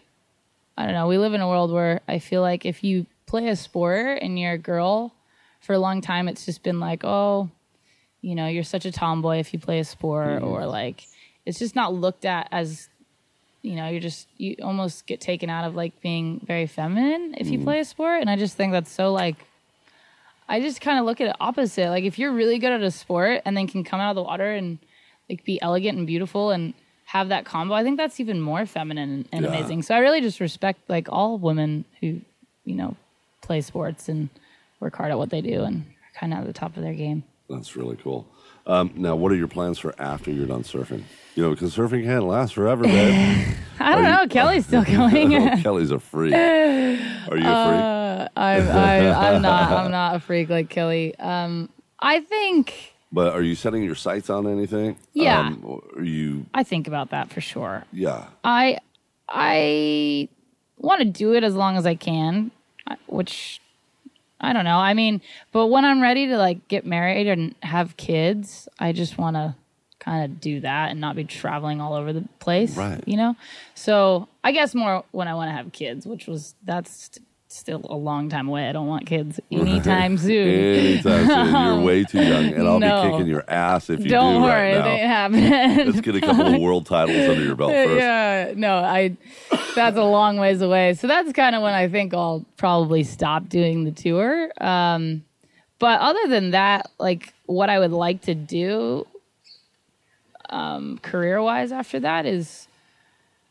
I 0.77 0.85
don't 0.87 0.95
know. 0.95 1.07
We 1.07 1.19
live 1.19 1.35
in 1.35 1.41
a 1.41 1.49
world 1.49 1.71
where 1.71 2.01
I 2.09 2.19
feel 2.19 2.41
like 2.43 2.67
if 2.67 2.83
you 2.83 3.07
play 3.27 3.47
a 3.49 3.55
sport 3.57 4.19
and 4.23 4.37
you're 4.39 4.55
a 4.55 4.59
girl, 4.59 5.15
for 5.61 5.73
a 5.73 5.79
long 5.79 6.01
time 6.01 6.27
it's 6.29 6.45
just 6.45 6.63
been 6.65 6.81
like, 6.81 7.05
oh, 7.05 7.49
you 8.23 8.35
know, 8.35 8.49
you're 8.49 8.65
such 8.65 8.85
a 8.87 8.91
tomboy 8.93 9.39
if 9.39 9.53
you 9.53 9.61
play 9.61 9.79
a 9.79 9.85
sport, 9.85 10.43
or 10.43 10.67
like 10.67 11.05
it's 11.47 11.59
just 11.59 11.75
not 11.75 11.95
looked 11.95 12.25
at 12.25 12.49
as. 12.51 12.89
You 13.63 13.77
know, 13.77 13.89
you're 13.89 14.01
just 14.01 14.29
you 14.37 14.57
almost 14.63 15.07
get 15.07 15.23
taken 15.23 15.49
out 15.49 15.65
of 15.65 15.75
like 15.75 15.99
being 16.03 16.39
very 16.45 16.67
feminine 16.67 17.35
if 17.39 17.47
you 17.47 17.55
mm-hmm. 17.55 17.65
play 17.65 17.81
a 17.81 17.85
sport, 17.87 18.21
and 18.21 18.29
I 18.29 18.37
just 18.37 18.59
think 18.59 18.73
that's 18.73 18.93
so 18.93 19.11
like 19.11 19.37
I 20.49 20.61
just 20.61 20.81
kind 20.81 20.99
of 20.99 21.07
look 21.07 21.21
at 21.21 21.29
it 21.29 21.37
opposite. 21.41 21.89
Like 21.89 22.05
if 22.05 22.19
you're 22.19 22.33
really 22.33 22.59
good 22.59 22.73
at 22.73 22.83
a 22.83 22.91
sport 22.91 23.43
and 23.45 23.57
then 23.57 23.67
can 23.67 23.85
come 23.85 24.01
out 24.01 24.11
of 24.11 24.17
the 24.17 24.23
water 24.23 24.53
and 24.53 24.79
like 25.29 25.45
be 25.45 25.61
elegant 25.63 25.97
and 25.97 26.07
beautiful 26.07 26.51
and 26.51 26.75
have 27.07 27.29
that 27.31 27.45
combo, 27.45 27.75
I 27.75 27.83
think 27.83 27.97
that's 27.97 28.21
even 28.21 28.41
more 28.41 28.67
feminine 28.67 29.11
and, 29.11 29.29
and 29.33 29.45
Yeah. 29.45 29.51
amazing. 29.51 29.83
So 29.83 29.95
I 29.95 29.99
really 29.99 30.21
just 30.21 30.41
respect 30.41 30.81
like 30.89 31.09
all 31.11 31.39
women 31.39 31.85
who, 32.01 32.21
you 32.65 32.75
know, 32.75 32.97
play 33.41 33.61
sports 33.61 34.09
and 34.09 34.29
work 34.81 34.97
hard 34.97 35.11
at 35.11 35.19
what 35.19 35.31
they 35.31 35.41
do 35.41 35.63
and 35.65 35.83
are 35.83 36.19
kind 36.19 36.33
of 36.35 36.41
at 36.41 36.47
the 36.47 36.53
top 36.53 36.77
of 36.77 36.83
their 36.83 36.95
game. 36.95 37.25
That's 37.49 37.77
really 37.77 37.97
cool. 37.97 38.27
Um, 38.67 38.93
now, 38.97 39.15
what 39.17 39.31
are 39.31 39.37
your 39.37 39.49
plans 39.49 39.79
for 39.79 39.95
after 40.01 40.31
you're 40.31 40.47
done 40.47 40.63
surfing? 40.63 41.03
You 41.35 41.43
know, 41.43 41.51
because 41.51 41.77
surfing 41.77 42.05
can't 42.05 42.25
last 42.25 42.55
forever, 42.55 42.85
babe. 42.85 43.47
I 43.81 43.95
don't 43.95 44.05
you- 44.05 44.11
know. 44.11 44.27
Kelly's 44.29 44.67
still 44.67 44.85
going. 44.97 45.35
oh, 45.35 45.57
Kelly's 45.63 45.91
a 45.91 45.99
freak. 45.99 46.33
Are 46.35 47.37
you 47.37 47.47
a 47.47 47.67
freak? 47.69 48.31
I'm, 48.37 48.69
I, 48.69 49.11
I'm 49.35 49.43
not. 49.43 49.71
I'm 49.73 49.91
not 49.91 50.17
a 50.17 50.21
freak 50.21 50.49
like 50.49 50.71
Kelly. 50.71 51.17
Um, 51.19 51.69
I 52.01 52.21
think. 52.21 52.93
But 53.13 53.33
are 53.35 53.43
you 53.43 53.55
setting 53.55 53.83
your 53.85 53.95
sights 53.95 54.29
on 54.31 54.47
anything? 54.47 54.97
Yeah. 55.13 55.41
Um, 55.41 55.81
are 55.97 56.03
you? 56.03 56.47
I 56.55 56.63
think 56.65 56.89
about 56.89 57.11
that 57.11 57.31
for 57.31 57.41
sure. 57.41 57.85
Yeah. 57.93 58.27
I 58.43 58.79
I 59.29 60.29
want 60.79 61.01
to 61.01 61.05
do 61.05 61.35
it 61.35 61.45
as 61.45 61.55
long 61.55 61.77
as 61.77 61.87
I 61.87 61.95
can, 61.95 62.51
which 63.07 63.61
I 64.45 64.53
don't 64.53 64.65
know. 64.65 64.79
I 64.79 64.95
mean, 64.95 65.21
but 65.53 65.67
when 65.69 65.85
I'm 65.85 66.01
ready 66.01 66.27
to 66.29 66.37
like 66.37 66.69
get 66.69 66.85
married 66.87 67.27
and 67.27 67.55
have 67.63 67.97
kids, 67.97 68.69
I 68.79 68.93
just 68.93 69.19
want 69.19 69.37
to 69.37 69.55
kind 69.99 70.25
of 70.25 70.41
do 70.41 70.61
that 70.61 70.91
and 70.91 71.01
not 71.01 71.17
be 71.17 71.25
traveling 71.25 71.81
all 71.81 71.95
over 71.95 72.13
the 72.13 72.25
place, 72.39 72.77
Right. 72.77 73.03
You 73.07 73.17
know. 73.17 73.37
So 73.75 74.29
I 74.43 74.53
guess 74.53 74.75
more 74.75 75.05
when 75.13 75.29
I 75.29 75.35
want 75.35 75.49
to 75.49 75.53
have 75.53 75.73
kids, 75.73 76.07
which 76.07 76.27
was 76.27 76.55
that's 76.65 77.19
still 77.57 77.81
a 77.89 77.97
long 77.97 78.29
time 78.29 78.49
away. 78.49 78.69
I 78.69 78.73
don't 78.73 78.87
want 78.87 79.07
kids 79.07 79.39
anytime 79.51 80.17
soon. 80.19 80.49
Anytime 80.49 81.27
soon. 81.27 81.55
You're 81.77 81.81
way 81.85 82.05
too 82.05 82.23
young, 82.23 82.47
and 82.53 82.67
I'll 82.69 82.79
No. 82.81 83.03
be 83.05 83.11
kicking 83.11 83.27
your 83.27 83.45
ass 83.49 83.91
if 83.91 84.01
you 84.01 84.07
Don't 84.11 84.35
do 84.37 84.41
worry, 84.43 84.75
right 84.77 84.85
it 84.85 84.87
ain't 84.87 85.03
now. 85.03 85.09
happening. 85.49 85.87
Let's 85.87 86.01
get 86.01 86.17
a 86.17 86.21
couple 86.21 86.47
of 86.55 86.61
world 86.61 86.87
titles 86.87 87.17
under 87.29 87.43
your 87.43 87.57
belt 87.57 87.73
first. 87.73 88.01
Yeah, 88.01 88.53
no, 88.57 88.77
I. 88.79 89.17
That's 89.75 89.97
a 89.97 90.05
long 90.05 90.37
ways 90.37 90.61
away. 90.63 90.95
So 90.95 91.07
that's 91.07 91.33
kind 91.33 91.57
of 91.57 91.63
when 91.63 91.75
I 91.75 91.89
think 91.89 92.15
I'll 92.15 92.45
probably 92.57 93.03
stop 93.03 93.49
doing 93.49 93.85
the 93.85 93.91
tour. 93.91 94.51
Um, 94.61 95.25
but 95.81 96.01
other 96.01 96.29
than 96.29 96.53
that, 96.53 96.91
like 96.99 97.33
what 97.47 97.69
I 97.71 97.79
would 97.81 97.91
like 97.91 98.23
to 98.23 98.35
do, 98.35 99.07
um, 100.51 100.99
career 101.03 101.43
wise 101.43 101.73
after 101.73 101.99
that 102.01 102.27
is, 102.27 102.69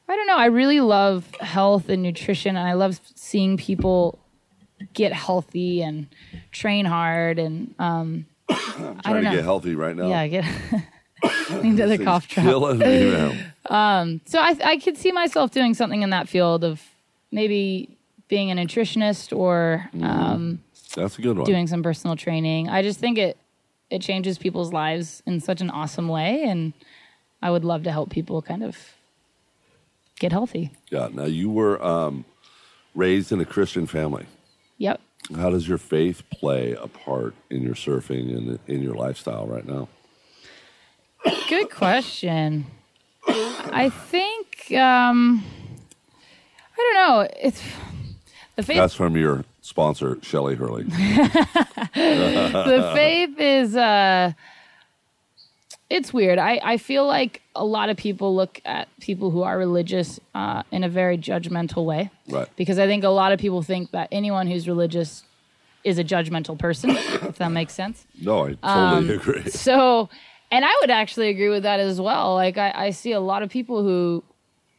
I 0.07 0.15
don't 0.15 0.27
know. 0.27 0.37
I 0.37 0.45
really 0.47 0.81
love 0.81 1.25
health 1.39 1.89
and 1.89 2.03
nutrition, 2.03 2.55
and 2.57 2.67
I 2.67 2.73
love 2.73 2.99
seeing 3.15 3.57
people 3.57 4.19
get 4.93 5.13
healthy 5.13 5.81
and 5.81 6.07
train 6.51 6.85
hard 6.85 7.39
and 7.39 7.73
um, 7.79 8.25
I'm 8.49 8.55
Trying 8.57 8.95
don't 9.03 9.15
to 9.15 9.21
know. 9.21 9.31
get 9.35 9.43
healthy 9.43 9.75
right 9.75 9.95
now. 9.95 10.09
yeah, 10.09 10.19
I 10.19 10.27
get. 10.27 10.45
need 11.63 11.75
another 11.75 11.95
Thing's 11.95 12.05
cough 12.05 12.27
drop. 12.27 12.45
Killing 12.45 12.79
me, 12.79 13.11
man. 13.11 13.51
So 14.25 14.39
I 14.39 14.57
I 14.63 14.77
could 14.77 14.97
see 14.97 15.11
myself 15.13 15.51
doing 15.51 15.73
something 15.73 16.01
in 16.01 16.09
that 16.09 16.27
field 16.27 16.63
of 16.65 16.81
maybe 17.31 17.97
being 18.27 18.51
a 18.51 18.55
nutritionist 18.55 19.35
or 19.35 19.89
um, 20.01 20.61
That's 20.95 21.17
a 21.17 21.21
good 21.21 21.37
one. 21.37 21.45
doing 21.45 21.67
some 21.67 21.81
personal 21.81 22.15
training. 22.17 22.67
I 22.67 22.81
just 22.81 22.99
think 22.99 23.17
it 23.17 23.37
it 23.89 24.01
changes 24.01 24.37
people's 24.37 24.73
lives 24.73 25.23
in 25.25 25.39
such 25.39 25.61
an 25.61 25.69
awesome 25.69 26.09
way, 26.09 26.43
and 26.43 26.73
I 27.41 27.51
would 27.51 27.63
love 27.63 27.83
to 27.83 27.91
help 27.91 28.09
people 28.09 28.41
kind 28.41 28.63
of 28.63 28.77
get 30.19 30.31
healthy. 30.31 30.71
Yeah. 30.89 31.09
Now 31.11 31.25
you 31.25 31.49
were 31.49 31.83
um, 31.83 32.25
raised 32.95 33.31
in 33.31 33.39
a 33.39 33.45
Christian 33.45 33.87
family. 33.87 34.25
Yep. 34.77 35.01
How 35.35 35.49
does 35.49 35.67
your 35.67 35.77
faith 35.77 36.23
play 36.29 36.73
a 36.73 36.87
part 36.87 37.33
in 37.49 37.61
your 37.61 37.75
surfing 37.75 38.35
and 38.35 38.59
in 38.67 38.83
your 38.83 38.93
lifestyle 38.93 39.47
right 39.47 39.65
now? 39.65 39.87
Good 41.47 41.69
question. 41.69 42.65
I 43.25 43.89
think 43.89 44.73
um, 44.77 45.43
I 46.73 46.77
don't 46.77 46.93
know. 46.95 47.27
It's 47.41 47.61
the 48.55 48.63
faith. 48.63 48.77
That's 48.77 48.95
from 48.95 49.15
your 49.15 49.45
sponsor, 49.61 50.17
Shelly 50.21 50.55
Hurley. 50.55 50.83
the 51.93 52.91
faith 52.93 53.39
is 53.39 53.75
uh 53.75 54.33
it's 55.97 56.11
weird 56.19 56.39
I, 56.39 56.53
I 56.73 56.75
feel 56.77 57.05
like 57.17 57.41
a 57.55 57.63
lot 57.77 57.87
of 57.89 57.97
people 57.97 58.35
look 58.35 58.59
at 58.65 58.87
people 58.99 59.29
who 59.33 59.41
are 59.43 59.57
religious 59.57 60.19
uh, 60.33 60.63
in 60.71 60.83
a 60.83 60.89
very 60.89 61.17
judgmental 61.29 61.85
way 61.85 62.09
Right. 62.35 62.49
because 62.55 62.77
i 62.79 62.87
think 62.91 63.03
a 63.03 63.09
lot 63.21 63.31
of 63.33 63.39
people 63.39 63.61
think 63.71 63.91
that 63.91 64.07
anyone 64.11 64.47
who's 64.47 64.65
religious 64.67 65.23
is 65.83 65.99
a 65.99 66.03
judgmental 66.03 66.57
person 66.57 66.89
if 67.31 67.37
that 67.37 67.51
makes 67.59 67.73
sense 67.73 68.05
No, 68.29 68.35
I 68.47 68.51
Um, 68.63 69.07
totally 69.07 69.15
agree. 69.21 69.49
so 69.67 70.09
and 70.51 70.63
i 70.65 70.73
would 70.81 70.89
actually 71.01 71.29
agree 71.29 71.49
with 71.55 71.63
that 71.63 71.79
as 71.79 71.97
well 72.07 72.33
like 72.43 72.57
I, 72.57 72.69
I 72.87 72.89
see 72.91 73.11
a 73.11 73.19
lot 73.31 73.41
of 73.43 73.49
people 73.49 73.83
who 73.83 74.23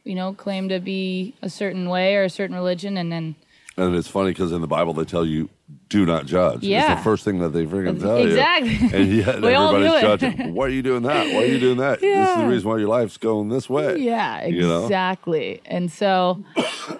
you 0.03 0.15
know 0.19 0.33
claim 0.33 0.69
to 0.69 0.79
be 0.79 1.33
a 1.41 1.49
certain 1.49 1.85
way 1.95 2.15
or 2.17 2.23
a 2.23 2.29
certain 2.29 2.55
religion 2.55 2.97
and 2.97 3.09
then 3.11 3.35
And 3.77 3.93
it's 3.95 4.07
funny 4.07 4.31
because 4.31 4.51
in 4.53 4.61
the 4.61 4.67
Bible 4.67 4.93
they 4.93 5.03
tell 5.03 5.25
you, 5.25 5.49
"Do 5.89 6.05
not 6.05 6.25
judge." 6.25 6.63
Yeah. 6.63 6.93
It's 6.93 6.99
the 7.01 7.03
first 7.03 7.25
thing 7.25 7.39
that 7.39 7.49
they 7.49 7.65
freaking 7.65 7.99
tell 7.99 8.15
Exactly. 8.17 8.69
you. 8.73 8.89
And 8.93 9.11
yet 9.11 9.41
We 9.41 9.53
all 9.53 9.71
do 9.71 9.83
everybody's 9.85 10.01
judging. 10.21 10.53
Why 10.53 10.65
are 10.67 10.69
you 10.69 10.81
doing 10.81 11.03
that? 11.03 11.27
Why 11.33 11.43
are 11.43 11.45
you 11.45 11.59
doing 11.59 11.77
that? 11.77 11.99
This 11.99 12.29
is 12.29 12.37
the 12.37 12.47
reason 12.47 12.69
why 12.69 12.77
your 12.77 12.87
life's 12.87 13.17
going 13.17 13.49
this 13.49 13.69
way. 13.69 13.97
Yeah, 13.97 14.45
You 14.45 14.61
know? 14.61 14.83
exactly. 14.83 15.61
And 15.65 15.91
so 15.91 16.41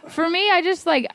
for 0.09 0.29
me, 0.29 0.51
I 0.51 0.61
just 0.61 0.85
like 0.85 1.07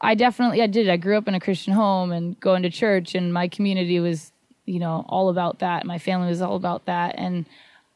I 0.00 0.14
definitely 0.14 0.62
I 0.62 0.66
did. 0.66 0.88
I 0.88 0.96
grew 0.96 1.18
up 1.18 1.28
in 1.28 1.34
a 1.34 1.40
Christian 1.40 1.74
home 1.74 2.10
and 2.10 2.38
going 2.40 2.62
to 2.62 2.70
church 2.70 3.14
and 3.14 3.34
my 3.34 3.48
community 3.48 4.00
was, 4.00 4.32
you 4.64 4.78
know, 4.78 5.04
all 5.10 5.28
about 5.28 5.58
that. 5.58 5.84
My 5.84 5.98
family 5.98 6.28
was 6.28 6.40
all 6.40 6.56
about 6.56 6.86
that. 6.86 7.16
And 7.18 7.44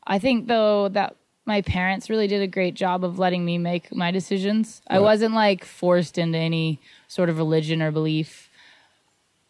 I 0.06 0.18
think 0.18 0.48
though 0.48 0.88
that 0.90 1.16
my 1.48 1.62
parents 1.62 2.10
really 2.10 2.26
did 2.26 2.42
a 2.42 2.46
great 2.46 2.74
job 2.74 3.02
of 3.02 3.18
letting 3.18 3.42
me 3.42 3.56
make 3.56 3.90
my 3.90 4.10
decisions. 4.10 4.82
I 4.86 5.00
wasn't 5.00 5.34
like 5.34 5.64
forced 5.64 6.18
into 6.18 6.36
any 6.36 6.78
sort 7.08 7.30
of 7.30 7.38
religion 7.38 7.80
or 7.80 7.90
belief. 7.90 8.50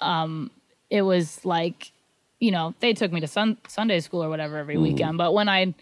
Um 0.00 0.50
it 0.88 1.02
was 1.02 1.44
like 1.44 1.90
you 2.38 2.52
know, 2.52 2.72
they 2.78 2.92
took 2.92 3.11
me 3.11 3.20
to 3.20 3.26
sun- 3.26 3.58
Sunday 3.66 3.98
school 3.98 4.22
or 4.22 4.28
whatever 4.28 4.58
every 4.58 4.78
weekend. 4.78 5.18
But 5.18 5.34
when 5.34 5.48
I 5.48 5.74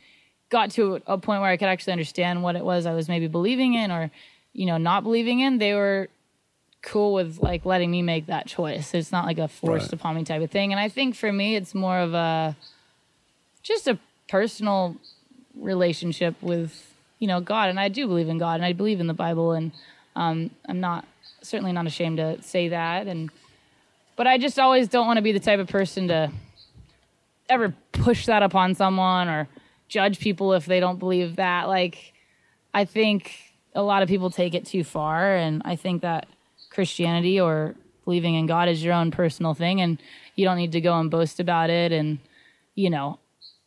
got 0.48 0.70
to 0.70 1.02
a 1.06 1.18
point 1.18 1.42
where 1.42 1.50
I 1.50 1.58
could 1.58 1.68
actually 1.68 1.92
understand 1.92 2.42
what 2.42 2.56
it 2.56 2.64
was 2.64 2.86
I 2.86 2.94
was 2.94 3.10
maybe 3.10 3.28
believing 3.28 3.74
in 3.74 3.90
or, 3.92 4.10
you 4.54 4.64
know, 4.64 4.78
not 4.78 5.02
believing 5.02 5.40
in, 5.40 5.58
they 5.58 5.74
were 5.74 6.08
cool 6.80 7.12
with 7.12 7.40
like 7.40 7.66
letting 7.66 7.90
me 7.90 8.00
make 8.00 8.24
that 8.26 8.46
choice. 8.46 8.94
It's 8.94 9.12
not 9.12 9.26
like 9.26 9.38
a 9.38 9.48
forced 9.48 9.92
Right. 9.92 10.00
upon 10.00 10.16
me 10.16 10.24
type 10.24 10.40
of 10.40 10.50
thing. 10.50 10.72
And 10.72 10.80
I 10.80 10.88
think 10.88 11.14
for 11.14 11.30
me, 11.30 11.56
it's 11.56 11.74
more 11.74 11.98
of 11.98 12.14
a 12.14 12.56
just 13.62 13.86
a 13.86 13.98
personal 14.28 14.96
relationship 15.58 16.34
with, 16.42 16.94
you 17.18 17.28
know, 17.28 17.40
God. 17.40 17.70
And 17.70 17.80
I 17.80 17.88
do 17.88 18.06
believe 18.06 18.28
in 18.28 18.38
God 18.38 18.54
and 18.54 18.64
I 18.64 18.72
believe 18.72 19.00
in 19.00 19.06
the 19.06 19.14
Bible. 19.14 19.52
And 19.52 19.72
um, 20.14 20.50
I'm 20.68 20.80
not 20.80 21.06
certainly 21.42 21.72
not 21.72 21.86
ashamed 21.86 22.18
to 22.18 22.40
say 22.42 22.68
that. 22.68 23.06
And, 23.06 23.30
but 24.16 24.26
I 24.26 24.38
just 24.38 24.58
always 24.58 24.88
don't 24.88 25.06
want 25.06 25.18
to 25.18 25.22
be 25.22 25.32
the 25.32 25.40
type 25.40 25.60
of 25.60 25.68
person 25.68 26.08
to 26.08 26.30
ever 27.48 27.74
push 27.92 28.26
that 28.26 28.42
upon 28.42 28.74
someone 28.74 29.28
or 29.28 29.48
judge 29.88 30.18
people 30.18 30.52
if 30.52 30.66
they 30.66 30.80
don't 30.80 30.98
believe 30.98 31.36
that. 31.36 31.68
Like, 31.68 32.12
I 32.74 32.84
think 32.84 33.32
a 33.74 33.82
lot 33.82 34.02
of 34.02 34.08
people 34.08 34.30
take 34.30 34.54
it 34.54 34.66
too 34.66 34.84
far, 34.84 35.36
and 35.36 35.62
I 35.64 35.76
think 35.76 36.02
that 36.02 36.26
Christianity 36.70 37.40
or 37.40 37.74
believing 38.04 38.34
in 38.34 38.46
God 38.46 38.68
is 38.68 38.82
your 38.82 38.94
own 38.94 39.10
personal 39.10 39.54
thing, 39.54 39.80
and 39.80 39.98
you 40.34 40.44
don't 40.44 40.56
need 40.56 40.72
to 40.72 40.80
go 40.80 40.98
and 40.98 41.10
boast 41.10 41.40
about 41.40 41.70
it 41.70 41.92
and 41.92 42.18
you 42.74 42.90
know 42.90 43.18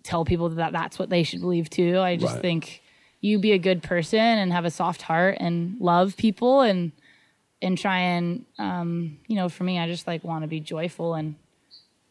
tell 0.10 0.26
people 0.26 0.50
that 0.50 0.72
that's 0.74 0.98
what 0.98 1.10
they 1.10 1.24
should 1.24 1.40
believe 1.42 1.70
too. 1.70 2.00
I 2.00 2.16
just 2.18 2.34
Right. 2.34 2.42
think 2.42 2.82
you 3.22 3.38
be 3.40 3.52
a 3.52 3.58
good 3.60 3.84
person 3.84 4.20
and 4.20 4.52
have 4.52 4.66
a 4.66 4.72
soft 4.72 5.02
heart 5.04 5.38
and 5.40 5.76
love 5.80 6.18
people 6.18 6.62
and 6.62 6.92
and 7.62 7.78
try 7.78 8.00
and 8.00 8.46
um, 8.58 9.20
you 9.28 9.36
know 9.36 9.50
for 9.50 9.64
me 9.66 9.78
I 9.78 9.88
just 9.88 10.08
like 10.08 10.24
want 10.24 10.44
to 10.44 10.48
be 10.48 10.60
joyful 10.60 11.14
and 11.16 11.36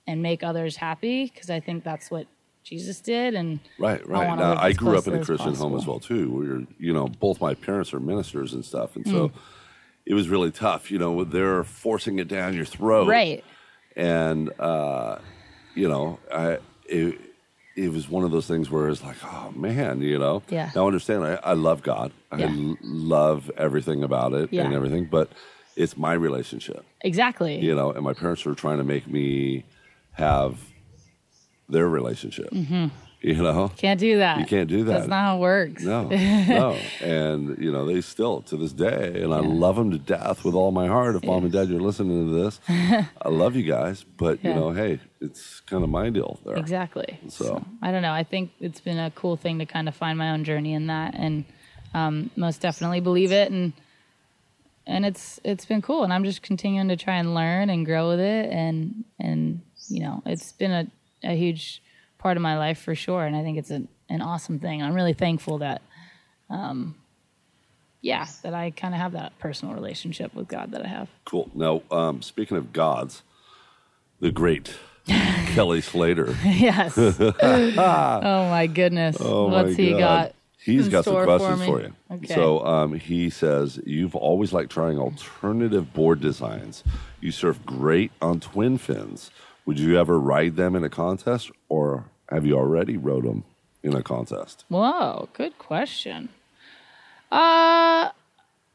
and 0.06 0.22
make 0.22 0.42
others 0.42 0.76
happy 0.76 1.24
because 1.32 1.50
I 1.50 1.60
think 1.60 1.84
that's 1.84 2.10
what 2.10 2.26
Jesus 2.64 3.00
did 3.00 3.34
and 3.34 3.60
Right, 3.78 4.06
right. 4.08 4.36
Now, 4.38 4.56
I 4.58 4.72
grew 4.72 4.96
up 4.98 5.06
in 5.06 5.14
a 5.14 5.24
Christian 5.24 5.54
home 5.54 5.76
as 5.76 5.86
well 5.86 6.00
too. 6.00 6.30
We're, 6.30 6.66
you 6.78 6.92
know, 6.92 7.08
both 7.08 7.40
my 7.40 7.54
parents 7.54 7.92
are 7.94 8.00
ministers 8.00 8.52
and 8.52 8.64
stuff, 8.64 8.96
and 8.96 9.06
so 9.06 9.28
Hmm. 9.28 9.38
it 10.06 10.14
was 10.14 10.28
really 10.28 10.50
tough. 10.50 10.90
You 10.90 10.98
know, 10.98 11.24
they're 11.24 11.64
forcing 11.64 12.18
it 12.18 12.28
down 12.28 12.54
your 12.54 12.64
throat, 12.66 13.08
right 13.08 13.44
And 13.96 14.50
uh, 14.60 15.18
you 15.74 15.88
know, 15.88 16.18
I 16.32 16.58
it, 16.86 17.20
it 17.84 17.90
was 17.92 18.08
one 18.08 18.24
of 18.24 18.30
those 18.30 18.46
things 18.46 18.70
where 18.70 18.88
it's 18.88 19.02
like, 19.04 19.16
oh 19.24 19.52
man, 19.54 20.00
you 20.02 20.18
know. 20.18 20.42
Yeah. 20.48 20.70
Now 20.74 20.86
understand, 20.86 21.24
I, 21.24 21.34
I 21.42 21.52
love 21.52 21.82
God. 21.82 22.10
I 22.32 22.38
Yeah. 22.38 22.46
l- 22.52 22.76
love 22.82 23.50
everything 23.56 24.02
about 24.02 24.32
it 24.32 24.50
and 24.52 24.74
everything, 24.74 25.04
but 25.06 25.30
it's 25.76 25.96
my 25.96 26.12
relationship 26.12 26.84
exactly 27.02 27.54
you 27.60 27.72
know, 27.74 27.92
and 27.92 28.02
my 28.02 28.12
parents 28.12 28.44
were 28.44 28.54
trying 28.54 28.78
to 28.78 28.84
make 28.84 29.06
me 29.06 29.64
have 30.12 30.58
their 31.68 31.88
relationship. 31.88 32.50
Mm-hmm. 32.50 32.86
You 33.20 33.34
know, 33.34 33.72
can't 33.76 33.98
do 33.98 34.18
that 34.18 34.38
You 34.38 34.46
can't 34.46 34.68
do 34.68 34.84
that. 34.84 34.92
that's 34.92 35.08
not 35.08 35.22
how 35.24 35.36
it 35.38 35.40
works 35.40 35.82
no, 35.82 36.04
no, 36.08 36.78
and 37.02 37.58
you 37.58 37.72
know 37.72 37.84
they 37.84 38.00
still 38.00 38.42
to 38.42 38.56
this 38.56 38.72
day, 38.72 39.20
and 39.22 39.34
I 39.34 39.40
love 39.40 39.74
them 39.74 39.90
to 39.90 39.98
death 39.98 40.44
with 40.44 40.54
all 40.54 40.70
my 40.70 40.86
heart. 40.86 41.16
If 41.16 41.24
mom 41.24 41.42
and 41.42 41.52
dad 41.52 41.68
you're 41.68 41.80
listening 41.80 42.28
to 42.28 42.44
this, 42.44 42.60
I 42.68 43.28
love 43.28 43.56
you 43.56 43.64
guys, 43.64 44.04
but 44.04 44.44
you 44.44 44.54
know, 44.54 44.70
hey, 44.70 45.00
it's 45.20 45.58
kind 45.60 45.82
of 45.82 45.90
my 45.90 46.10
deal 46.10 46.38
there. 46.44 46.56
Exactly. 46.56 47.18
So- 47.28 47.64
I 47.82 47.90
don't 47.90 48.02
know. 48.02 48.12
I 48.12 48.22
think 48.22 48.52
it's 48.60 48.80
been 48.80 48.98
a 49.00 49.10
cool 49.10 49.36
thing 49.36 49.58
to 49.58 49.66
kind 49.66 49.88
of 49.88 49.96
find 49.96 50.16
my 50.16 50.30
own 50.30 50.44
journey 50.44 50.72
in 50.74 50.86
that, 50.86 51.14
and 51.16 51.44
um, 51.94 52.30
most 52.36 52.60
definitely 52.60 53.00
believe 53.00 53.32
it, 53.32 53.50
and 53.50 53.72
and 54.86 55.04
it's 55.04 55.40
it's 55.44 55.64
been 55.64 55.82
cool, 55.82 56.04
and 56.04 56.12
I'm 56.12 56.22
just 56.24 56.42
continuing 56.42 56.86
to 56.88 56.96
try 56.96 57.16
and 57.16 57.34
learn 57.34 57.68
and 57.68 57.84
grow 57.84 58.08
with 58.10 58.20
it, 58.20 58.50
and 58.52 59.04
and 59.18 59.60
you 59.88 60.00
know, 60.02 60.22
it's 60.24 60.52
been 60.52 60.70
a, 60.70 60.86
a 61.24 61.34
huge 61.36 61.82
part 62.18 62.36
of 62.36 62.42
my 62.42 62.58
life 62.58 62.78
for 62.80 62.94
sure, 62.94 63.24
and 63.24 63.34
I 63.34 63.42
think 63.42 63.58
it's 63.58 63.70
an 63.70 63.88
an 64.08 64.22
awesome 64.22 64.58
thing. 64.58 64.82
I'm 64.82 64.94
really 64.94 65.14
thankful 65.14 65.58
that. 65.58 65.82
Um, 66.50 66.94
yeah, 68.00 68.26
that 68.42 68.54
I 68.54 68.70
kind 68.70 68.94
of 68.94 69.00
have 69.00 69.12
that 69.12 69.38
personal 69.38 69.74
relationship 69.74 70.32
with 70.32 70.48
God 70.48 70.70
that 70.70 70.84
I 70.84 70.88
have. 70.88 71.08
Cool. 71.24 71.50
Now, 71.52 71.82
um, 71.90 72.22
speaking 72.22 72.56
of 72.56 72.72
gods, 72.72 73.22
the 74.20 74.30
great 74.30 74.74
Kelly 75.06 75.80
Slater. 75.80 76.36
yes. 76.44 76.96
oh 76.98 78.48
my 78.50 78.66
goodness. 78.66 79.16
Oh 79.20 79.48
What's 79.48 79.70
my 79.70 79.74
he 79.74 79.90
God. 79.90 79.98
got? 79.98 80.34
He's 80.60 80.88
got 80.88 81.04
some 81.04 81.24
questions 81.24 81.60
me? 81.60 81.66
for, 81.66 81.80
you. 81.80 81.94
Okay. 82.10 82.34
So 82.34 82.64
um, 82.64 82.92
he 82.92 83.30
says 83.30 83.80
you've 83.86 84.14
always 84.14 84.52
liked 84.52 84.70
trying 84.70 84.98
alternative 84.98 85.94
board 85.94 86.20
designs. 86.20 86.84
You 87.20 87.32
surf 87.32 87.64
great 87.64 88.12
on 88.20 88.40
twin 88.40 88.76
fins. 88.76 89.30
Would 89.68 89.78
you 89.78 90.00
ever 90.00 90.18
ride 90.18 90.56
them 90.56 90.74
in 90.74 90.82
a 90.82 90.88
contest, 90.88 91.50
or 91.68 92.06
have 92.30 92.46
you 92.46 92.56
already 92.56 92.96
rode 92.96 93.24
them 93.24 93.44
in 93.82 93.94
a 93.94 94.02
contest? 94.02 94.64
Whoa, 94.70 95.28
good 95.34 95.58
question. 95.58 96.30
Uh, 97.30 98.08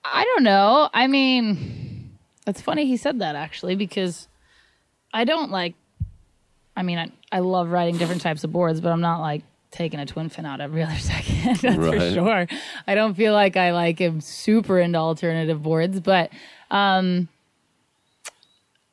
I 0.05 0.23
don't 0.23 0.43
know. 0.43 0.91
I 0.93 1.07
mean, 1.07 2.11
it's 2.45 2.61
funny 2.61 2.85
he 2.85 2.95
said 2.95 3.17
that 3.21 3.35
actually 3.35 3.75
because 3.75 4.27
I 5.11 5.23
don't 5.23 5.49
like. 5.49 5.73
I 6.77 6.83
mean, 6.83 6.99
I, 6.99 7.09
I 7.31 7.39
love 7.39 7.71
riding 7.71 7.97
different 7.97 8.21
types 8.21 8.43
of 8.43 8.51
boards, 8.51 8.79
but 8.79 8.91
I'm 8.91 9.01
not 9.01 9.19
like 9.19 9.41
taking 9.71 9.99
a 9.99 10.05
twin 10.05 10.29
fin 10.29 10.45
out 10.45 10.61
every 10.61 10.83
other 10.83 10.95
second. 10.97 11.55
That's 11.55 11.75
for 11.75 11.99
sure. 12.11 12.47
I 12.85 12.93
don't 12.93 13.15
feel 13.15 13.33
like 13.33 13.57
I 13.57 13.71
like 13.71 13.99
am 13.99 14.21
super 14.21 14.79
into 14.79 14.99
alternative 14.99 15.63
boards, 15.63 15.99
but 15.99 16.29
um, 16.69 17.29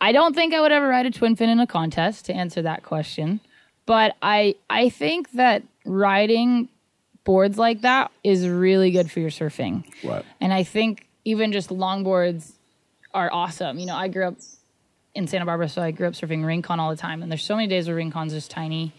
I 0.00 0.12
don't 0.12 0.34
think 0.34 0.54
I 0.54 0.60
would 0.60 0.72
ever 0.72 0.88
ride 0.88 1.06
a 1.06 1.10
twin 1.10 1.36
fin 1.36 1.48
in 1.50 1.60
a 1.60 1.66
contest 1.66 2.26
to 2.26 2.32
answer 2.34 2.62
that 2.62 2.82
question. 2.82 3.40
But 3.86 4.16
I 4.22 4.54
I 4.68 4.88
think 4.88 5.32
that 5.32 5.62
riding 5.84 6.68
boards 7.24 7.58
like 7.58 7.82
that 7.82 8.10
is 8.24 8.48
really 8.48 8.90
good 8.92 9.10
for 9.10 9.20
your 9.20 9.30
surfing. 9.30 9.84
Right. 10.02 10.24
And 10.40 10.52
I 10.52 10.62
think 10.62 11.06
even 11.24 11.52
just 11.52 11.70
longboards 11.70 12.52
are 13.12 13.28
awesome. 13.32 13.78
You 13.78 13.86
know, 13.86 13.96
I 13.96 14.08
grew 14.08 14.26
up 14.28 14.36
in 15.14 15.26
Santa 15.26 15.44
Barbara, 15.44 15.68
so 15.68 15.82
I 15.82 15.90
grew 15.90 16.06
up 16.06 16.14
surfing 16.14 16.44
Rincon 16.46 16.78
all 16.80 16.90
the 16.90 16.96
time. 16.96 17.22
And 17.22 17.30
there's 17.30 17.42
so 17.44 17.56
many 17.56 17.66
days 17.68 17.88
where 17.88 17.96
Rincon's 17.96 18.32
just 18.32 18.50
tiny, 18.50 18.92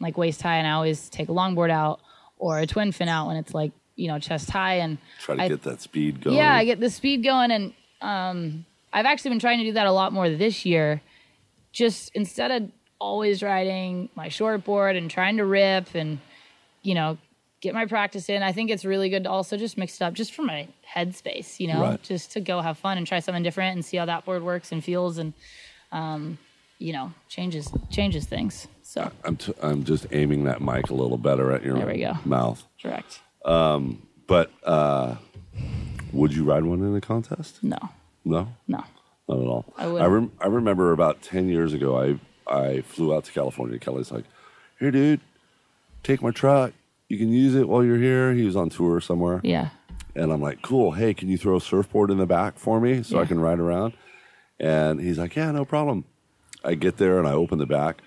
like 0.00 0.16
waist 0.18 0.40
high, 0.42 0.56
and 0.56 0.66
I 0.66 0.72
always 0.72 1.08
take 1.10 1.28
a 1.28 1.32
longboard 1.32 1.70
out 1.70 2.00
or 2.38 2.58
a 2.58 2.66
twin 2.66 2.90
fin 2.92 3.08
out 3.08 3.26
when 3.28 3.36
it's 3.36 3.52
like, 3.54 3.72
you 3.94 4.08
know, 4.08 4.18
chest 4.18 4.48
high. 4.50 4.76
And 4.76 4.98
Try 5.20 5.36
to 5.36 5.42
I- 5.42 5.48
get 5.48 5.62
that 5.64 5.80
speed 5.82 6.22
going. 6.22 6.36
yeah, 6.36 6.54
I 6.54 6.64
get 6.64 6.80
the 6.80 6.88
speed 6.90 7.22
going, 7.22 7.50
and 7.52 7.72
um, 8.00 8.64
I've 8.92 9.06
actually 9.06 9.30
been 9.30 9.38
trying 9.40 9.58
to 9.58 9.64
do 9.64 9.72
that 9.72 9.86
a 9.86 9.92
lot 9.92 10.12
more 10.12 10.28
this 10.30 10.64
year. 10.64 11.00
Just 11.72 12.10
instead 12.14 12.50
of 12.50 12.70
always 12.98 13.42
riding 13.42 14.08
my 14.16 14.28
short 14.28 14.64
board 14.64 14.96
and 14.96 15.10
trying 15.10 15.36
to 15.36 15.44
rip 15.44 15.94
and 15.94 16.18
you 16.82 16.94
know 16.94 17.18
get 17.60 17.74
my 17.74 17.86
practice 17.86 18.28
in, 18.28 18.42
I 18.42 18.52
think 18.52 18.70
it's 18.70 18.84
really 18.84 19.08
good 19.10 19.24
to 19.24 19.30
also 19.30 19.56
just 19.56 19.76
mix 19.76 19.96
it 19.96 20.02
up, 20.02 20.14
just 20.14 20.32
for 20.32 20.42
my 20.42 20.68
headspace. 20.94 21.58
You 21.60 21.68
know, 21.68 21.80
Right. 21.82 22.02
just 22.02 22.32
to 22.32 22.40
go 22.40 22.60
have 22.60 22.78
fun 22.78 22.96
and 22.98 23.06
try 23.06 23.18
something 23.20 23.42
different 23.42 23.74
and 23.74 23.84
see 23.84 23.96
how 23.96 24.04
that 24.06 24.24
board 24.24 24.42
works 24.42 24.72
and 24.72 24.82
feels, 24.82 25.18
and 25.18 25.32
um, 25.92 26.38
you 26.78 26.92
know 26.92 27.12
changes 27.28 27.70
changes 27.90 28.24
things. 28.26 28.66
So 28.82 29.10
I'm, 29.24 29.36
t- 29.36 29.52
I'm 29.62 29.84
just 29.84 30.06
aiming 30.12 30.44
that 30.44 30.62
mic 30.62 30.88
a 30.88 30.94
little 30.94 31.18
better 31.18 31.52
at 31.52 31.62
your 31.62 31.76
There 31.76 31.86
we 31.88 31.98
go. 32.00 32.14
mouth. 32.24 32.64
correct. 32.80 33.20
But 33.44 34.50
uh, 34.64 35.16
would 36.12 36.32
you 36.34 36.44
ride 36.44 36.64
one 36.64 36.80
in 36.82 36.94
a 36.96 37.00
contest? 37.00 37.62
No, 37.62 37.78
No. 38.28 38.48
no. 38.66 38.84
Not 39.28 39.38
at 39.40 39.46
all. 39.46 39.72
I 39.76 39.84
I, 39.84 40.06
rem- 40.06 40.32
I 40.40 40.46
remember 40.46 40.92
about 40.92 41.20
10 41.22 41.48
years 41.48 41.74
ago, 41.74 41.98
I, 42.00 42.18
I 42.52 42.80
flew 42.80 43.14
out 43.14 43.24
to 43.24 43.32
California. 43.32 43.78
Kelly's 43.78 44.10
like, 44.10 44.24
here, 44.78 44.90
dude, 44.90 45.20
take 46.02 46.22
my 46.22 46.30
truck. 46.30 46.72
You 47.08 47.18
can 47.18 47.30
use 47.32 47.54
it 47.54 47.68
while 47.68 47.84
you're 47.84 47.98
here. 47.98 48.32
He 48.32 48.44
was 48.44 48.56
on 48.56 48.70
tour 48.70 49.00
somewhere. 49.00 49.40
Yeah. 49.42 49.68
And 50.14 50.32
I'm 50.32 50.40
like, 50.40 50.62
cool. 50.62 50.92
Hey, 50.92 51.12
can 51.14 51.28
you 51.28 51.36
throw 51.36 51.56
a 51.56 51.60
surfboard 51.60 52.10
in 52.10 52.18
the 52.18 52.26
back 52.26 52.58
for 52.58 52.80
me 52.80 53.02
so 53.02 53.18
I 53.18 53.26
can 53.26 53.38
ride 53.40 53.58
around? 53.58 53.94
And 54.58 55.00
he's 55.00 55.18
like, 55.18 55.36
yeah, 55.36 55.50
no 55.52 55.64
problem. 55.64 56.04
I 56.64 56.74
get 56.74 56.96
there 56.96 57.18
and 57.18 57.28
I 57.28 57.32
open 57.32 57.58
the 57.58 57.66
back. 57.66 58.02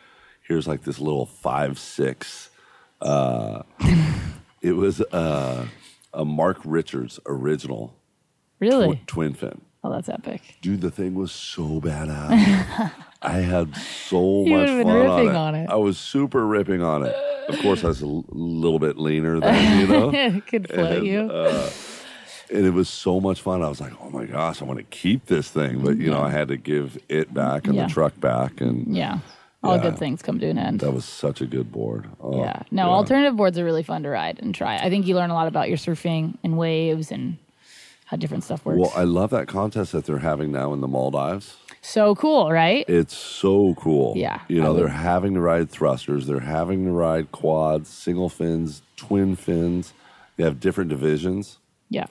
Here's 0.47 0.67
like 0.67 0.83
this 0.83 0.99
little 0.99 1.25
five 1.25 1.79
six. 1.79 2.49
Uh, 2.99 3.63
it 4.61 4.73
was 4.73 5.01
uh, 5.01 5.67
a 6.13 6.25
Mark 6.25 6.59
Richards 6.65 7.19
original 7.25 7.95
Really? 8.59 8.97
tw- 8.97 9.07
twin 9.07 9.33
fin. 9.33 9.61
Oh, 9.83 9.91
that's 9.91 10.09
epic. 10.09 10.41
Dude, 10.61 10.81
the 10.81 10.91
thing 10.91 11.15
was 11.15 11.31
so 11.31 11.81
badass. 11.81 12.91
I 13.23 13.31
had 13.39 13.75
so 13.75 14.45
You 14.45 14.57
much 14.57 14.67
fun 14.69 14.87
on, 14.87 14.95
ripping 15.17 15.29
it. 15.29 15.35
on 15.35 15.55
it. 15.55 15.69
I 15.69 15.75
was 15.75 15.97
super 15.97 16.45
ripping 16.45 16.83
on 16.83 17.03
it. 17.03 17.15
Of 17.49 17.59
course, 17.59 17.83
I 17.83 17.87
was 17.87 18.01
a 18.01 18.05
l- 18.05 18.25
little 18.29 18.79
bit 18.79 18.97
leaner 18.97 19.39
than 19.39 19.79
you 19.79 19.87
know. 19.87 20.11
it 20.13 20.45
could 20.47 20.67
float 20.69 20.97
And, 20.99 21.07
you. 21.07 21.19
uh, 21.21 21.69
and 22.53 22.65
it 22.65 22.73
was 22.73 22.89
so 22.89 23.19
much 23.19 23.41
fun. 23.41 23.63
I 23.63 23.69
was 23.69 23.81
like, 23.81 23.93
"Oh 24.01 24.09
my 24.11 24.25
gosh, 24.25 24.61
I 24.61 24.65
want 24.65 24.77
to 24.79 24.83
keep 24.85 25.25
this 25.25 25.49
thing," 25.49 25.79
but 25.83 25.97
you 25.97 26.09
know, 26.11 26.21
I 26.21 26.29
had 26.29 26.47
to 26.49 26.57
give 26.57 26.99
it 27.09 27.33
back 27.33 27.65
and 27.65 27.75
Yeah. 27.75 27.87
the 27.87 27.93
truck 27.93 28.19
back, 28.19 28.61
and 28.61 28.95
yeah. 28.95 29.19
All 29.63 29.75
yeah. 29.77 29.81
good 29.83 29.97
things 29.99 30.21
come 30.23 30.39
to 30.39 30.47
an 30.47 30.57
end. 30.57 30.79
that 30.79 30.91
was 30.91 31.05
such 31.05 31.39
a 31.41 31.45
good 31.45 31.71
board. 31.71 32.07
Oh, 32.19 32.39
Yeah. 32.41 32.63
No, 32.71 32.89
alternative 32.89 33.35
boards 33.35 33.59
are 33.59 33.65
really 33.65 33.83
fun 33.83 34.01
to 34.03 34.09
ride 34.09 34.39
and 34.41 34.55
try. 34.55 34.77
I 34.77 34.89
think 34.89 35.05
you 35.05 35.13
learn 35.15 35.29
a 35.29 35.35
lot 35.35 35.47
about 35.47 35.69
your 35.69 35.77
surfing 35.77 36.35
and 36.43 36.57
waves 36.57 37.11
and 37.11 37.37
how 38.11 38.17
different 38.17 38.43
stuff 38.43 38.63
works. 38.65 38.77
Well, 38.79 38.91
I 38.95 39.03
love 39.05 39.29
that 39.31 39.47
contest 39.47 39.93
that 39.93 40.05
they're 40.05 40.19
having 40.19 40.51
now 40.51 40.73
in 40.73 40.81
the 40.81 40.87
Maldives. 40.87 41.55
so 41.81 42.13
cool, 42.13 42.51
right? 42.51 42.85
It's 42.87 43.15
so 43.15 43.73
cool. 43.75 44.13
Yeah, 44.17 44.41
You 44.49 44.61
know, 44.61 44.73
they're 44.73 44.89
having 44.89 45.33
to 45.35 45.39
ride 45.41 45.69
thrusters, 45.71 46.27
they're 46.27 46.41
having 46.41 46.85
to 46.85 46.91
ride 46.91 47.31
quads, 47.31 47.89
single 47.89 48.27
fins, 48.29 48.81
twin 48.97 49.35
fins. 49.35 49.93
They 50.37 50.43
have 50.43 50.59
different 50.59 50.89
divisions. 50.89 51.57
yeah. 51.89 52.05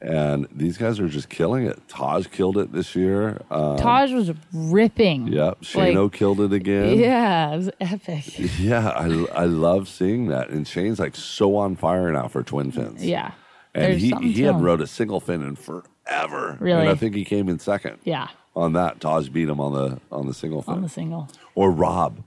And 0.00 0.48
these 0.52 0.78
guys 0.78 0.98
are 0.98 1.06
just 1.06 1.28
killing 1.28 1.64
it. 1.64 1.80
Taj 1.86 2.26
killed 2.26 2.58
it 2.58 2.72
this 2.72 2.96
year. 2.96 3.40
Uh, 3.52 3.76
Taj 3.76 4.10
was 4.10 4.32
ripping. 4.52 5.28
yep. 5.28 5.58
Like, 5.76 6.12
killed 6.12 6.40
it 6.40 6.52
again. 6.52 6.98
Yeah, 6.98 7.52
it 7.54 7.56
was 7.58 7.70
epic. 7.80 8.24
Yeah, 8.58 8.88
I, 8.88 9.04
I 9.32 9.44
love 9.44 9.88
seeing 9.88 10.26
that. 10.26 10.48
And 10.50 10.66
Shane's 10.66 10.98
like 10.98 11.14
so 11.14 11.54
on 11.54 11.76
fire 11.76 12.10
now 12.10 12.26
for 12.26 12.42
twin 12.42 12.72
fins. 12.72 13.04
Yeah. 13.04 13.30
And 13.74 13.84
There's 13.92 14.02
he, 14.02 14.12
he 14.32 14.42
hadn't 14.42 14.62
rode 14.62 14.80
a 14.82 14.86
single 14.86 15.18
fin 15.20 15.42
in 15.42 15.56
forever. 15.56 16.58
Really? 16.60 16.80
And 16.80 16.88
I 16.90 16.94
think 16.94 17.14
he 17.14 17.24
came 17.24 17.48
in 17.48 17.58
second 17.58 17.98
Yeah, 18.04 18.28
on 18.54 18.74
that. 18.74 19.00
Taj 19.00 19.28
beat 19.30 19.48
him 19.48 19.60
on 19.60 19.72
the 19.72 19.98
on 20.10 20.26
the 20.26 20.34
single 20.34 20.60
fin. 20.62 20.74
on 20.74 20.82
the 20.82 20.88
single. 20.88 21.28
or 21.54 21.70
Rob. 21.70 22.22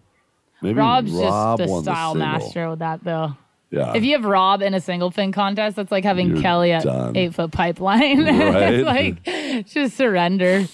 Maybe 0.61 0.79
Rob's 0.79 1.11
Rob 1.11 1.59
just 1.59 1.71
the 1.71 1.81
style 1.83 2.13
single. 2.13 2.27
master 2.27 2.69
with 2.71 2.79
that, 2.79 3.03
though. 3.03 3.35
Yeah. 3.69 3.93
If 3.93 4.03
you 4.03 4.13
have 4.13 4.23
Rob 4.25 4.61
in 4.61 4.73
a 4.73 4.79
single 4.79 5.11
fin 5.11 5.31
contest, 5.31 5.75
that's 5.75 5.91
like 5.91 6.03
having 6.03 6.29
You're 6.29 6.41
Kelly 6.41 6.71
at 6.71 6.83
done. 6.83 7.15
eight 7.17 7.33
foot 7.35 7.51
pipeline. 7.51 8.23
Right. 8.25 8.73
it's 8.73 8.85
like 9.65 9.65
just 9.67 9.97
surrender. 9.97 10.65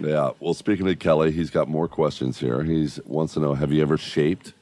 Yeah. 0.00 0.30
Well, 0.38 0.54
speaking 0.54 0.88
of 0.88 0.98
Kelly, 0.98 1.32
he's 1.32 1.50
got 1.50 1.68
more 1.68 1.88
questions 1.88 2.38
here. 2.38 2.62
He's 2.62 3.00
wants 3.06 3.34
to 3.34 3.40
know: 3.40 3.54
Have 3.54 3.72
you 3.72 3.80
ever 3.82 3.96
shaped 3.96 4.52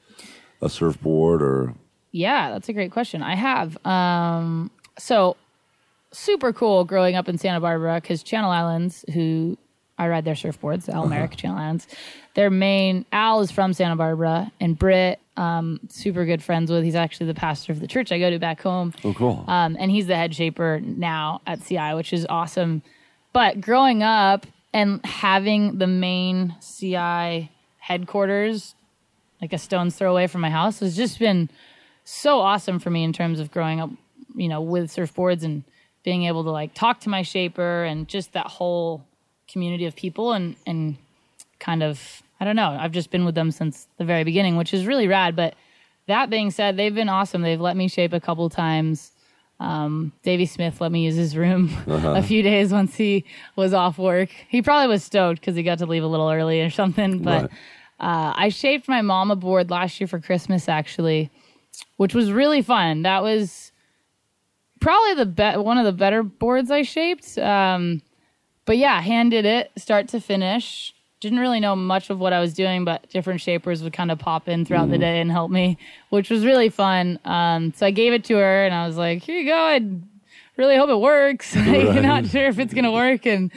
a 0.63 0.69
surfboard 0.71 1.43
or? 1.43 1.75
Yeah, 2.13 2.51
that's 2.51 2.69
a 2.69 2.73
great 2.73 2.93
question. 2.93 3.23
I 3.23 3.35
have. 3.35 3.85
Um, 3.87 4.71
so 4.99 5.37
super 6.13 6.53
cool 6.53 6.85
growing 6.85 7.17
up 7.17 7.29
in 7.29 7.39
Santa 7.39 7.61
Barbara 7.61 8.01
because 8.01 8.23
Channel 8.23 8.51
Islands, 8.51 9.05
who 9.13 9.57
I 9.99 10.09
ride 10.09 10.25
their 10.25 10.35
surfboards, 10.35 10.89
Al 10.89 11.07
Merrick 11.07 11.37
Channel 11.37 11.59
Islands, 11.59 11.87
their 12.35 12.51
main 12.51 13.05
Al 13.13 13.41
is 13.41 13.51
from 13.51 13.73
Santa 13.73 13.97
Barbara, 13.97 14.51
and 14.61 14.79
Britt, 14.79 15.21
um, 15.37 15.81
super 15.89 16.25
good 16.25 16.43
friends 16.43 16.71
with. 16.71 16.85
He's 16.85 16.95
actually 16.95 17.27
the 17.27 17.35
pastor 17.35 17.73
of 17.73 17.81
the 17.81 17.87
church 17.87 18.13
I 18.13 18.19
go 18.19 18.31
to 18.31 18.39
back 18.39 18.61
home. 18.63 18.95
Oh, 19.05 19.15
cool. 19.15 19.45
Um, 19.47 19.77
and 19.79 19.91
he's 19.91 20.07
the 20.07 20.17
head 20.17 20.35
shaper 20.35 20.81
now 20.81 21.41
at 21.47 21.65
CI, 21.65 21.95
which 21.95 22.13
is 22.13 22.27
awesome. 22.29 22.83
But 23.33 23.61
growing 23.61 24.03
up 24.03 24.47
and 24.73 25.05
having 25.05 25.79
the 25.79 25.87
main 25.87 26.57
CI 26.61 27.51
headquarters 27.79 28.75
like 29.41 29.53
a 29.53 29.59
stone's 29.59 29.97
throw 29.97 30.11
away 30.11 30.27
from 30.27 30.43
my 30.43 30.51
house 30.51 30.81
has 30.81 30.97
just 30.97 31.19
been 31.19 31.49
so 32.05 32.41
awesome 32.41 32.79
for 32.79 32.91
me 32.91 33.05
in 33.05 33.13
terms 33.13 33.41
of 33.41 33.51
growing 33.51 33.81
up, 33.81 33.91
you 34.35 34.49
know, 34.49 34.61
with 34.61 34.95
surfboards 34.95 35.43
and 35.43 35.65
being 36.03 36.25
able 36.25 36.45
to 36.45 36.51
like 36.51 36.75
talk 36.75 37.01
to 37.01 37.09
my 37.09 37.23
shaper 37.23 37.85
and 37.85 38.09
just 38.09 38.33
that 38.33 38.47
whole 38.47 39.05
community 39.49 39.85
of 39.87 39.95
people 39.97 40.33
and 40.33 40.57
and 40.67 40.97
kind 41.59 41.83
of 41.83 42.23
I 42.41 42.45
don't 42.47 42.57
know. 42.57 42.71
I've 42.81 42.93
just 42.93 43.11
been 43.11 43.25
with 43.27 43.35
them 43.35 43.51
since 43.51 43.87
the 43.99 44.05
very 44.05 44.25
beginning, 44.25 44.57
which 44.57 44.73
is 44.73 44.87
really 44.87 45.07
rad. 45.07 45.37
But 45.37 45.55
that 46.07 46.31
being 46.31 46.51
said, 46.51 46.77
they've 46.79 46.95
been 46.95 47.11
awesome. 47.11 47.43
They've 47.43 47.61
let 47.61 47.77
me 47.77 47.87
shape 47.87 48.15
a 48.15 48.21
couple 48.21 48.49
times. 48.49 49.13
Um, 49.61 50.13
Davey 50.23 50.47
Smith 50.47 50.81
let 50.81 50.91
me 50.91 51.05
use 51.05 51.17
his 51.17 51.37
room 51.37 51.69
a 51.87 52.23
few 52.23 52.43
days 52.43 52.73
once 52.73 52.95
he 52.97 53.27
was 53.57 53.75
off 53.75 53.99
work. 53.99 54.31
He 54.49 54.63
probably 54.63 54.89
was 54.89 55.05
stoked 55.05 55.41
because 55.41 55.55
he 55.55 55.63
got 55.63 55.79
to 55.81 55.87
leave 55.87 56.03
a 56.03 56.07
little 56.07 56.31
early 56.31 56.63
or 56.63 56.71
something. 56.71 57.19
But 57.23 57.43
Right. 57.43 57.51
uh, 58.01 58.33
I 58.37 58.49
shaped 58.49 58.89
my 58.89 59.03
mom 59.03 59.31
a 59.31 59.37
board 59.37 59.69
last 59.69 60.01
year 60.01 60.09
for 60.09 60.19
Christmas, 60.19 60.67
actually, 60.67 61.31
which 61.99 62.15
was 62.15 62.33
really 62.33 62.63
fun. 62.63 63.03
That 63.03 63.23
was 63.23 63.70
probably 64.81 65.15
the 65.15 65.27
be- 65.27 65.59
one 65.61 65.79
of 65.79 65.85
the 65.85 65.93
better 65.93 66.23
boards 66.23 66.71
I 66.71 66.83
shaped. 66.83 67.39
Um, 67.39 68.03
but 68.67 68.77
yeah, 68.79 69.01
handed 69.01 69.45
it 69.45 69.71
start 69.77 70.09
to 70.09 70.21
finish. 70.21 70.93
Didn't 71.21 71.39
really 71.39 71.61
know 71.61 71.77
much 71.77 72.09
of 72.09 72.19
what 72.19 72.33
I 72.33 72.41
was 72.41 72.55
doing, 72.55 72.85
but 72.85 73.09
different 73.11 73.41
shapers 73.43 73.83
would 73.83 73.93
kind 73.93 74.11
of 74.11 74.19
pop 74.19 74.49
in 74.49 74.65
throughout 74.65 74.91
the 74.91 74.97
day 74.97 75.21
and 75.21 75.31
help 75.31 75.51
me, 75.51 75.77
which 76.09 76.31
was 76.31 76.47
really 76.47 76.71
fun. 76.71 77.19
Um, 77.27 77.75
so 77.75 77.85
I 77.87 77.91
gave 77.91 78.15
it 78.15 78.25
to 78.25 78.37
her 78.37 78.65
and 78.65 78.75
I 78.75 78.87
was 78.87 78.97
like, 78.97 79.23
here 79.23 79.39
you 79.39 79.47
go. 79.47 79.55
I 79.55 79.81
really 80.57 80.77
hope 80.77 80.89
it 80.89 80.99
works. 81.01 81.55
Like, 81.57 82.03
not 82.03 82.27
sure 82.27 82.47
if 82.47 82.59
it's 82.59 82.73
going 82.73 82.85
to 82.85 82.91
work. 82.91 83.27
And 83.27 83.53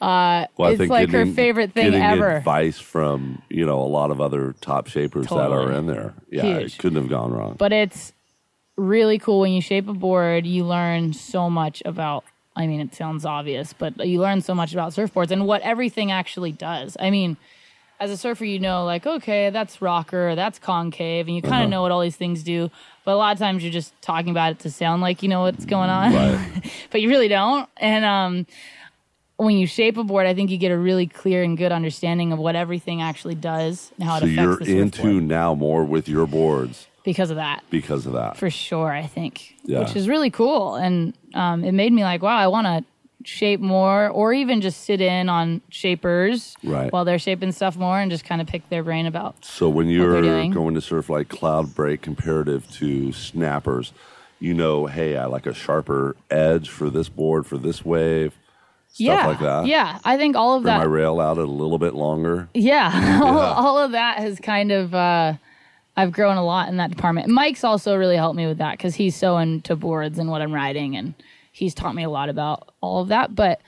uh, 0.00 0.46
Well, 0.56 0.70
it's 0.72 0.88
like 0.90 1.10
her 1.10 1.26
favorite 1.26 1.72
thing 1.72 1.86
getting 1.86 2.02
ever. 2.02 2.36
Advice 2.36 2.78
from 2.78 3.42
you 3.48 3.64
know 3.66 3.80
a 3.80 3.86
lot 3.90 4.10
of 4.12 4.20
other 4.20 4.54
top 4.60 4.86
shapers 4.86 5.26
that 5.26 5.50
are 5.50 5.72
in 5.72 5.86
there. 5.86 6.14
Yeah, 6.30 6.42
Huge. 6.58 6.74
it 6.74 6.78
couldn't 6.78 7.00
have 7.02 7.10
gone 7.10 7.32
wrong. 7.32 7.56
but 7.58 7.72
it's 7.72 8.12
really 8.76 9.18
cool. 9.18 9.40
When 9.40 9.52
you 9.52 9.60
shape 9.60 9.88
a 9.88 9.92
board 9.94 10.46
you 10.46 10.64
learn 10.64 11.12
so 11.12 11.48
much 11.50 11.82
about 11.84 12.24
i 12.56 12.66
mean 12.66 12.80
it 12.80 12.94
sounds 12.94 13.24
obvious 13.24 13.72
but 13.72 14.06
you 14.06 14.20
learn 14.20 14.40
so 14.42 14.54
much 14.54 14.72
about 14.72 14.92
surfboards 14.92 15.30
and 15.30 15.46
what 15.46 15.62
everything 15.62 16.10
actually 16.10 16.52
does. 16.52 16.96
I 17.00 17.10
mean 17.10 17.36
as 18.00 18.10
a 18.10 18.16
surfer 18.16 18.44
you 18.44 18.58
know 18.58 18.84
like 18.84 19.06
okay 19.06 19.50
that's 19.50 19.80
rocker 19.80 20.34
that's 20.34 20.58
concave 20.58 21.26
and 21.28 21.36
you 21.36 21.42
kind 21.42 21.54
of 21.54 21.60
Uh-huh. 21.60 21.68
know 21.70 21.82
what 21.82 21.92
all 21.92 22.00
these 22.00 22.16
things 22.16 22.42
do 22.42 22.70
but 23.04 23.12
a 23.12 23.16
lot 23.16 23.32
of 23.32 23.38
times 23.38 23.62
you're 23.62 23.72
just 23.72 23.92
talking 24.02 24.30
about 24.30 24.52
it 24.52 24.58
to 24.60 24.70
sound 24.70 25.02
like 25.02 25.22
you 25.22 25.28
know 25.28 25.42
what's 25.42 25.64
going 25.64 25.90
on. 25.90 26.12
Right. 26.12 26.62
but 26.90 27.00
you 27.00 27.08
really 27.08 27.28
don't 27.28 27.68
and 27.78 28.04
um 28.04 28.46
when 29.38 29.56
you 29.56 29.66
shape 29.66 29.96
a 29.96 30.04
board, 30.04 30.26
I 30.26 30.34
think 30.34 30.50
you 30.50 30.58
get 30.58 30.70
a 30.70 30.78
really 30.78 31.06
clear 31.08 31.42
and 31.42 31.58
good 31.58 31.72
understanding 31.72 32.32
of 32.32 32.38
what 32.38 32.54
everything 32.54 33.02
actually 33.02 33.34
does 33.34 33.90
and 33.96 34.04
how 34.04 34.18
so 34.20 34.26
it 34.26 34.38
affects 34.38 34.68
you're 34.68 34.78
into 34.82 35.20
now 35.20 35.52
more 35.54 35.84
with 35.84 36.08
your 36.08 36.26
boards 36.28 36.86
because 37.04 37.30
of 37.30 37.36
that 37.36 37.62
because 37.70 38.06
of 38.06 38.12
that. 38.12 38.36
for 38.36 38.50
sure 38.50 38.90
i 38.92 39.06
think 39.06 39.54
Yeah. 39.64 39.80
which 39.80 39.96
is 39.96 40.08
really 40.08 40.30
cool 40.30 40.76
and 40.76 41.14
um, 41.34 41.64
it 41.64 41.72
made 41.72 41.92
me 41.92 42.02
like 42.04 42.22
wow 42.22 42.36
i 42.36 42.46
want 42.46 42.66
to 42.66 42.84
shape 43.24 43.60
more 43.60 44.08
or 44.08 44.32
even 44.32 44.60
just 44.60 44.82
sit 44.82 45.00
in 45.00 45.28
on 45.28 45.60
shapers 45.68 46.56
Right. 46.64 46.92
while 46.92 47.04
they're 47.04 47.20
shaping 47.20 47.52
stuff 47.52 47.76
more 47.76 47.98
and 48.00 48.10
just 48.10 48.24
kind 48.24 48.40
of 48.40 48.48
pick 48.48 48.68
their 48.68 48.82
brain 48.82 49.06
about 49.06 49.44
So 49.44 49.68
when 49.68 49.86
you're 49.88 50.20
going 50.50 50.74
to 50.74 50.80
surf 50.80 51.08
like 51.08 51.28
Cloudbreak 51.28 52.00
comparative 52.02 52.68
to 52.72 53.12
snappers, 53.12 53.92
you 54.40 54.54
know, 54.54 54.86
hey, 54.86 55.16
I 55.16 55.26
like 55.26 55.46
a 55.46 55.54
sharper 55.54 56.16
edge 56.32 56.68
for 56.68 56.90
this 56.90 57.08
board 57.08 57.46
for 57.46 57.58
this 57.58 57.84
wave, 57.84 58.32
stuff 58.88 58.98
yeah 58.98 59.26
like 59.28 59.38
that. 59.38 59.66
yeah 59.66 59.98
i 60.04 60.16
think 60.16 60.34
all 60.34 60.56
of 60.56 60.64
Bring 60.64 60.74
that 60.74 60.78
my 60.78 60.84
rail 60.84 61.20
out 61.20 61.38
a 61.38 61.44
little 61.44 61.78
bit 61.78 61.94
longer. 61.94 62.48
yeah, 62.54 63.20
all, 63.22 63.38
all 63.38 63.78
of 63.78 63.92
that 63.92 64.18
has 64.18 64.40
kind 64.40 64.72
of 64.72 64.94
uh, 64.96 65.34
I've 65.96 66.12
grown 66.12 66.36
a 66.36 66.44
lot 66.44 66.68
in 66.68 66.78
that 66.78 66.90
department. 66.90 67.28
Mike's 67.28 67.64
also 67.64 67.96
really 67.96 68.16
helped 68.16 68.36
me 68.36 68.46
with 68.46 68.58
that 68.58 68.78
because 68.78 68.94
he's 68.94 69.14
so 69.14 69.38
into 69.38 69.76
boards 69.76 70.18
and 70.18 70.30
what 70.30 70.40
I'm 70.40 70.52
riding, 70.52 70.96
and 70.96 71.14
he's 71.52 71.74
taught 71.74 71.94
me 71.94 72.02
a 72.02 72.10
lot 72.10 72.28
about 72.28 72.74
all 72.80 73.02
of 73.02 73.08
that. 73.08 73.34
But 73.34 73.60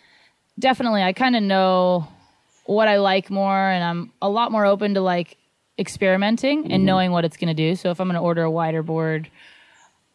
definitely, 0.59 1.03
I 1.03 1.13
kind 1.13 1.37
of 1.37 1.43
know 1.43 2.09
what 2.65 2.89
I 2.89 2.97
like 2.97 3.31
more, 3.31 3.69
and 3.69 3.85
I'm 3.85 4.13
a 4.23 4.29
lot 4.29 4.53
more 4.53 4.65
open 4.65 4.95
to 4.95 5.01
like 5.01 5.37
experimenting 5.79 6.65
and 6.65 6.73
mm-hmm. 6.73 6.85
knowing 6.85 7.13
what 7.13 7.25
it's 7.25 7.37
going 7.37 7.49
to 7.49 7.55
do. 7.55 7.77
So 7.77 7.91
if 7.91 8.01
I'm 8.01 8.09
going 8.09 8.15
to 8.15 8.21
order 8.21 8.43
a 8.43 8.51
wider 8.51 8.83
board, 8.83 9.29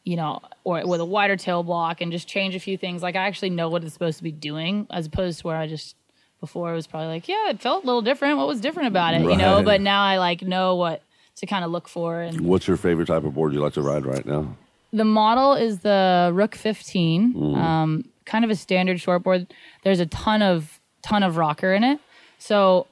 you 0.03 0.16
know, 0.16 0.41
or 0.64 0.88
with 0.88 1.01
a 1.01 1.05
wider 1.05 1.36
tail 1.36 1.62
block 1.62 2.01
and 2.01 2.12
just 2.12 2.28
change 2.28 2.55
a 2.55 2.60
few 2.60 2.78
things, 2.78 3.03
like 3.03 3.16
I 3.16 3.28
actually 3.28 3.51
know 3.51 3.70
what 3.70 3.84
it's 3.84 3.93
supposed 3.93 4.18
to 4.18 4.24
be 4.24 4.32
doing, 4.32 4.88
as 4.89 5.05
opposed 5.05 5.41
to 5.41 5.47
where 5.47 5.57
I 5.57 5.68
just 5.68 5.95
before 6.39 6.72
it 6.72 6.76
was 6.76 6.88
probably 6.88 7.10
like, 7.10 7.28
yeah, 7.28 7.49
it 7.49 7.60
felt 7.62 7.84
a 7.84 7.86
little 7.86 8.01
different. 8.01 8.38
What 8.38 8.47
was 8.47 8.62
different 8.62 8.88
about 8.88 9.14
it, 9.14 9.22
you 9.22 9.36
know? 9.36 9.62
But 9.62 9.82
now 9.82 10.01
I 10.01 10.18
like 10.18 10.41
know 10.41 10.76
what 10.76 11.03
to 11.39 11.45
kind 11.45 11.63
of 11.65 11.71
look 11.71 11.87
for. 11.87 12.21
And 12.21 12.41
What's 12.41 12.67
your 12.67 12.77
favorite 12.77 13.07
type 13.07 13.23
of 13.23 13.33
board 13.33 13.53
you 13.53 13.59
like 13.59 13.73
to 13.73 13.81
ride 13.81 14.05
right 14.05 14.25
now? 14.25 14.55
the 14.91 15.05
model 15.05 15.53
is 15.53 15.79
the 15.79 16.31
Rook 16.33 16.55
15, 16.55 17.33
Mm. 17.35 17.57
um, 17.57 18.05
kind 18.25 18.43
of 18.43 18.49
a 18.51 18.55
standard 18.55 18.97
shortboard. 18.97 19.47
There's 19.83 19.99
a 19.99 20.05
ton 20.07 20.41
of 20.41 20.79
ton 21.03 21.21
of 21.23 21.37
rocker 21.37 21.73
in 21.73 21.83
it, 21.83 21.99
so 22.39 22.87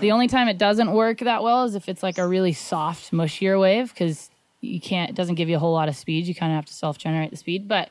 the 0.00 0.12
only 0.12 0.28
time 0.28 0.48
it 0.48 0.58
doesn't 0.58 0.92
work 0.92 1.18
that 1.18 1.42
well 1.42 1.64
is 1.64 1.74
if 1.74 1.88
it's 1.88 2.02
like 2.02 2.18
a 2.18 2.26
really 2.26 2.52
soft, 2.52 3.10
mushier 3.12 3.60
wave 3.60 3.92
because 3.92 4.30
you 4.60 4.80
can't. 4.80 5.10
It 5.10 5.16
doesn't 5.16 5.34
give 5.36 5.48
you 5.48 5.56
a 5.56 5.58
whole 5.58 5.72
lot 5.72 5.88
of 5.88 5.96
speed. 5.96 6.26
You 6.26 6.34
kind 6.34 6.52
of 6.52 6.56
have 6.56 6.66
to 6.66 6.72
self 6.72 6.98
generate 6.98 7.30
the 7.32 7.36
speed, 7.36 7.66
but 7.66 7.88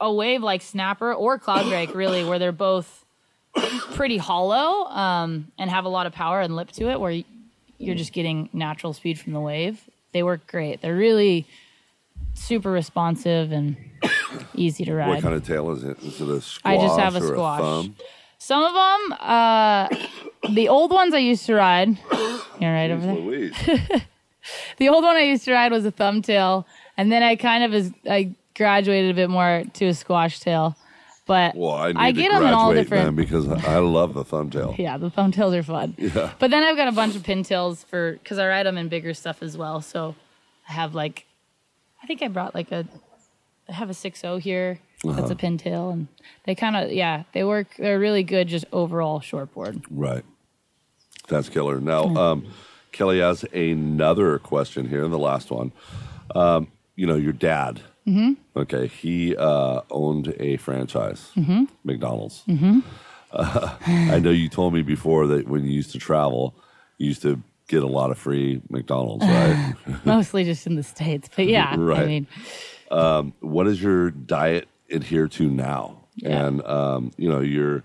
a 0.00 0.12
wave 0.12 0.42
like 0.42 0.60
Snapper 0.62 1.14
or 1.14 1.38
Cloudbreak 1.38 1.94
really, 1.94 2.24
where 2.24 2.38
they're 2.40 2.52
both 2.52 3.04
pretty 3.94 4.16
hollow 4.18 4.86
um, 4.90 5.50
and 5.58 5.70
have 5.70 5.84
a 5.84 5.88
lot 5.88 6.06
of 6.06 6.12
power 6.12 6.40
and 6.40 6.54
lip 6.56 6.70
to 6.72 6.88
it, 6.90 7.00
where 7.00 7.22
you're 7.78 7.94
just 7.94 8.12
getting 8.12 8.48
natural 8.52 8.92
speed 8.92 9.18
from 9.18 9.32
the 9.32 9.40
wave. 9.40 9.88
They 10.12 10.22
work 10.22 10.46
great. 10.46 10.80
They're 10.80 10.96
really 10.96 11.46
super 12.34 12.70
responsive 12.70 13.52
and 13.52 13.76
easy 14.54 14.84
to 14.84 14.94
ride. 14.94 15.08
What 15.08 15.22
kind 15.22 15.34
of 15.34 15.46
tail 15.46 15.70
is 15.70 15.84
it? 15.84 15.98
Is 16.02 16.20
it 16.20 16.28
a 16.28 16.40
squash 16.40 16.60
I 16.64 16.76
just 16.76 16.98
have 16.98 17.14
a 17.14 17.18
or 17.18 17.28
squash. 17.34 17.60
a 17.60 17.62
thumb? 17.62 17.96
Some 18.38 18.62
of 18.62 18.72
them, 18.72 19.18
uh, 19.20 19.88
the 20.50 20.68
old 20.68 20.92
ones 20.92 21.12
I 21.12 21.18
used 21.18 21.46
to 21.46 21.54
ride. 21.54 21.88
You're 22.60 22.72
right 22.72 22.90
over 22.90 23.06
there. 23.06 23.14
Louise. 23.14 23.54
The 24.78 24.88
old 24.88 25.04
one 25.04 25.16
I 25.16 25.22
used 25.22 25.44
to 25.44 25.52
ride 25.52 25.72
was 25.72 25.84
a 25.84 25.90
thumbtail, 25.90 26.66
and 26.96 27.12
then 27.12 27.22
I 27.22 27.36
kind 27.36 27.64
of 27.64 27.74
is 27.74 27.92
I 28.08 28.34
graduated 28.54 29.10
a 29.10 29.14
bit 29.14 29.30
more 29.30 29.64
to 29.74 29.86
a 29.86 29.94
squash 29.94 30.40
tail. 30.40 30.76
But 31.28 31.54
Well, 31.54 31.72
I 31.72 31.92
I 31.94 32.10
get 32.10 32.32
them 32.32 32.42
in 32.42 32.54
all 32.54 32.72
different. 32.72 33.04
then 33.04 33.14
because 33.14 33.46
I 33.48 33.78
love 33.78 34.14
the 34.14 34.24
thumbtail. 34.24 34.74
Yeah, 34.78 34.96
the 34.96 35.10
thumbtails 35.10 35.54
are 35.54 35.62
fun. 35.62 35.94
Yeah. 35.98 36.32
But 36.38 36.50
then 36.50 36.62
I've 36.64 36.76
got 36.76 36.88
a 36.88 36.92
bunch 36.92 37.14
of 37.16 37.22
pintails 37.22 37.84
for 37.84 38.14
because 38.14 38.38
I 38.38 38.48
ride 38.48 38.64
them 38.64 38.78
in 38.78 38.88
bigger 38.88 39.12
stuff 39.12 39.42
as 39.42 39.56
well. 39.56 39.82
So 39.82 40.14
I 40.68 40.72
have 40.72 40.94
like, 40.94 41.26
I 42.02 42.06
think 42.06 42.22
I 42.22 42.28
brought 42.28 42.54
like 42.54 42.72
a, 42.72 42.86
I 43.68 43.72
have 43.74 43.90
a 43.90 43.92
6.0 43.92 44.40
here. 44.40 44.80
Uh-huh. 45.04 45.20
That's 45.20 45.30
a 45.30 45.36
pintail, 45.36 45.92
and 45.92 46.08
they 46.44 46.56
kind 46.56 46.74
of 46.74 46.90
yeah 46.90 47.22
they 47.32 47.44
work. 47.44 47.68
They're 47.78 48.00
really 48.00 48.24
good 48.24 48.48
just 48.48 48.64
overall 48.72 49.20
shortboard. 49.20 49.84
Right. 49.90 50.24
That's 51.28 51.48
killer. 51.50 51.78
Now, 51.80 52.04
um, 52.16 52.46
Kelly 52.90 53.20
has 53.20 53.44
another 53.52 54.38
question 54.40 54.88
here, 54.88 55.06
the 55.06 55.18
last 55.18 55.50
one. 55.52 55.70
Um, 56.34 56.68
you 56.96 57.06
know, 57.06 57.14
your 57.16 57.34
dad. 57.34 57.82
Mm-hmm. 58.08 58.32
Okay, 58.56 58.86
he 58.86 59.36
uh, 59.36 59.82
owned 59.90 60.34
a 60.40 60.56
franchise, 60.56 61.30
Mm-hmm. 61.36 61.64
McDonald's. 61.84 62.42
Mm-hmm. 62.48 62.80
Uh, 63.32 63.76
I 63.86 64.18
know 64.18 64.30
you 64.30 64.48
told 64.48 64.72
me 64.74 64.82
before 64.82 65.26
that 65.28 65.46
when 65.48 65.64
you 65.64 65.72
used 65.72 65.92
to 65.92 65.98
travel, 65.98 66.54
you 66.96 67.08
used 67.08 67.22
to 67.22 67.42
get 67.68 67.82
a 67.82 67.86
lot 67.86 68.10
of 68.10 68.16
free 68.18 68.62
McDonald's, 68.70 69.26
right? 69.38 69.74
Mostly 70.04 70.44
just 70.44 70.66
in 70.66 70.74
the 70.76 70.82
states, 70.82 71.28
but 71.36 71.46
yeah, 71.46 71.74
Right. 71.78 72.00
I 72.02 72.06
mean 72.06 72.26
what 73.40 73.64
does 73.64 73.82
your 73.82 74.10
diet 74.10 74.66
adhere 74.90 75.28
to 75.28 75.48
now? 75.50 75.98
Yeah. 76.16 76.46
And 76.46 76.62
um, 76.66 77.10
you 77.18 77.28
know, 77.28 77.40
your 77.40 77.84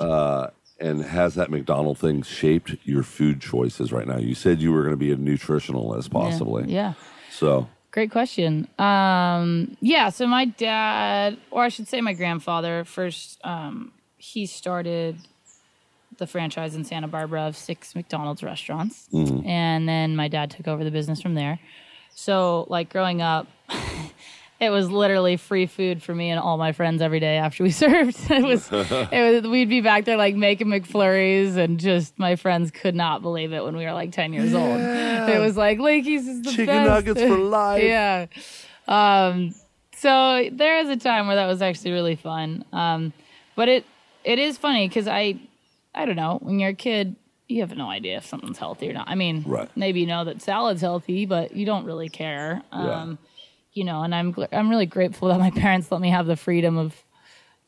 uh, 0.00 0.48
and 0.80 1.02
has 1.04 1.34
that 1.34 1.50
McDonald 1.50 1.98
thing 1.98 2.22
shaped 2.22 2.76
your 2.84 3.02
food 3.02 3.40
choices 3.40 3.92
right 3.92 4.06
now? 4.06 4.18
You 4.18 4.34
said 4.34 4.60
you 4.60 4.72
were 4.72 4.80
going 4.80 4.92
to 4.92 4.96
be 4.96 5.12
a 5.12 5.16
nutritionalist, 5.16 6.10
possibly. 6.10 6.64
yeah. 6.72 6.94
So 7.30 7.68
great 7.94 8.10
question. 8.10 8.66
Um, 8.76 9.76
yeah, 9.80 10.08
so 10.08 10.26
my 10.26 10.46
dad, 10.46 11.38
or 11.52 11.62
I 11.62 11.68
should 11.68 11.86
say 11.86 12.00
my 12.00 12.12
grandfather, 12.12 12.84
first 12.84 13.40
um, 13.44 13.92
he 14.18 14.46
started 14.46 15.16
the 16.18 16.26
franchise 16.26 16.74
in 16.74 16.84
Santa 16.84 17.06
Barbara 17.06 17.42
of 17.42 17.56
six 17.56 17.94
McDonald's 17.94 18.42
restaurants, 18.42 19.08
and 19.46 19.88
then 19.88 20.16
my 20.16 20.26
dad 20.26 20.50
took 20.50 20.66
over 20.66 20.82
the 20.82 20.90
business 20.90 21.22
from 21.22 21.34
there. 21.34 21.60
So, 22.16 22.66
like 22.68 22.90
growing 22.90 23.22
up, 23.22 23.46
it 24.60 24.70
was 24.70 24.90
literally 24.90 25.36
free 25.36 25.66
food 25.66 26.02
for 26.02 26.14
me 26.14 26.30
and 26.30 26.38
all 26.40 26.56
my 26.56 26.72
friends 26.72 27.02
every 27.02 27.20
day 27.20 27.36
after 27.36 27.62
we 27.64 27.70
served. 27.84 28.16
It 28.30 28.42
was, 28.44 28.68
it 28.72 29.42
was 29.42 29.50
we'd 29.50 29.68
be 29.68 29.80
back 29.80 30.04
there 30.04 30.16
like 30.16 30.34
making 30.36 30.68
McFlurries, 30.68 31.56
and 31.56 31.78
just 31.80 32.18
my 32.18 32.36
friends 32.36 32.70
could 32.70 32.94
not 32.94 33.20
believe 33.22 33.52
it 33.52 33.62
when 33.64 33.76
we 33.76 33.84
were 33.84 33.92
like 33.92 34.12
ten 34.12 34.32
years 34.32 34.54
old. 34.54 34.80
It 34.80 35.38
was 35.40 35.56
like 35.56 35.78
Lakey's 35.78 36.26
is 36.28 36.42
the 36.42 36.50
Chicken 36.50 36.66
best. 36.66 36.86
nuggets 37.06 37.20
for 37.22 37.36
life. 37.38 37.82
yeah. 37.82 38.26
Um, 38.88 39.54
so 39.96 40.48
there 40.52 40.82
was 40.82 40.88
a 40.90 40.96
time 40.96 41.26
where 41.26 41.36
that 41.36 41.46
was 41.46 41.62
actually 41.62 41.92
really 41.92 42.16
fun. 42.16 42.64
Um, 42.72 43.12
but 43.56 43.68
it 43.68 43.84
it 44.24 44.38
is 44.38 44.58
funny 44.58 44.88
because 44.88 45.08
I 45.08 45.36
I 45.94 46.04
don't 46.06 46.16
know 46.16 46.38
when 46.42 46.58
you're 46.58 46.70
a 46.70 46.74
kid 46.74 47.16
you 47.46 47.60
have 47.60 47.76
no 47.76 47.90
idea 47.90 48.16
if 48.16 48.24
something's 48.26 48.56
healthy 48.58 48.88
or 48.88 48.94
not. 48.94 49.06
I 49.08 49.14
mean, 49.14 49.44
Right. 49.46 49.68
maybe 49.76 50.00
you 50.00 50.06
know 50.06 50.24
that 50.24 50.40
salad's 50.40 50.80
healthy, 50.80 51.26
but 51.26 51.54
you 51.54 51.66
don't 51.66 51.84
really 51.84 52.08
care. 52.08 52.62
Um, 52.72 52.86
Yeah. 52.86 53.16
You 53.74 53.84
know, 53.84 54.02
and 54.02 54.14
I'm 54.14 54.34
I'm 54.52 54.70
really 54.70 54.86
grateful 54.86 55.28
that 55.28 55.38
my 55.38 55.50
parents 55.62 55.90
let 55.92 56.00
me 56.00 56.10
have 56.10 56.26
the 56.26 56.36
freedom 56.36 56.78
of 56.78 56.94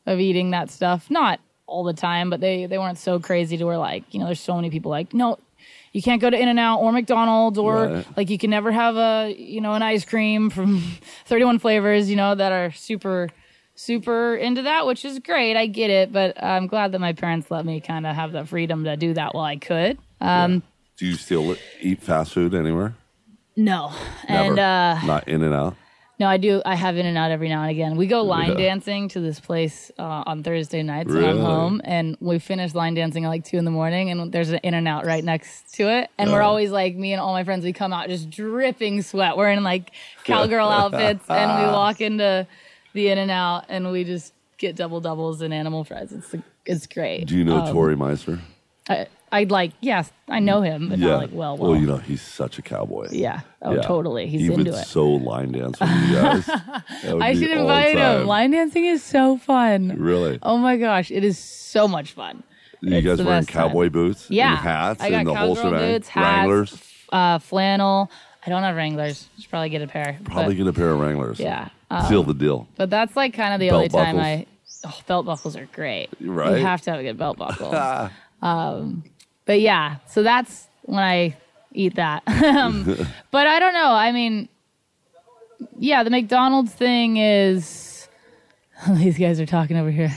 of 0.05 0.19
eating 0.19 0.51
that 0.51 0.69
stuff. 0.71 1.09
Not 1.11 1.39
all 1.65 1.83
the 1.83 1.93
time, 1.93 2.29
but 2.29 2.39
they 2.39 2.65
they 2.65 2.77
weren't 2.77 2.97
so 2.97 3.19
crazy 3.19 3.57
to 3.57 3.65
where 3.65 3.77
like 3.77 4.03
you 4.13 4.19
know 4.19 4.25
there's 4.25 4.39
so 4.39 4.55
many 4.55 4.69
people 4.69 4.89
like 4.91 5.13
no. 5.13 5.37
You 5.93 6.01
can't 6.03 6.21
go 6.21 6.29
to 6.29 6.39
In 6.39 6.47
and 6.47 6.59
Out 6.59 6.79
or 6.81 6.91
McDonald's 6.91 7.57
or 7.57 7.87
Right. 7.87 8.05
like 8.17 8.29
you 8.29 8.37
can 8.37 8.51
never 8.51 8.71
have 8.71 8.95
a 8.97 9.33
you 9.35 9.61
know 9.61 9.73
an 9.73 9.81
ice 9.81 10.05
cream 10.05 10.49
from 10.51 10.79
31 11.25 11.57
flavors 11.59 12.07
you 12.09 12.15
know 12.15 12.35
that 12.35 12.51
are 12.51 12.71
super 12.71 13.29
super 13.73 14.35
into 14.35 14.61
that 14.63 14.85
which 14.85 15.03
is 15.05 15.17
great 15.19 15.55
i 15.57 15.65
get 15.65 15.89
it 15.89 16.11
but 16.11 16.41
i'm 16.43 16.67
glad 16.67 16.91
that 16.91 16.99
my 16.99 17.13
parents 17.13 17.49
let 17.49 17.65
me 17.65 17.79
kind 17.79 18.05
of 18.05 18.15
have 18.15 18.31
the 18.31 18.45
freedom 18.45 18.83
to 18.83 18.95
do 18.97 19.13
that 19.13 19.33
while 19.33 19.45
i 19.45 19.55
could 19.55 19.97
um 20.21 20.61
Do 20.97 21.05
you 21.07 21.15
still 21.15 21.55
eat 21.79 22.01
fast 22.01 22.33
food 22.33 22.53
anywhere? 22.53 22.95
no 23.55 23.91
Never. 24.29 24.49
and 24.49 24.59
uh 24.59 24.99
Not 25.05 25.27
in 25.27 25.41
and 25.41 25.53
out. 25.53 25.75
No 26.19 26.27
i 26.27 26.37
do 26.37 26.61
i 26.65 26.75
have 26.75 26.97
in 26.97 27.05
and 27.05 27.17
out 27.17 27.31
every 27.31 27.49
now 27.49 27.61
and 27.61 27.71
again 27.71 27.95
we 27.95 28.07
go 28.07 28.21
line 28.23 28.49
Yeah. 28.51 28.55
dancing 28.69 29.07
to 29.09 29.19
this 29.19 29.39
place 29.39 29.91
uh, 29.99 30.23
on 30.25 30.43
thursday 30.43 30.83
nights 30.83 31.13
when 31.13 31.23
i'm 31.23 31.39
home 31.39 31.81
and 31.83 32.17
we 32.19 32.39
finish 32.39 32.73
line 32.73 32.93
dancing 32.93 33.25
at 33.25 33.29
like 33.29 33.43
two 33.43 33.57
in 33.57 33.65
the 33.65 33.71
morning 33.71 34.09
and 34.11 34.31
there's 34.31 34.49
an 34.49 34.59
in 34.63 34.73
and 34.73 34.87
out 34.87 35.05
right 35.05 35.23
next 35.23 35.73
to 35.75 35.83
it 35.89 36.09
and 36.17 36.31
we're 36.31 36.41
Oh. 36.41 36.47
always 36.47 36.71
like 36.71 36.95
me 36.95 37.13
and 37.13 37.21
all 37.21 37.33
my 37.33 37.43
friends 37.43 37.63
we 37.65 37.73
come 37.73 37.93
out 37.93 38.07
just 38.09 38.29
dripping 38.29 39.01
sweat 39.01 39.37
we're 39.37 39.51
in 39.51 39.63
like 39.63 39.91
cowgirl 40.23 40.67
outfits 40.81 41.25
and 41.29 41.65
we 41.65 41.67
walk 41.71 42.01
into 42.01 42.47
the 42.93 43.07
in 43.09 43.17
and 43.17 43.31
out 43.31 43.65
and 43.69 43.91
we 43.91 44.03
just 44.03 44.33
get 44.57 44.75
double 44.75 44.99
doubles 44.99 45.41
and 45.41 45.53
animal 45.53 45.83
fries 45.83 46.11
it's 46.11 46.35
it's 46.65 46.87
great 46.87 47.25
Do 47.27 47.37
you 47.37 47.43
know 47.43 47.57
Um, 47.57 47.73
Tori 47.73 47.95
Meister? 47.95 48.39
I, 48.89 49.07
I'd 49.31 49.51
like 49.51 49.73
yes 49.81 50.11
i 50.29 50.39
know 50.39 50.61
him 50.61 50.89
but 50.89 50.99
not 50.99 51.17
like 51.21 51.29
well 51.33 51.57
well, 51.57 51.71
Well, 51.71 51.79
you 51.81 51.85
know, 51.87 51.97
he's 51.97 52.21
such 52.21 52.57
a 52.57 52.61
cowboy. 52.61 53.07
yeah 53.11 53.41
oh 53.61 53.75
Yeah. 53.75 53.81
totally 53.81 54.27
he's 54.27 54.41
he 54.41 54.47
into 54.47 54.57
would 54.57 54.67
it 54.67 54.85
so 54.85 55.07
line 55.09 55.51
dance 55.51 55.79
with 55.79 55.89
you 55.89 56.13
guys. 56.15 56.45
That 57.03 57.13
would 57.13 57.21
I 57.23 57.33
be 57.33 57.39
should 57.39 57.49
all 57.57 57.67
the 57.67 57.73
invite 57.73 57.95
time. 57.97 58.21
him. 58.21 58.27
Line 58.27 58.51
dancing 58.51 58.85
is 58.85 59.03
so 59.03 59.37
fun. 59.37 59.95
Really? 59.99 60.39
Oh 60.41 60.57
my 60.57 60.77
gosh, 60.77 61.11
it 61.11 61.23
is 61.23 61.37
so 61.37 61.87
much 61.87 62.13
fun. 62.13 62.43
you 62.81 62.95
it's 62.95 63.05
guys 63.05 63.17
the 63.17 63.23
wearing 63.25 63.39
best 63.41 63.49
time. 63.49 63.67
cowboy 63.69 63.89
boots 63.89 64.27
Yeah, 64.29 64.51
and 64.51 64.57
hats 64.59 65.01
I 65.03 65.09
got 65.09 65.17
and 65.19 65.27
the 65.27 65.35
whole 65.35 65.55
cowgirl 65.55 65.71
shebang? 65.73 65.91
boots, 65.93 66.07
hats, 66.07 66.25
Wranglers? 66.47 66.83
Uh, 67.11 67.39
flannel. 67.39 68.09
I 68.45 68.49
don't 68.49 68.63
have 68.63 68.75
Wranglers. 68.77 69.27
Should 69.39 69.49
probably 69.49 69.69
get 69.69 69.81
a 69.81 69.87
pair. 69.87 70.17
Probably 70.23 70.55
but, 70.55 70.63
get 70.63 70.67
a 70.67 70.73
pair 70.73 70.91
of 70.91 70.99
Wranglers. 70.99 71.39
yeah. 71.39 71.69
Um, 71.91 72.05
Seal 72.07 72.23
the 72.23 72.33
deal. 72.33 72.67
but 72.77 72.89
that's 72.89 73.15
like 73.15 73.33
kind 73.33 73.53
of 73.53 73.59
the 73.59 73.69
Belt 73.69 73.77
only 73.77 73.89
time 73.89 74.15
buckles. 74.15 74.25
I. 74.25 74.45
Oh, 74.85 74.99
belt 75.07 75.25
buckles 75.25 75.55
are 75.57 75.65
great. 75.73 76.09
Right? 76.21 76.59
You 76.59 76.65
have 76.65 76.81
to 76.83 76.91
have 76.91 76.99
a 76.99 77.03
good 77.03 77.17
belt 77.17 77.37
buckle. 77.37 77.71
um, 78.41 79.03
but 79.45 79.61
yeah, 79.61 79.97
so 80.07 80.23
that's 80.23 80.67
when 80.83 81.03
I 81.03 81.35
eat 81.73 81.95
that. 81.95 82.23
um, 82.27 82.83
but 83.31 83.47
I 83.47 83.59
don't 83.59 83.73
know. 83.73 83.91
I 83.91 84.11
mean, 84.11 84.49
yeah, 85.79 86.03
the 86.03 86.09
McDonald's 86.09 86.71
thing 86.71 87.17
is. 87.17 88.07
These 88.89 89.17
guys 89.17 89.39
are 89.39 89.45
talking 89.45 89.77
over 89.77 89.89
here. 89.89 90.15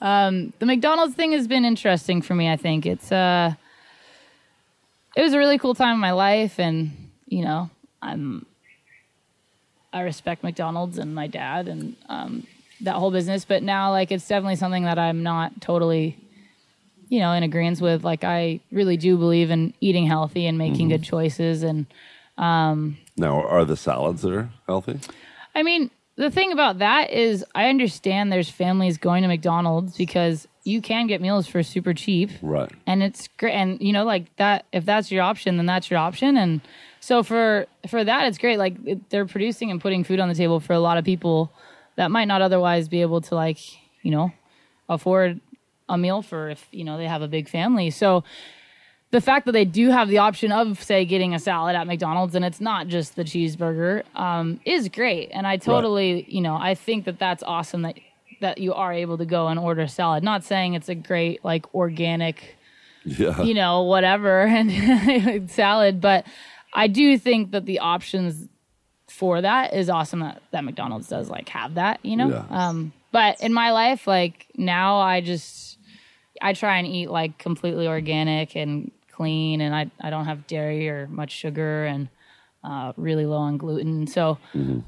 Um, 0.00 0.52
the 0.60 0.66
McDonald's 0.66 1.14
thing 1.14 1.32
has 1.32 1.48
been 1.48 1.64
interesting 1.64 2.22
for 2.22 2.34
me. 2.34 2.48
I 2.48 2.56
think 2.56 2.86
it's 2.86 3.10
uh, 3.10 3.54
it 5.16 5.22
was 5.22 5.32
a 5.32 5.38
really 5.38 5.58
cool 5.58 5.74
time 5.74 5.94
in 5.94 6.00
my 6.00 6.12
life, 6.12 6.60
and 6.60 7.10
you 7.26 7.42
know, 7.42 7.68
I'm 8.00 8.46
I 9.92 10.02
respect 10.02 10.44
McDonald's 10.44 10.98
and 10.98 11.14
my 11.14 11.26
dad 11.26 11.66
and 11.68 11.96
um, 12.08 12.46
that 12.82 12.94
whole 12.94 13.10
business. 13.10 13.44
But 13.44 13.62
now, 13.62 13.90
like, 13.90 14.12
it's 14.12 14.28
definitely 14.28 14.56
something 14.56 14.84
that 14.84 14.98
I'm 14.98 15.22
not 15.22 15.60
totally, 15.60 16.16
you 17.08 17.20
know, 17.20 17.32
in 17.32 17.42
agreement 17.42 17.80
with. 17.80 18.04
Like, 18.04 18.24
I 18.24 18.60
really 18.70 18.96
do 18.96 19.16
believe 19.16 19.50
in 19.50 19.74
eating 19.80 20.06
healthy 20.06 20.46
and 20.46 20.58
making 20.58 20.88
good 20.88 21.02
choices. 21.02 21.62
And 21.62 21.86
um 22.36 22.96
Now, 23.16 23.42
are 23.42 23.64
the 23.64 23.76
salads 23.76 24.22
there 24.22 24.50
healthy? 24.66 25.00
I 25.54 25.62
mean, 25.62 25.90
the 26.16 26.30
thing 26.30 26.52
about 26.52 26.78
that 26.78 27.10
is, 27.10 27.44
I 27.54 27.68
understand 27.68 28.32
there's 28.32 28.50
families 28.50 28.98
going 28.98 29.22
to 29.22 29.28
McDonald's 29.28 29.96
because 29.96 30.46
you 30.64 30.80
can 30.82 31.06
get 31.06 31.20
meals 31.20 31.46
for 31.46 31.62
super 31.62 31.94
cheap. 31.94 32.30
Right. 32.42 32.70
and 32.86 33.02
it's 33.02 33.28
great 33.38 33.52
and 33.54 33.80
you 33.80 33.92
know 33.92 34.04
like 34.04 34.24
that 34.36 34.66
if 34.72 34.84
that's 34.84 35.10
your 35.10 35.22
option 35.22 35.56
then 35.56 35.64
that's 35.64 35.88
your 35.90 35.98
option 35.98 36.36
and 36.36 36.60
so 37.00 37.22
for 37.22 37.66
for 37.88 38.04
that 38.04 38.26
it's 38.26 38.36
great 38.36 38.58
like 38.58 38.74
it, 38.84 39.08
they're 39.08 39.24
producing 39.24 39.70
and 39.70 39.80
putting 39.80 40.04
food 40.04 40.20
on 40.20 40.28
the 40.28 40.34
table 40.34 40.60
for 40.60 40.74
a 40.74 40.78
lot 40.80 40.98
of 40.98 41.04
people 41.06 41.50
that 41.96 42.10
might 42.10 42.26
not 42.26 42.42
otherwise 42.42 42.86
be 42.86 43.00
able 43.00 43.22
to 43.22 43.34
like 43.34 43.58
you 44.02 44.10
know 44.10 44.30
afford 44.90 45.40
a 45.88 45.96
meal 45.98 46.22
for 46.22 46.50
if 46.50 46.66
you 46.70 46.84
know 46.84 46.96
they 46.98 47.06
have 47.06 47.22
a 47.22 47.28
big 47.28 47.48
family 47.48 47.90
so 47.90 48.24
the 49.10 49.20
fact 49.22 49.46
that 49.46 49.52
they 49.52 49.64
do 49.64 49.88
have 49.90 50.08
the 50.08 50.18
option 50.18 50.52
of 50.52 50.82
say 50.82 51.04
getting 51.04 51.34
a 51.34 51.38
salad 51.38 51.74
at 51.74 51.86
McDonald's 51.86 52.34
and 52.34 52.44
it's 52.44 52.60
not 52.60 52.88
just 52.88 53.16
the 53.16 53.24
cheeseburger 53.24 54.02
um, 54.16 54.60
is 54.64 54.88
great 54.88 55.30
and 55.32 55.46
I 55.46 55.56
totally 55.56 56.24
you 56.28 56.40
know 56.40 56.56
I 56.56 56.74
think 56.74 57.04
that 57.06 57.18
that's 57.18 57.42
awesome 57.42 57.82
that 57.82 57.96
that 58.40 58.58
you 58.58 58.72
are 58.74 58.92
able 58.92 59.18
to 59.18 59.24
go 59.24 59.48
and 59.48 59.58
order 59.58 59.82
a 59.82 59.88
salad 59.88 60.22
not 60.22 60.44
saying 60.44 60.74
it's 60.74 60.88
a 60.88 60.94
great 60.94 61.44
like 61.44 61.74
organic 61.74 62.56
Yeah. 63.04 63.40
you 63.42 63.54
know, 63.54 63.82
whatever, 63.84 64.42
and 64.46 65.50
salad. 65.50 66.00
But 66.00 66.26
I 66.74 66.88
do 66.88 67.16
think 67.16 67.52
that 67.52 67.64
the 67.64 67.78
options 67.78 68.48
for 69.08 69.40
that 69.40 69.72
is 69.72 69.88
awesome 69.88 70.20
that, 70.20 70.42
that 70.50 70.62
McDonald's 70.64 71.08
does 71.08 71.30
like 71.30 71.48
have 71.48 71.74
that, 71.74 72.00
you 72.04 72.16
know? 72.16 72.28
Yeah. 72.28 72.44
Um, 72.50 72.92
but 73.10 73.40
in 73.40 73.54
my 73.54 73.70
life, 73.72 74.06
like 74.06 74.46
now 74.56 74.98
I 74.98 75.20
just, 75.22 75.67
I 76.40 76.52
try 76.52 76.78
and 76.78 76.86
eat 76.86 77.10
like 77.10 77.38
completely 77.38 77.86
organic 77.88 78.56
and 78.56 78.90
clean 79.10 79.60
and 79.60 79.74
I, 79.74 79.90
I 80.00 80.10
don't 80.10 80.26
have 80.26 80.46
dairy 80.46 80.88
or 80.88 81.06
much 81.08 81.32
sugar 81.32 81.84
and 81.86 82.08
uh, 82.64 82.92
really 82.96 83.26
low 83.26 83.38
on 83.38 83.56
gluten. 83.56 84.06
So 84.06 84.38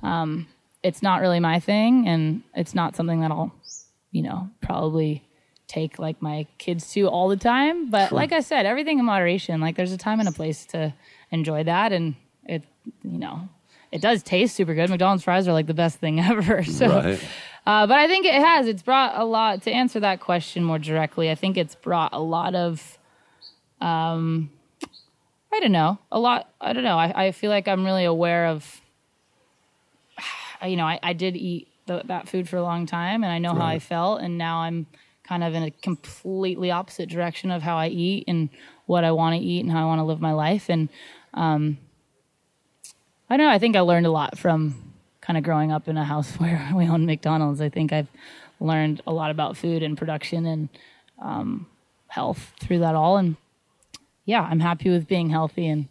um, 0.03 0.46
it's 0.82 1.03
not 1.03 1.20
really 1.20 1.40
my 1.40 1.61
thing 1.61 2.07
and 2.09 2.42
it's 2.55 2.74
not 2.74 2.96
something 2.96 3.20
that 3.20 3.30
I'll, 3.30 3.53
you 4.12 4.22
know, 4.22 4.51
probably 4.61 5.22
take 5.66 5.98
like 6.01 6.20
my 6.20 6.46
kids 6.59 6.92
to 6.92 7.07
all 7.09 7.28
the 7.28 7.36
time. 7.36 7.90
But 7.90 8.11
like 8.12 8.32
I 8.32 8.40
said, 8.40 8.66
everything 8.66 8.98
in 8.98 9.05
moderation. 9.05 9.61
Like 9.61 9.76
there's 9.76 9.92
a 9.92 9.98
time 9.98 10.18
and 10.20 10.28
a 10.28 10.32
place 10.32 10.66
to 10.66 10.92
enjoy 11.30 11.62
that, 11.64 11.92
and 11.92 12.16
it, 12.44 12.64
you 13.05 13.18
know, 13.18 13.48
it 13.92 14.01
does 14.01 14.22
taste 14.24 14.57
super 14.57 14.74
good. 14.74 14.90
McDonald's 14.90 15.22
fries 15.22 15.46
are 15.46 15.53
like 15.53 15.66
the 15.68 15.74
best 15.74 15.98
thing 15.98 16.18
ever. 16.32 16.64
So, 16.64 16.88
Right. 16.88 17.20
Uh, 17.67 17.87
but 17.87 17.99
I 17.99 18.07
think 18.07 18.27
it 18.27 18.35
has. 18.35 18.67
It's 18.67 18.83
brought 18.83 19.19
a 19.19 19.25
lot 19.25 19.63
to 19.63 19.71
answer 19.71 20.01
that 20.01 20.21
question 20.21 20.65
more 20.65 20.79
directly. 20.79 21.31
I 21.31 21.35
think 21.35 21.57
it's 21.57 21.75
brought 21.75 22.13
a 22.13 22.21
lot 22.21 22.55
of. 22.55 22.99
Um, 23.81 24.51
I 25.53 25.61
don't 25.61 25.73
know. 25.73 25.99
A 26.13 26.19
lot. 26.19 26.53
I 26.61 26.73
don't 26.73 26.85
know. 26.85 26.99
I, 26.99 27.27
I 27.27 27.33
feel 27.33 27.51
like 27.51 27.69
I'm 27.69 27.85
really 27.85 28.05
aware 28.05 28.47
of. 28.47 28.81
You 30.63 30.77
know, 30.77 30.85
I, 30.85 31.01
I 31.03 31.15
did 31.15 31.37
eat 31.39 31.69
the, 31.87 32.03
that 32.05 32.29
food 32.29 32.47
for 32.47 32.59
a 32.59 32.63
long 32.63 32.85
time, 32.85 33.25
and 33.25 33.33
I 33.33 33.39
know 33.39 33.55
how 33.55 33.65
I 33.65 33.79
felt, 33.79 34.21
and 34.21 34.37
now 34.37 34.59
I'm 34.59 34.87
kind 35.25 35.43
of 35.43 35.55
in 35.55 35.63
a 35.63 35.71
completely 35.71 36.71
opposite 36.71 37.09
direction 37.09 37.51
of 37.51 37.63
how 37.63 37.79
I 37.79 37.87
eat 37.87 38.25
and 38.29 38.51
what 38.85 39.05
I 39.05 39.13
want 39.13 39.37
to 39.37 39.41
eat 39.41 39.65
and 39.65 39.73
how 39.73 39.81
I 39.81 39.87
want 39.87 40.01
to 40.01 40.05
live 40.05 40.21
my 40.21 40.33
life. 40.33 40.69
And 40.69 40.91
um, 41.33 41.79
I 43.31 43.39
don't 43.39 43.47
know. 43.47 43.53
I 43.53 43.59
think 43.59 43.75
I 43.75 43.81
learned 43.81 44.05
a 44.05 44.11
lot 44.11 44.37
from 44.37 44.89
kind 45.21 45.37
of 45.37 45.45
growing 45.45 45.71
up 45.73 45.89
in 45.89 45.97
a 45.97 46.05
house 46.05 46.33
where 46.39 46.71
we 46.75 46.87
own 46.89 47.07
McDonald's. 47.07 47.61
I 47.61 47.68
think 47.68 47.93
I've 47.93 48.09
learned 48.61 49.01
a 49.07 49.12
lot 49.12 49.31
about 49.31 49.57
food 49.57 49.83
and 49.83 49.97
production 49.97 50.47
and 50.47 50.68
um, 51.21 51.66
health 52.09 52.53
through 52.61 52.81
that 52.81 52.95
all. 52.95 53.16
And 53.16 53.37
yeah, 54.25 54.43
I'm 54.43 54.61
happy 54.61 54.91
with 54.91 55.07
being 55.09 55.31
healthy 55.31 55.66
and 55.66 55.89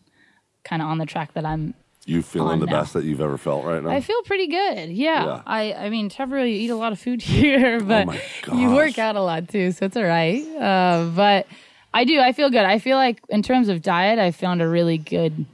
kind 0.64 0.82
of 0.82 0.88
on 0.88 0.98
the 0.98 1.06
track 1.06 1.34
that 1.34 1.46
I'm 1.46 1.74
You 2.06 2.22
feeling 2.22 2.60
the 2.60 2.66
now. 2.68 2.82
best 2.82 2.94
that 2.94 3.04
you've 3.06 3.22
ever 3.22 3.38
felt 3.38 3.66
right 3.66 3.82
now? 3.84 3.90
I 3.90 4.02
feel 4.02 4.22
pretty 4.24 4.48
good. 4.48 4.90
Yeah. 4.90 5.26
Yeah. 5.26 5.42
I 5.46 5.74
I 5.74 5.90
mean, 5.90 6.10
Trevor, 6.10 6.40
you 6.46 6.56
eat 6.56 6.70
a 6.70 6.76
lot 6.76 6.92
of 6.92 7.00
food 7.00 7.22
here, 7.36 7.80
but 7.80 8.08
my 8.08 8.22
you 8.54 8.72
work 8.72 8.98
out 9.00 9.16
a 9.16 9.22
lot 9.22 9.48
too, 9.50 9.72
so 9.72 9.86
it's 9.86 9.98
all 9.98 10.04
right. 10.04 10.44
Uh, 10.58 11.10
but 11.16 11.48
I 11.94 12.04
do. 12.04 12.20
I 12.20 12.34
feel 12.34 12.50
good. 12.50 12.66
I 12.66 12.78
feel 12.80 12.98
like 12.98 13.20
in 13.30 13.42
terms 13.42 13.68
of 13.68 13.82
diet, 13.82 14.20
I 14.20 14.32
found 14.32 14.62
a 14.62 14.68
really 14.68 14.98
good 15.00 15.46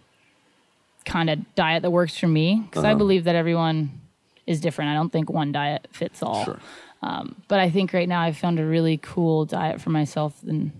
kind 1.05 1.29
of 1.29 1.39
diet 1.55 1.83
that 1.83 1.91
works 1.91 2.17
for 2.17 2.27
me 2.27 2.61
because 2.65 2.83
I 2.83 2.89
Uh-huh. 2.89 2.97
believe 2.97 3.23
that 3.25 3.35
everyone 3.35 4.01
is 4.47 4.59
different. 4.59 4.91
I 4.91 4.93
don't 4.95 5.11
think 5.11 5.29
one 5.29 5.51
diet 5.51 5.87
fits 5.91 6.21
all. 6.23 6.45
Sure. 6.45 6.59
Um, 7.01 7.35
but 7.47 7.59
I 7.59 7.69
think 7.69 7.93
right 7.93 8.07
now 8.09 8.21
I've 8.21 8.37
found 8.37 8.59
a 8.59 8.65
really 8.65 8.97
cool 8.97 9.45
diet 9.45 9.79
for 9.81 9.89
myself 9.91 10.41
and 10.43 10.71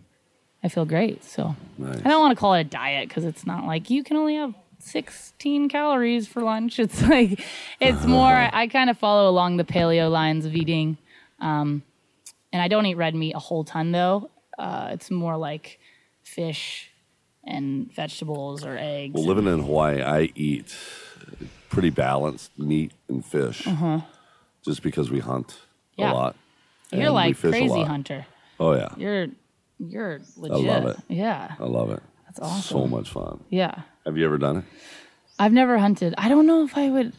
I 0.64 0.70
feel 0.70 0.86
great. 0.86 1.24
So 1.24 1.56
Nice. 1.78 2.00
I 2.04 2.10
don't 2.10 2.20
want 2.22 2.36
to 2.36 2.40
call 2.40 2.54
it 2.56 2.62
a 2.62 2.64
diet 2.64 3.08
because 3.08 3.26
it's 3.26 3.46
not 3.46 3.66
like 3.66 3.90
you 3.90 4.04
can 4.04 4.18
only 4.18 4.36
have 4.36 4.54
16 4.80 5.70
calories 5.70 6.28
for 6.28 6.42
lunch. 6.42 6.80
It's 6.86 7.02
like, 7.04 7.44
it's 7.80 8.06
more, 8.06 8.34
I, 8.34 8.50
I 8.54 8.68
kind 8.68 8.90
of 8.90 8.98
follow 8.98 9.30
along 9.30 9.58
the 9.58 9.64
paleo 9.64 10.10
lines 10.12 10.46
of 10.46 10.56
eating. 10.56 10.98
Um, 11.40 11.84
and 12.52 12.62
I 12.62 12.68
don't 12.68 12.86
eat 12.86 12.96
red 12.96 13.14
meat 13.16 13.34
a 13.36 13.40
whole 13.40 13.64
ton 13.64 13.92
though. 13.92 14.30
Uh, 14.58 14.90
it's 14.94 15.12
more 15.12 15.38
like 15.38 15.80
fish 16.24 16.90
and 17.46 17.92
vegetables 17.94 18.66
or 18.66 18.78
eggs. 18.78 19.14
Well, 19.14 19.26
living 19.26 19.46
in 19.48 19.60
Hawaii, 19.62 20.02
I 20.02 20.32
eat 20.36 20.76
pretty 21.70 21.90
balanced 21.90 22.58
meat 22.58 22.92
and 23.08 23.24
fish, 23.26 23.68
just 24.64 24.82
because 24.82 25.12
we 25.12 25.20
hunt 25.20 25.48
Uh-huh. 25.52 25.62
Yeah. 25.98 26.12
a 26.12 26.14
lot. 26.14 26.36
You're 26.92 27.10
like 27.12 27.38
crazy 27.40 27.84
hunter. 27.84 28.26
Oh 28.60 28.74
yeah, 28.74 28.90
You're, 28.98 29.28
you're 29.80 30.22
legit. 30.38 30.70
I 30.70 30.74
love 30.80 30.86
it. 30.88 30.98
Yeah. 31.10 31.56
I 31.60 31.64
love 31.66 31.92
it. 31.92 32.02
That's 32.28 32.40
awesome. 32.40 32.62
So 32.80 32.88
much 32.88 33.10
fun. 33.10 33.44
Yeah. 33.50 33.82
Have 34.06 34.18
you 34.18 34.26
ever 34.26 34.38
done 34.38 34.58
it? 34.58 34.64
I've 35.38 35.52
never 35.52 35.78
hunted. 35.78 36.14
I 36.18 36.30
don't 36.30 36.46
know 36.46 36.64
if 36.64 36.78
I 36.78 36.90
would. 36.90 37.12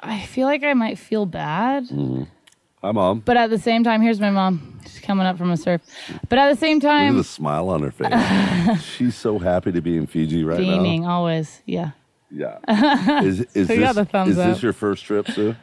I 0.00 0.20
feel 0.20 0.46
like 0.46 0.62
I 0.64 0.74
might 0.74 0.98
feel 0.98 1.24
bad, 1.26 1.88
Hi, 2.82 2.90
mom. 2.90 3.20
but 3.20 3.36
at 3.36 3.48
the 3.50 3.58
same 3.58 3.84
time, 3.84 4.02
here's 4.02 4.18
my 4.20 4.30
mom. 4.30 4.80
She's 4.84 4.98
coming 5.00 5.24
up 5.26 5.38
from 5.38 5.50
a 5.52 5.56
surf. 5.56 5.80
But 6.28 6.38
at 6.40 6.50
the 6.52 6.56
same 6.58 6.78
Look 6.78 6.84
at 6.84 6.88
time, 6.88 7.16
the 7.16 7.22
smile 7.24 7.68
on 7.68 7.82
her 7.82 7.92
face. 7.92 8.82
She's 8.96 9.14
so 9.14 9.38
happy 9.38 9.70
to 9.70 9.80
be 9.80 9.96
in 9.96 10.06
Fiji 10.08 10.42
right 10.42 10.58
beaming 10.58 11.02
now. 11.02 11.10
always. 11.10 11.62
Yeah. 11.64 11.92
Yeah. 12.30 12.58
Is, 13.22 13.40
is, 13.54 13.68
We 13.68 13.76
this, 13.76 13.78
got 13.78 13.94
the 13.94 14.04
thumbs 14.04 14.30
is 14.30 14.36
this 14.36 14.62
your 14.62 14.72
first 14.72 15.04
trip, 15.04 15.28
Sue? 15.30 15.54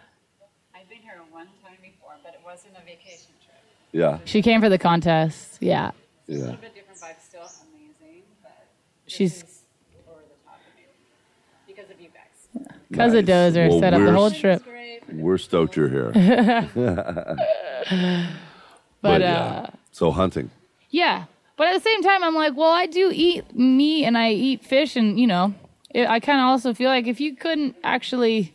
I've 0.73 0.87
been 0.87 0.99
here 0.99 1.19
one 1.31 1.47
time 1.61 1.73
before, 1.81 2.13
but 2.23 2.33
it 2.35 2.39
wasn't 2.45 2.75
a 2.77 2.85
vacation 2.85 3.33
trip. 3.43 3.57
Yeah. 3.91 4.19
She 4.23 4.41
came 4.41 4.61
for 4.61 4.69
the 4.69 4.77
contest. 4.77 5.57
Yeah. 5.59 5.91
Yeah. 6.27 6.37
A 6.37 6.39
little 6.39 6.55
bit 6.57 6.75
different 6.75 6.99
vibe, 7.01 7.21
still 7.27 7.41
amazing, 7.41 8.21
but 8.41 8.65
this 9.05 9.13
She's 9.13 9.33
is 9.43 9.43
over 10.07 10.21
the 10.21 10.35
top 10.47 10.59
of 10.61 10.79
it 10.79 11.67
because 11.67 11.89
of 11.91 11.99
you 11.99 12.09
guys. 12.13 12.77
because 12.89 13.13
of 13.13 13.25
Nice. 13.27 13.53
Dozer 13.53 13.69
Well, 13.71 13.79
set 13.81 13.93
up 13.93 13.99
the 13.99 14.05
we're- 14.05 14.15
whole 14.15 14.27
It's 14.27 14.39
trip. 14.39 14.63
great. 14.63 14.78
We're 15.11 15.37
stoked 15.37 15.75
you're 15.75 15.89
here. 15.89 16.11
But, 19.01 19.21
yeah. 19.21 19.39
uh, 19.39 19.69
So 19.91 20.11
hunting. 20.11 20.51
yeah. 20.89 21.25
But 21.55 21.67
at 21.67 21.73
the 21.75 21.81
same 21.89 22.03
time, 22.03 22.23
I'm 22.23 22.35
like, 22.35 22.55
well, 22.55 22.71
I 22.71 22.85
do 22.85 23.11
eat 23.13 23.53
meat 23.55 24.05
and 24.05 24.17
I 24.17 24.31
eat 24.31 24.63
fish, 24.65 24.95
and 24.95 25.19
you 25.19 25.27
know, 25.27 25.53
it, 25.93 26.07
I 26.07 26.21
kind 26.21 26.39
of 26.39 26.45
also 26.45 26.73
feel 26.73 26.89
like 26.89 27.05
if 27.05 27.19
you 27.19 27.35
couldn't 27.35 27.75
actually 27.83 28.53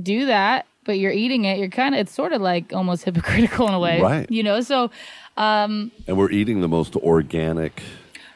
do 0.00 0.26
that, 0.26 0.66
but 0.84 0.98
you're 0.98 1.12
eating 1.12 1.44
it, 1.44 1.58
you're 1.58 1.68
kind 1.68 1.94
of 1.94 2.00
it's 2.00 2.12
sort 2.12 2.32
of 2.32 2.40
like 2.42 2.72
almost 2.72 3.04
hypocritical 3.06 3.68
in 3.68 3.74
a 3.74 3.78
way, 3.78 4.00
Right. 4.00 4.28
You 4.30 4.42
know, 4.42 4.60
so 4.62 4.90
Um, 5.36 5.92
And 6.08 6.16
we're 6.18 6.30
eating 6.30 6.60
the 6.60 6.66
most 6.68 6.96
organic. 6.96 7.82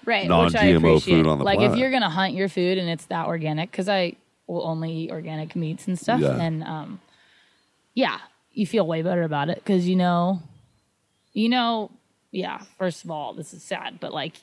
right 0.04 0.28
non-GMO 0.28 0.44
which 0.46 0.56
I 0.56 0.66
appreciate. 0.76 1.02
food 1.16 1.26
on 1.26 1.38
the 1.38 1.44
like 1.44 1.56
planet. 1.58 1.70
Like 1.72 1.76
if 1.76 1.80
you're 1.80 1.90
gonna 1.90 2.08
hunt 2.10 2.34
your 2.34 2.48
food 2.48 2.78
and 2.78 2.88
it's 2.88 3.06
that 3.06 3.26
organic 3.26 3.72
because 3.72 3.88
i 3.88 4.14
will 4.46 4.64
only 4.66 4.92
eat 4.92 5.10
organic 5.10 5.54
meats 5.56 5.86
and 5.88 5.98
stuff 5.98 6.20
Yeah. 6.20 6.36
and 6.40 6.62
um 6.64 7.00
yeah 7.94 8.18
you 8.52 8.66
feel 8.66 8.86
way 8.86 9.02
better 9.02 9.22
about 9.22 9.48
it 9.48 9.56
because 9.56 9.88
you 9.88 9.96
know 9.96 10.40
you 11.32 11.48
know 11.48 11.90
yeah 12.30 12.62
first 12.78 13.04
of 13.04 13.10
all 13.10 13.32
this 13.34 13.52
is 13.54 13.62
sad 13.62 13.98
but 14.00 14.12
like 14.14 14.34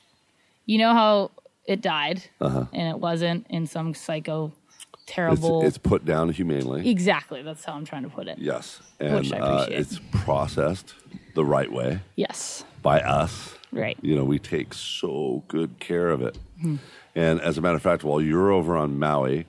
you 0.66 0.78
know 0.78 0.92
how 0.92 1.30
it 1.66 1.80
died 1.80 2.22
Uh-huh. 2.40 2.66
and 2.72 2.88
it 2.88 2.98
wasn't 2.98 3.46
in 3.48 3.66
some 3.66 3.94
psycho 3.94 4.52
It's, 4.76 5.02
terrible 5.06 5.64
it's 5.64 5.78
put 5.78 6.04
down 6.04 6.28
humanely. 6.30 6.88
exactly 6.88 7.42
that's 7.42 7.64
how 7.64 7.74
i'm 7.74 7.84
trying 7.84 8.02
to 8.04 8.08
put 8.10 8.28
it 8.28 8.38
Yes. 8.38 8.80
And 9.00 9.32
uh, 9.32 9.66
it's 9.70 10.00
processed 10.12 10.94
the 11.34 11.44
right 11.44 11.70
way 11.72 12.00
yes 12.16 12.64
by 12.82 13.00
us. 13.00 13.54
right 13.72 13.96
You 14.02 14.14
know, 14.16 14.24
we 14.24 14.38
take 14.38 14.72
so 14.74 15.42
good 15.48 15.78
care 15.80 16.10
of 16.10 16.20
it. 16.22 16.36
Hmm. 16.60 16.76
And 17.14 17.40
as 17.40 17.56
a 17.58 17.60
matter 17.60 17.76
of 17.76 17.82
fact, 17.82 18.04
while 18.04 18.20
you're 18.20 18.50
over 18.52 18.76
on 18.76 18.98
Maui, 18.98 19.46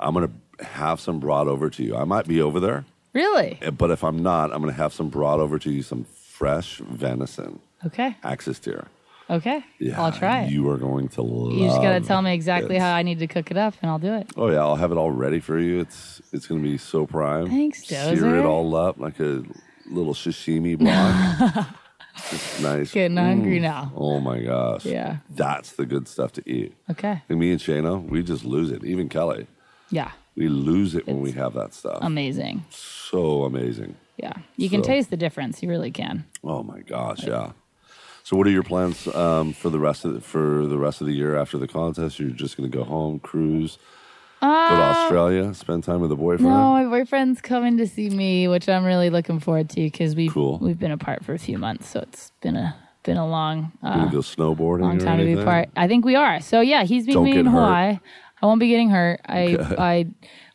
I'm 0.00 0.14
going 0.14 0.28
to 0.58 0.64
have 0.64 0.98
some 1.00 1.20
brought 1.20 1.46
over 1.48 1.70
to 1.70 1.82
you. 1.82 1.96
I 1.96 2.04
might 2.04 2.26
be 2.26 2.40
over 2.40 2.58
there, 2.60 2.84
really 3.12 3.58
eh, 3.62 3.70
but 3.70 3.90
if 3.90 4.02
I'm 4.02 4.22
not, 4.22 4.52
I'm 4.52 4.60
going 4.62 4.72
to 4.74 4.80
have 4.82 4.92
some 4.92 5.08
brought 5.10 5.40
over 5.40 5.58
to 5.58 5.70
you, 5.70 5.82
some 5.82 6.04
fresh 6.04 6.78
venison, 6.78 7.60
okay 7.86 8.16
axis 8.24 8.58
deer. 8.58 8.88
okay 9.28 9.62
Yeah, 9.78 10.00
i'll 10.02 10.10
try 10.12 10.42
it 10.42 10.50
You 10.50 10.68
are 10.70 10.76
going 10.78 11.08
to 11.08 11.22
love 11.22 11.52
you 11.52 11.66
just 11.68 11.80
gotta 11.82 12.00
tell 12.00 12.20
me 12.22 12.32
exactly 12.34 12.76
it. 12.76 12.80
how 12.82 12.94
i 12.94 13.02
need 13.02 13.18
to 13.20 13.26
cook 13.26 13.50
it 13.50 13.56
up 13.58 13.74
and 13.82 13.90
i'll 13.90 13.98
do 13.98 14.14
it 14.14 14.26
Oh 14.36 14.50
yeah, 14.50 14.58
I'll 14.60 14.76
have 14.76 14.90
it 14.92 14.96
all 14.98 15.10
ready 15.10 15.38
for 15.40 15.58
you. 15.58 15.80
It's 15.80 16.20
it's 16.32 16.46
going 16.46 16.62
to 16.62 16.68
be 16.68 16.78
so 16.78 17.06
prime. 17.06 17.48
Thanks, 17.48 17.86
Sear 17.86 18.36
it 18.38 18.44
all 18.44 18.74
up 18.74 18.98
like 18.98 19.18
a 19.20 19.42
little 19.86 20.14
sashimi 20.14 20.78
block. 20.78 21.66
Just 22.30 22.60
nice. 22.62 22.92
Getting 22.92 23.16
hungry 23.16 23.60
now. 23.60 23.92
Oh 23.96 24.20
my 24.20 24.40
gosh. 24.40 24.84
Yeah. 24.84 25.18
That's 25.30 25.72
the 25.72 25.86
good 25.86 26.06
stuff 26.08 26.32
to 26.32 26.42
eat. 26.48 26.74
Okay. 26.90 27.22
And 27.28 27.38
me 27.38 27.50
and 27.52 27.60
Shayna, 27.60 28.02
we 28.08 28.22
just 28.22 28.44
lose 28.44 28.70
it. 28.70 28.84
Even 28.84 29.08
Kelly, 29.08 29.46
Yeah. 29.90 30.12
we 30.36 30.48
lose 30.48 30.94
it 30.94 31.06
when 31.06 31.20
we 31.20 31.32
have 31.32 31.54
that 31.54 31.74
stuff. 31.74 31.98
Amazing. 32.02 32.64
so 32.70 33.42
amazing. 33.44 33.96
Yeah. 34.16 34.34
You 34.56 34.68
can 34.70 34.82
So- 34.82 34.88
taste 34.88 35.10
the 35.10 35.16
difference. 35.16 35.62
You 35.62 35.68
really 35.68 35.90
can. 35.90 36.24
Oh 36.44 36.62
my 36.62 36.80
gosh, 36.80 37.24
yeah. 37.26 37.52
So, 38.22 38.36
what 38.36 38.46
are 38.46 38.50
your 38.50 38.62
plans 38.62 39.06
um, 39.08 39.52
for 39.54 39.70
the 39.70 39.78
rest 39.78 40.04
of 40.04 40.12
the, 40.14 40.20
for 40.20 40.66
the 40.66 40.78
rest 40.78 41.00
of 41.00 41.06
the 41.06 41.12
year 41.14 41.36
after 41.36 41.58
the 41.58 41.66
contest? 41.66 42.20
You're 42.20 42.30
just 42.30 42.56
going 42.56 42.70
to 42.70 42.76
go 42.78 42.84
home, 42.84 43.18
cruise, 43.18 43.78
go 44.40 44.46
to 44.46 44.52
Australia, 44.74 45.52
spend 45.54 45.84
time 45.84 46.00
with 46.00 46.10
the 46.10 46.16
boyfriend. 46.16 46.46
Uh, 46.52 46.56
No, 46.56 46.72
my 46.72 46.84
boyfriend's 46.84 47.40
coming 47.40 47.76
to 47.78 47.86
see 47.86 48.10
me, 48.10 48.46
which 48.46 48.68
I'm 48.68 48.84
really 48.84 49.10
looking 49.10 49.40
forward 49.40 49.68
to 49.70 49.76
because 49.80 50.14
we've 50.14 50.32
Cool. 50.32 50.58
we've 50.60 50.78
been 50.78 50.92
apart 50.92 51.24
for 51.24 51.32
a 51.32 51.38
few 51.38 51.58
months, 51.58 51.88
so 51.88 52.00
it's 52.00 52.30
been 52.40 52.56
a 52.56 52.76
been 53.02 53.16
a 53.16 53.26
long 53.26 53.72
uh, 53.82 53.96
gonna 53.96 54.10
go 54.12 54.18
snowboarding 54.18 54.82
long 54.82 54.96
or 54.98 55.04
time 55.04 55.18
to 55.18 55.24
be 55.24 55.30
anything? 55.30 55.38
apart. 55.42 55.70
I 55.74 55.88
think 55.88 56.04
we 56.04 56.14
are. 56.14 56.40
So 56.40 56.60
yeah, 56.60 56.84
he's 56.84 57.06
meeting 57.06 57.14
Don't 57.14 57.24
me 57.24 57.32
get 57.32 57.40
in 57.40 57.46
hurt. 57.46 57.58
Hawaii. 57.58 57.98
I 58.42 58.46
won't 58.46 58.60
be 58.60 58.68
getting 58.68 58.90
hurt. 58.90 59.20
I 59.28 59.56
I 59.78 60.06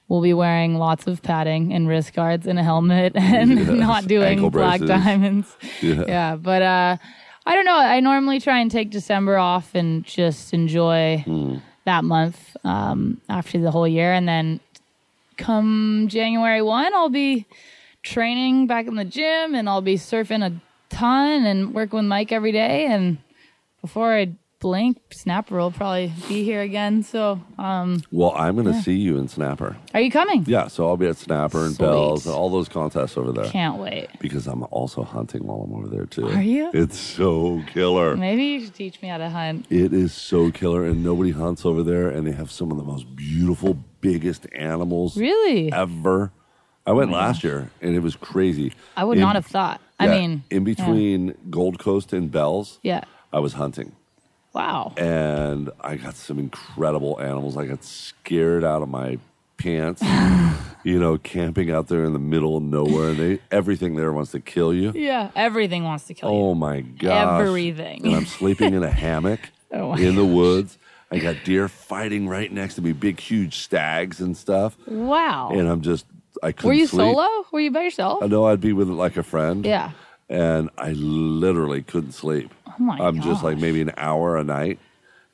will 0.08 0.22
be 0.22 0.34
wearing 0.34 0.76
lots 0.76 1.08
of 1.08 1.22
padding 1.24 1.74
and 1.74 1.88
wrist 1.88 2.14
guards 2.14 2.46
and 2.48 2.60
a 2.60 2.64
helmet 2.64 3.14
and 3.16 3.52
Yes, 3.60 3.68
not 3.70 4.08
doing 4.08 4.50
black 4.50 4.82
diamonds. 4.82 5.56
Yeah. 5.82 6.04
yeah, 6.08 6.36
but 6.36 6.62
uh, 6.62 6.98
I 7.46 7.56
don't 7.56 7.66
know. 7.66 7.78
I 7.78 8.00
normally 8.00 8.40
try 8.40 8.60
and 8.60 8.70
take 8.72 8.90
December 8.92 9.38
off 9.38 9.74
and 9.76 10.04
just 10.04 10.54
enjoy 10.54 11.24
Hmm. 11.26 11.58
that 11.86 12.04
month 12.04 12.56
um, 12.64 13.22
after 13.30 13.60
the 13.60 13.72
whole 13.72 13.88
year, 13.88 14.14
and 14.14 14.28
then 14.28 14.60
come 15.38 16.08
January 16.10 16.62
one, 16.62 16.94
I'll 16.94 17.10
be 17.10 17.46
training 18.04 18.68
back 18.68 18.88
in 18.88 18.96
the 18.96 19.06
gym, 19.06 19.56
and 19.56 19.68
I'll 19.70 19.82
be 19.82 19.96
surfing 19.96 20.44
a 20.46 20.54
ton 20.90 21.46
and 21.46 21.74
working 21.74 21.98
with 21.98 22.06
Mike 22.06 22.32
every 22.32 22.52
day. 22.52 22.86
And 22.86 23.18
before 23.82 24.14
I 24.14 24.32
blink, 24.66 24.98
Snapper 25.14 25.58
will 25.60 25.70
probably 25.70 26.12
be 26.28 26.44
here 26.44 26.62
again. 26.62 27.04
So, 27.04 27.40
um, 27.60 28.02
Well, 28.12 28.34
I'm 28.36 28.56
going 28.56 28.66
to 28.66 28.82
see 28.82 28.96
you 28.96 29.16
in 29.18 29.28
Snapper. 29.28 29.78
are 29.94 30.02
you 30.02 30.10
coming? 30.10 30.44
Yeah, 30.48 30.70
so 30.70 30.88
I'll 30.88 30.98
be 30.98 31.06
at 31.06 31.18
Snapper 31.18 31.66
and 31.66 31.76
Sweet. 31.76 31.86
Bells 31.86 32.26
and 32.26 32.34
all 32.34 32.50
those 32.50 32.68
contests 32.68 33.16
over 33.16 33.32
there. 33.32 33.46
Can't 33.46 33.78
wait. 33.78 34.08
Because 34.20 34.48
I'm 34.48 34.64
also 34.72 35.04
hunting 35.04 35.46
while 35.46 35.62
I'm 35.70 35.74
over 35.76 35.88
there 35.88 36.08
too. 36.08 36.28
Are 36.30 36.42
you? 36.42 36.72
It's 36.74 36.98
so 36.98 37.62
killer. 37.74 38.16
Maybe 38.18 38.44
you 38.44 38.62
should 38.66 38.74
teach 38.74 39.00
me 39.04 39.08
how 39.10 39.20
to 39.20 39.30
hunt. 39.30 39.68
It 39.70 39.94
is 39.94 40.14
so 40.14 40.50
killer, 40.50 40.84
and 40.84 41.04
nobody 41.04 41.30
hunts 41.30 41.64
over 41.64 41.84
there, 41.84 42.10
and 42.10 42.26
they 42.26 42.32
have 42.32 42.50
some 42.50 42.72
of 42.72 42.78
the 42.78 42.84
most 42.84 43.16
beautiful, 43.16 43.78
biggest 44.02 44.48
animals 44.56 45.16
Really? 45.16 45.72
ever. 45.72 46.32
I 46.88 46.92
went 46.94 47.12
last 47.12 47.44
year, 47.44 47.70
and 47.84 47.96
it 47.96 48.00
was 48.00 48.16
crazy. 48.16 48.74
I 48.98 49.04
would 49.04 49.18
In- 49.20 49.22
not 49.24 49.36
have 49.36 49.46
thought. 49.46 49.80
I 50.00 50.08
mean, 50.08 50.42
in 50.50 50.64
between 50.64 51.36
Gold 51.52 51.78
Coast 51.78 52.14
and 52.14 52.32
Bells, 52.32 52.80
yeah. 52.82 53.02
I 53.32 53.38
was 53.40 53.54
hunting, 53.54 53.92
Wow. 54.56 54.94
and 54.98 55.70
I 55.82 55.96
got 55.98 56.16
some 56.16 56.40
incredible 56.40 57.20
animals. 57.22 57.58
I 57.58 57.66
got 57.66 57.84
scared 57.84 58.64
out 58.64 58.82
of 58.82 58.90
my 58.90 59.20
pants, 59.58 60.02
you 60.84 60.98
know, 61.00 61.18
camping 61.18 61.72
out 61.72 61.88
there 61.90 62.06
in 62.06 62.14
the 62.14 62.20
middle 62.20 62.56
of 62.58 62.64
nowhere, 62.64 63.10
and 63.10 63.18
they 63.18 63.40
everything 63.52 63.96
there 63.96 64.12
wants 64.14 64.32
to 64.32 64.40
kill 64.40 64.74
you. 64.74 64.92
Yeah. 64.96 65.30
Everything 65.36 65.84
wants 65.84 66.06
to 66.06 66.14
kill 66.14 66.30
you. 66.32 66.36
Oh 66.38 66.56
my 66.56 66.82
god. 66.82 67.42
Everything. 67.42 68.06
And 68.06 68.16
I'm 68.16 68.26
sleeping 68.26 68.74
in 68.74 68.84
a 68.84 68.90
hammock 69.06 69.42
Oh 69.72 69.94
in 69.96 70.16
the 70.16 70.26
woods. 70.26 70.78
I 71.12 71.20
got 71.20 71.36
deer 71.44 71.68
fighting 71.68 72.28
right 72.28 72.52
next 72.52 72.76
to 72.76 72.82
me, 72.82 72.92
big, 72.92 73.20
huge 73.20 73.58
stags 73.60 74.20
and 74.22 74.36
stuff. 74.36 74.76
Wow. 74.88 75.50
And 75.52 75.68
I'm 75.68 75.82
just, 75.82 76.06
I 76.42 76.52
couldn't 76.52 76.62
sleep. 76.62 76.68
Were 76.68 76.74
you 76.74 76.88
sleep. 76.88 77.14
solo? 77.16 77.46
Were 77.52 77.60
you 77.60 77.72
by 77.72 77.84
yourself? 77.84 78.22
Uh, 78.22 78.26
I 78.26 78.28
know 78.28 78.46
I'd 78.46 78.60
be 78.62 78.74
with 78.74 78.90
like 78.90 79.16
a 79.18 79.24
friend. 79.24 79.66
Yeah. 79.66 79.92
And 80.30 80.72
I 80.78 80.94
literally 80.94 81.84
couldn't 81.84 82.14
sleep. 82.14 82.52
Oh 82.80 82.84
my 82.84 82.98
I'm 82.98 83.22
just 83.22 83.44
like 83.44 83.58
maybe 83.58 83.82
an 83.82 83.92
hour 83.98 84.38
a 84.38 84.44
night. 84.44 84.80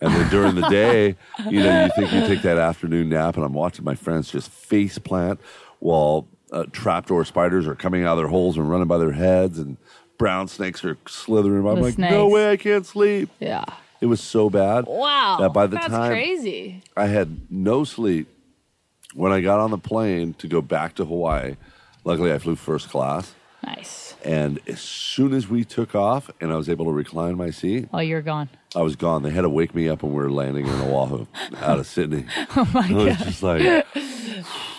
And 0.04 0.12
then 0.14 0.30
during 0.32 0.56
the 0.56 0.68
day, 0.68 1.16
you 1.48 1.62
know, 1.62 1.86
you 1.86 1.92
think 1.92 2.12
you 2.12 2.22
take 2.28 2.42
that 2.42 2.58
afternoon 2.58 3.10
nap, 3.10 3.36
and 3.36 3.46
I'm 3.46 3.54
watching 3.54 3.86
my 3.86 3.94
friends 3.94 4.32
just 4.32 4.50
face 4.50 4.98
plant 4.98 5.40
while 5.80 6.28
uh, 6.52 6.66
trapdoor 6.72 7.24
spiders 7.24 7.68
are 7.68 7.76
coming 7.76 8.04
out 8.04 8.14
of 8.14 8.18
their 8.18 8.28
holes 8.28 8.58
and 8.58 8.68
running 8.68 8.88
by 8.88 8.98
their 8.98 9.12
heads, 9.12 9.60
and 9.60 9.78
brown 10.18 10.48
snakes 10.48 10.84
are 10.84 10.98
slithering. 11.08 11.68
I'm 11.68 11.76
The 11.76 11.82
like, 11.82 11.98
no 12.00 12.28
way, 12.28 12.52
I 12.52 12.58
can't 12.58 12.86
sleep. 12.86 13.30
Yeah. 13.40 13.64
It 14.02 14.08
was 14.08 14.22
so 14.22 14.50
bad. 14.50 14.86
Wow. 14.88 15.38
That 15.40 15.54
by 15.54 15.68
the 15.68 15.76
That's 15.76 15.90
time 15.90 16.12
crazy. 16.12 16.82
I 16.98 17.06
had 17.06 17.52
no 17.52 17.84
sleep 17.84 18.28
when 19.14 19.32
I 19.32 19.42
got 19.42 19.60
on 19.60 19.70
the 19.70 19.78
plane 19.78 20.34
to 20.36 20.48
go 20.48 20.62
back 20.62 20.96
to 20.96 21.06
Hawaii, 21.06 21.58
luckily 22.04 22.34
I 22.34 22.40
flew 22.40 22.56
first 22.56 22.90
class. 22.90 23.36
Nice. 23.64 24.16
And 24.24 24.60
as 24.68 24.80
soon 24.82 25.34
as 25.34 25.48
we 25.48 25.64
took 25.64 25.96
off 25.96 26.30
and 26.40 26.52
I 26.52 26.56
was 26.56 26.70
able 26.70 26.86
to 26.86 26.92
recline 26.92 27.38
my 27.38 27.50
seat, 27.50 27.90
Oh, 27.94 28.00
you're 28.00 28.22
gone. 28.22 28.50
I 28.76 28.82
was 28.82 28.96
gone. 28.96 29.24
They 29.24 29.32
had 29.32 29.42
to 29.42 29.50
wake 29.50 29.76
me 29.76 29.90
up 29.90 30.04
when 30.04 30.14
we 30.14 30.18
were 30.22 30.32
landing 30.32 30.66
in 30.68 30.74
Oahu 30.82 31.26
out 31.62 31.80
of 31.80 31.86
Sydney. 31.88 32.26
Oh 32.56 32.70
my 32.74 32.88
I 32.90 32.94
was 32.94 33.18
god. 33.18 33.26
just 33.26 33.44
like, 33.44 33.86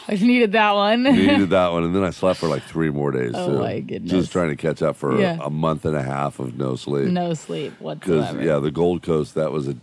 I 0.08 0.14
needed 0.14 0.52
that 0.52 0.72
one. 0.72 1.02
needed 1.04 1.50
that 1.50 1.72
one. 1.72 1.84
And 1.84 1.94
then 1.94 2.02
I 2.04 2.10
slept 2.10 2.40
for 2.40 2.48
like 2.48 2.62
three 2.64 2.90
more 2.90 3.10
days. 3.10 3.32
Oh 3.34 3.52
too. 3.52 3.58
my 3.58 3.80
goodness. 3.80 4.10
Just 4.10 4.32
trying 4.32 4.50
to 4.50 4.56
catch 4.56 4.82
up 4.82 4.96
for 4.96 5.20
Yeah. 5.20 5.38
a 5.42 5.50
month 5.50 5.84
and 5.84 5.96
a 5.96 6.02
half 6.02 6.38
of 6.38 6.56
no 6.56 6.76
sleep. 6.76 7.08
no 7.08 7.34
sleep 7.34 7.74
Because 7.78 8.34
yeah, 8.36 8.58
the 8.58 8.70
Gold 8.70 9.02
Coast 9.02 9.34
that 9.34 9.52
was 9.52 9.68
a 9.68 9.76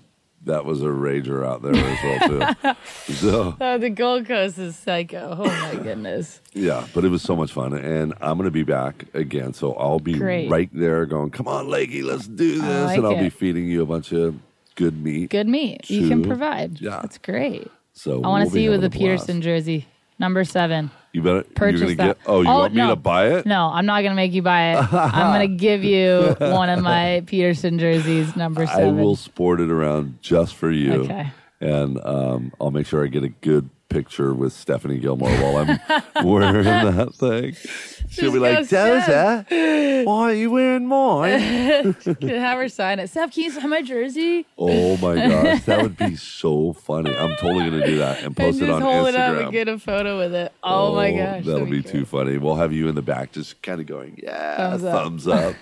that 0.46 0.66
was 0.66 0.82
a 0.82 0.88
rager 0.88 1.46
out 1.46 1.62
there 1.62 1.76
as 1.76 2.04
well 2.04 2.56
too. 2.66 2.74
so 3.14 3.56
Oh, 3.62 3.78
the 3.78 3.90
Gold 3.90 4.26
Coast 4.26 4.58
is 4.58 4.76
psycho. 4.76 5.36
Oh 5.40 5.46
my 5.46 5.76
goodness. 5.84 6.42
yeah, 6.54 6.86
but 6.94 7.04
it 7.06 7.10
was 7.10 7.22
so 7.22 7.36
much 7.36 7.52
fun, 7.52 7.74
and 7.74 8.14
I'm 8.22 8.38
gonna 8.38 8.52
be 8.52 8.64
back 8.64 9.06
again. 9.14 9.54
So 9.54 9.74
I'll 9.74 10.00
be 10.00 10.14
Great. 10.14 10.50
right 10.50 10.70
there, 10.74 11.06
going, 11.06 11.32
"Come 11.32 11.48
on, 11.48 11.68
Leggy, 11.70 12.02
let's 12.04 12.28
do 12.28 12.56
this," 12.62 12.86
like 12.86 12.98
and 12.98 13.06
I'll 13.08 13.20
be 13.20 13.30
feeding 13.30 13.66
you 13.68 13.82
a 13.82 13.86
bunch 13.86 14.12
of 14.12 14.36
good 14.76 15.04
meat. 15.04 15.30
Good 15.30 15.48
meat. 15.48 15.90
You 15.90 16.08
can 16.08 16.24
provide. 16.24 16.80
Yeah. 16.80 17.00
That's 17.02 17.18
great. 17.18 17.70
So 17.94 18.22
I 18.24 18.28
want 18.28 18.42
to 18.42 18.46
we'll 18.46 18.52
see 18.54 18.64
you 18.64 18.70
with 18.72 18.84
a. 18.84 18.90
Peterson 18.90 19.42
jersey, 19.42 19.86
number 20.20 20.44
seven. 20.44 20.92
You 21.12 21.24
better. 21.24 21.42
Purchase 21.56 21.80
you're 21.82 21.96
gonna 21.96 22.10
that. 22.10 22.18
get. 22.20 22.28
Oh, 22.28 22.42
you 22.42 22.48
Oh, 22.50 22.60
want 22.60 22.76
me 22.76 22.86
to 22.86 22.96
buy 22.96 23.30
it? 23.38 23.46
No, 23.48 23.70
I'm 23.74 23.88
not 23.88 24.02
going 24.02 24.12
to 24.12 24.16
make 24.16 24.32
you 24.34 24.44
buy 24.44 24.74
it. 24.74 24.94
I'm 24.94 25.34
going 25.34 25.50
to 25.58 25.58
give 25.58 25.84
you 25.84 26.36
one 26.40 26.70
of 26.70 26.82
my 26.84 27.24
Peterson 27.26 27.80
jerseys, 27.80 28.36
number 28.36 28.68
seven. 28.68 29.00
I 29.00 29.02
will 29.02 29.16
sport 29.16 29.60
it 29.60 29.72
around 29.72 30.20
just 30.22 30.56
for 30.56 30.70
you. 30.72 30.94
Okay. 31.06 31.32
And 31.62 32.00
um, 32.06 32.54
I'll 32.62 32.70
make 32.72 32.86
sure 32.86 33.04
I 33.04 33.08
get 33.08 33.24
a 33.24 33.30
good 33.30 33.70
picture 33.90 34.34
with 34.34 34.54
Stephanie 34.54 35.00
Gilmore 35.00 35.30
while 35.32 35.58
I'm 35.58 36.26
wearing 36.26 36.64
that 36.64 37.14
thing. 37.16 37.56
She'll 38.10 38.32
be 38.32 38.40
like, 38.40 38.60
Doza, 38.60 40.06
why 40.06 40.32
are 40.32 40.34
you 40.34 40.52
wearing 40.52 40.88
mine? 40.88 41.40
Have 42.22 42.58
her 42.58 42.70
sign 42.70 43.00
it. 43.00 43.10
Steph, 43.10 43.34
can 43.34 43.44
you 43.44 43.52
sign 43.52 43.70
my 43.70 43.82
jersey? 43.82 44.46
oh 44.58 44.98
my 44.98 45.16
gosh, 45.28 45.64
that 45.64 45.82
would 45.82 45.98
be 45.98 46.16
so 46.16 46.74
funny. 46.74 47.16
I'm 47.16 47.36
totally 47.38 47.70
going 47.70 47.82
to 47.82 47.86
do 47.88 47.98
that 47.98 48.18
and 48.18 48.28
And 48.28 48.38
post 48.38 48.60
just 48.60 48.70
it 48.70 48.74
on 48.74 48.82
hold 48.82 49.08
it 49.10 49.16
up 49.16 49.36
Instagram. 49.36 49.44
and 49.44 49.52
get 49.52 49.68
a 49.68 49.80
photo 49.80 50.18
with 50.18 50.34
it. 50.34 50.52
Oh, 50.64 50.96
my 50.96 51.12
oh, 51.12 51.18
gosh. 51.18 51.46
That'll 51.46 51.66
that'd 51.66 51.70
be 51.70 51.84
too 51.84 52.06
funny. 52.06 52.38
We'll 52.38 52.56
have 52.56 52.72
you 52.74 52.88
in 52.88 52.96
the 52.96 53.02
back 53.02 53.32
just 53.32 53.62
kind 53.62 53.82
of 53.82 53.88
going, 53.88 54.20
yeah, 54.22 54.58
Thumbs 54.58 54.84
up. 54.84 54.94
thumbs 55.04 55.28
up. 55.28 55.56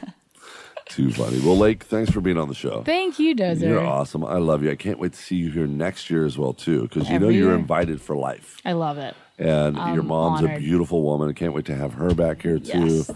Too 0.89 1.11
funny. 1.11 1.39
Well, 1.39 1.57
Lake, 1.57 1.83
thanks 1.83 2.11
for 2.11 2.21
being 2.21 2.37
on 2.37 2.47
the 2.47 2.55
show. 2.55 2.83
Thank 2.83 3.19
you, 3.19 3.35
Dozer. 3.35 3.61
You're 3.61 3.85
awesome. 3.85 4.23
I 4.25 4.37
love 4.37 4.63
you. 4.63 4.71
I 4.71 4.75
can't 4.75 4.99
wait 4.99 5.13
to 5.13 5.19
see 5.19 5.35
you 5.35 5.51
here 5.51 5.67
next 5.67 6.09
year 6.09 6.25
as 6.25 6.37
well 6.37 6.53
too, 6.53 6.83
because 6.83 7.09
you 7.09 7.19
know 7.19 7.29
you're 7.29 7.49
year. 7.49 7.55
invited 7.55 8.01
for 8.01 8.15
life. 8.15 8.57
I 8.65 8.73
love 8.73 8.97
it. 8.97 9.15
And 9.39 9.75
your 9.75 9.85
I'm 9.99 10.07
mom's 10.07 10.41
a 10.43 10.57
beautiful 10.57 11.03
woman. 11.03 11.29
I 11.29 11.33
can't 11.33 11.53
wait 11.53 11.65
to 11.65 11.75
have 11.75 11.93
her 11.93 12.13
back 12.15 12.41
here 12.41 12.59
too. 12.59 12.87
Yes. 13.05 13.11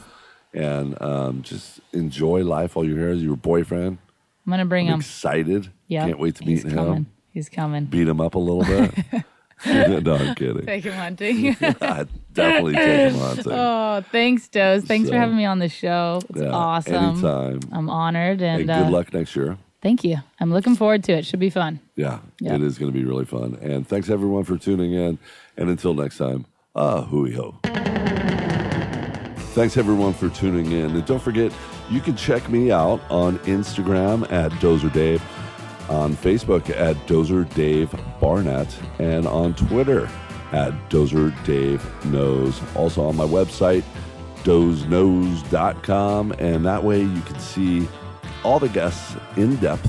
And 0.54 1.02
um, 1.02 1.42
just 1.44 1.80
enjoy 1.94 2.44
life 2.44 2.76
while 2.76 2.86
you're 2.86 2.98
here. 2.98 3.14
Your 3.14 3.38
boyfriend, 3.38 3.98
I'm 4.46 4.50
going 4.52 4.60
to 4.60 4.66
bring 4.66 4.88
I'm 4.88 4.96
him. 4.96 5.00
excited. 5.00 5.72
Yeah. 5.88 6.06
Can't 6.06 6.20
wait 6.20 6.36
to 6.36 6.46
meet 6.46 6.52
He's 6.56 6.64
him. 6.66 6.72
coming. 6.76 7.06
He's 7.32 7.50
coming. 7.50 7.86
Beat 7.86 8.08
him 8.08 8.20
up 8.20 8.36
a 8.36 8.40
little 8.40 8.64
bit. 8.64 8.94
no, 9.66 10.16
I'm 10.16 10.36
kidding. 10.36 10.66
Take 10.66 10.84
him 10.86 10.94
hunting. 10.94 11.50
I'd 11.82 12.08
definitely 12.34 12.74
take 12.74 13.12
him 13.14 13.20
hunting. 13.20 13.44
oh, 13.52 14.04
thanks, 14.12 14.48
Doze. 14.48 14.84
Thanks 14.84 15.08
So- 15.08 15.14
for 15.14 15.20
having 15.20 15.38
me 15.38 15.46
on 15.46 15.60
the 15.60 15.70
show. 15.70 16.22
It's 16.30 16.42
Yeah, 16.42 16.50
awesome. 16.50 16.96
Anytime. 16.96 17.60
I'm 17.72 17.90
honored. 17.90 18.42
And, 18.42 18.62
And 18.62 18.72
uh, 18.72 18.84
good 18.84 18.92
luck 18.92 19.14
next 19.14 19.36
year. 19.36 19.58
thank 19.82 20.04
you. 20.04 20.18
I'm 20.40 20.52
looking 20.52 20.76
forward 20.76 21.04
to 21.06 21.14
it. 21.14 21.26
Should 21.26 21.40
be 21.40 21.50
fun. 21.50 21.80
Yeah, 21.96 22.20
Yeah. 22.40 22.56
it 22.56 22.62
is 22.64 22.78
going 22.78 22.92
to 22.92 22.98
be 22.98 23.06
really 23.06 23.26
fun. 23.26 23.58
And 23.62 23.88
thanks 23.88 24.10
everyone 24.10 24.44
for 24.46 24.58
tuning 24.58 24.94
in. 24.94 25.20
And 25.58 25.70
until 25.70 25.94
next 25.94 26.18
time, 26.18 26.46
ah, 26.76 27.04
hooey 27.04 27.34
ho. 27.34 27.60
Thanks 29.54 29.76
everyone 29.76 30.14
for 30.14 30.30
tuning 30.30 30.72
in. 30.72 30.92
And 30.96 31.06
don't 31.06 31.22
forget, 31.22 31.52
you 31.90 32.00
can 32.00 32.16
check 32.16 32.48
me 32.50 32.72
out 32.72 33.02
on 33.12 33.38
Instagram 33.40 34.32
at 34.32 34.50
Dozer 34.54 34.92
Dave, 34.94 35.22
on 35.90 36.16
Facebook 36.16 36.70
at 36.70 36.96
Dozer 37.06 37.52
Dave 37.54 37.94
Barnett, 38.22 38.80
and 39.00 39.28
on 39.28 39.54
Twitter 39.56 40.08
at 40.54 40.72
Dozer 40.90 41.34
Dave 41.44 41.84
Knows. 42.06 42.62
Also 42.76 43.04
on 43.04 43.18
my 43.18 43.26
website, 43.26 43.84
dozeknows.com. 44.44 46.32
And 46.40 46.66
that 46.66 46.84
way 46.84 47.02
you 47.02 47.22
can 47.22 47.40
see 47.40 47.88
all 48.44 48.60
the 48.60 48.70
guests 48.70 49.16
in 49.36 49.56
depth, 49.58 49.86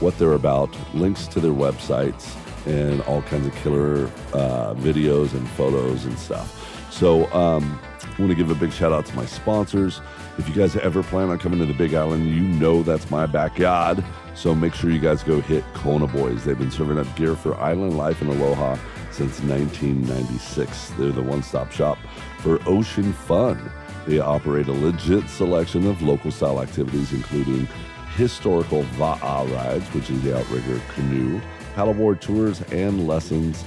what 0.00 0.16
they're 0.18 0.34
about, 0.34 0.76
links 0.94 1.26
to 1.28 1.40
their 1.40 1.52
websites, 1.52 2.36
and 2.66 3.00
all 3.02 3.22
kinds 3.22 3.46
of 3.46 3.54
killer 3.56 4.06
uh, 4.34 4.74
videos 4.74 5.32
and 5.32 5.48
photos 5.50 6.04
and 6.04 6.18
stuff. 6.18 6.58
So, 6.92 7.32
um, 7.32 7.80
I 8.02 8.20
want 8.20 8.30
to 8.30 8.34
give 8.34 8.50
a 8.50 8.54
big 8.54 8.72
shout 8.72 8.92
out 8.92 9.06
to 9.06 9.16
my 9.16 9.24
sponsors. 9.24 10.02
If 10.38 10.48
you 10.48 10.54
guys 10.54 10.76
ever 10.76 11.02
plan 11.02 11.28
on 11.28 11.38
coming 11.38 11.58
to 11.58 11.66
the 11.66 11.74
Big 11.74 11.92
Island, 11.92 12.30
you 12.30 12.40
know 12.40 12.82
that's 12.82 13.10
my 13.10 13.26
backyard. 13.26 14.02
So 14.34 14.54
make 14.54 14.72
sure 14.72 14.90
you 14.90 14.98
guys 14.98 15.22
go 15.22 15.40
hit 15.42 15.62
Kona 15.74 16.06
Boys. 16.06 16.42
They've 16.42 16.58
been 16.58 16.70
serving 16.70 16.98
up 16.98 17.14
gear 17.16 17.36
for 17.36 17.54
island 17.56 17.98
life 17.98 18.22
in 18.22 18.28
Aloha 18.28 18.76
since 19.10 19.40
1996. 19.40 20.90
They're 20.96 21.12
the 21.12 21.22
one 21.22 21.42
stop 21.42 21.70
shop 21.70 21.98
for 22.38 22.58
ocean 22.66 23.12
fun. 23.12 23.70
They 24.06 24.20
operate 24.20 24.68
a 24.68 24.72
legit 24.72 25.28
selection 25.28 25.86
of 25.86 26.00
local 26.00 26.30
style 26.30 26.62
activities, 26.62 27.12
including 27.12 27.68
historical 28.16 28.84
Va'a 28.96 29.54
rides, 29.54 29.86
which 29.88 30.08
is 30.08 30.22
the 30.22 30.38
outrigger 30.38 30.80
canoe, 30.94 31.42
paddleboard 31.74 32.20
tours, 32.20 32.62
and 32.72 33.06
lessons. 33.06 33.64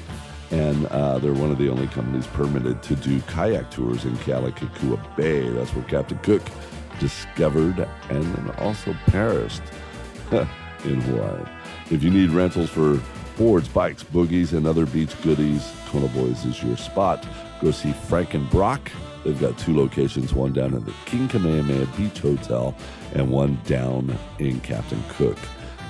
And 0.51 0.85
uh, 0.87 1.17
they're 1.19 1.33
one 1.33 1.51
of 1.51 1.57
the 1.57 1.69
only 1.69 1.87
companies 1.87 2.27
permitted 2.27 2.83
to 2.83 2.95
do 2.95 3.19
kayak 3.21 3.71
tours 3.71 4.05
in 4.05 4.15
Kealakekua 4.17 5.15
Bay. 5.15 5.49
That's 5.49 5.71
where 5.71 5.85
Captain 5.85 6.19
Cook 6.19 6.43
discovered 6.99 7.87
and 8.09 8.51
also 8.57 8.95
perished 9.07 9.63
in 10.31 11.01
Hawaii. 11.01 11.45
If 11.89 12.03
you 12.03 12.09
need 12.09 12.29
rentals 12.29 12.69
for 12.69 13.01
boards, 13.37 13.67
bikes, 13.67 14.03
boogies, 14.03 14.53
and 14.53 14.65
other 14.65 14.85
beach 14.85 15.19
goodies, 15.21 15.71
Kona 15.87 16.07
Boys 16.09 16.45
is 16.45 16.61
your 16.63 16.77
spot. 16.77 17.25
Go 17.61 17.71
see 17.71 17.91
Frank 17.91 18.33
and 18.33 18.49
Brock. 18.49 18.91
They've 19.23 19.39
got 19.39 19.57
two 19.57 19.75
locations, 19.75 20.33
one 20.33 20.53
down 20.53 20.75
at 20.75 20.85
the 20.85 20.93
King 21.05 21.27
Kamehameha 21.27 21.87
Beach 21.97 22.19
Hotel 22.19 22.75
and 23.13 23.31
one 23.31 23.59
down 23.65 24.15
in 24.39 24.59
Captain 24.61 25.03
Cook. 25.09 25.37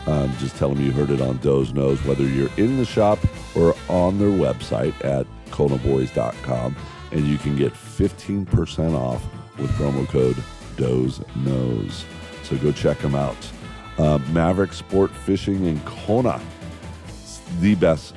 Um, 0.08 0.36
just 0.38 0.56
tell 0.58 0.70
them 0.70 0.84
you 0.84 0.92
heard 0.92 1.10
it 1.10 1.22
on 1.22 1.38
Doze 1.38 1.74
Knows, 1.74 2.04
whether 2.06 2.24
you're 2.24 2.52
in 2.58 2.78
the 2.78 2.86
shop 2.86 3.20
or 3.56 3.76
on 3.90 4.20
their 4.20 4.30
website 4.30 4.94
at 5.04 5.26
konaboys.com, 5.48 6.76
and 7.12 7.28
you 7.28 7.38
can 7.38 7.56
get 7.56 7.74
15% 7.74 8.94
off 8.94 9.24
with 9.58 9.72
promo 9.72 10.08
code 10.08 10.38
Doze 10.78 11.22
Knows. 11.38 12.06
So 12.44 12.58
go 12.58 12.72
check 12.72 13.00
them 13.00 13.16
out. 13.16 13.38
Uh, 13.98 14.20
Maverick 14.32 14.74
Sport 14.74 15.10
Fishing 15.12 15.66
in 15.66 15.80
Kona 15.82 16.40
the 17.60 17.76
best 17.76 18.16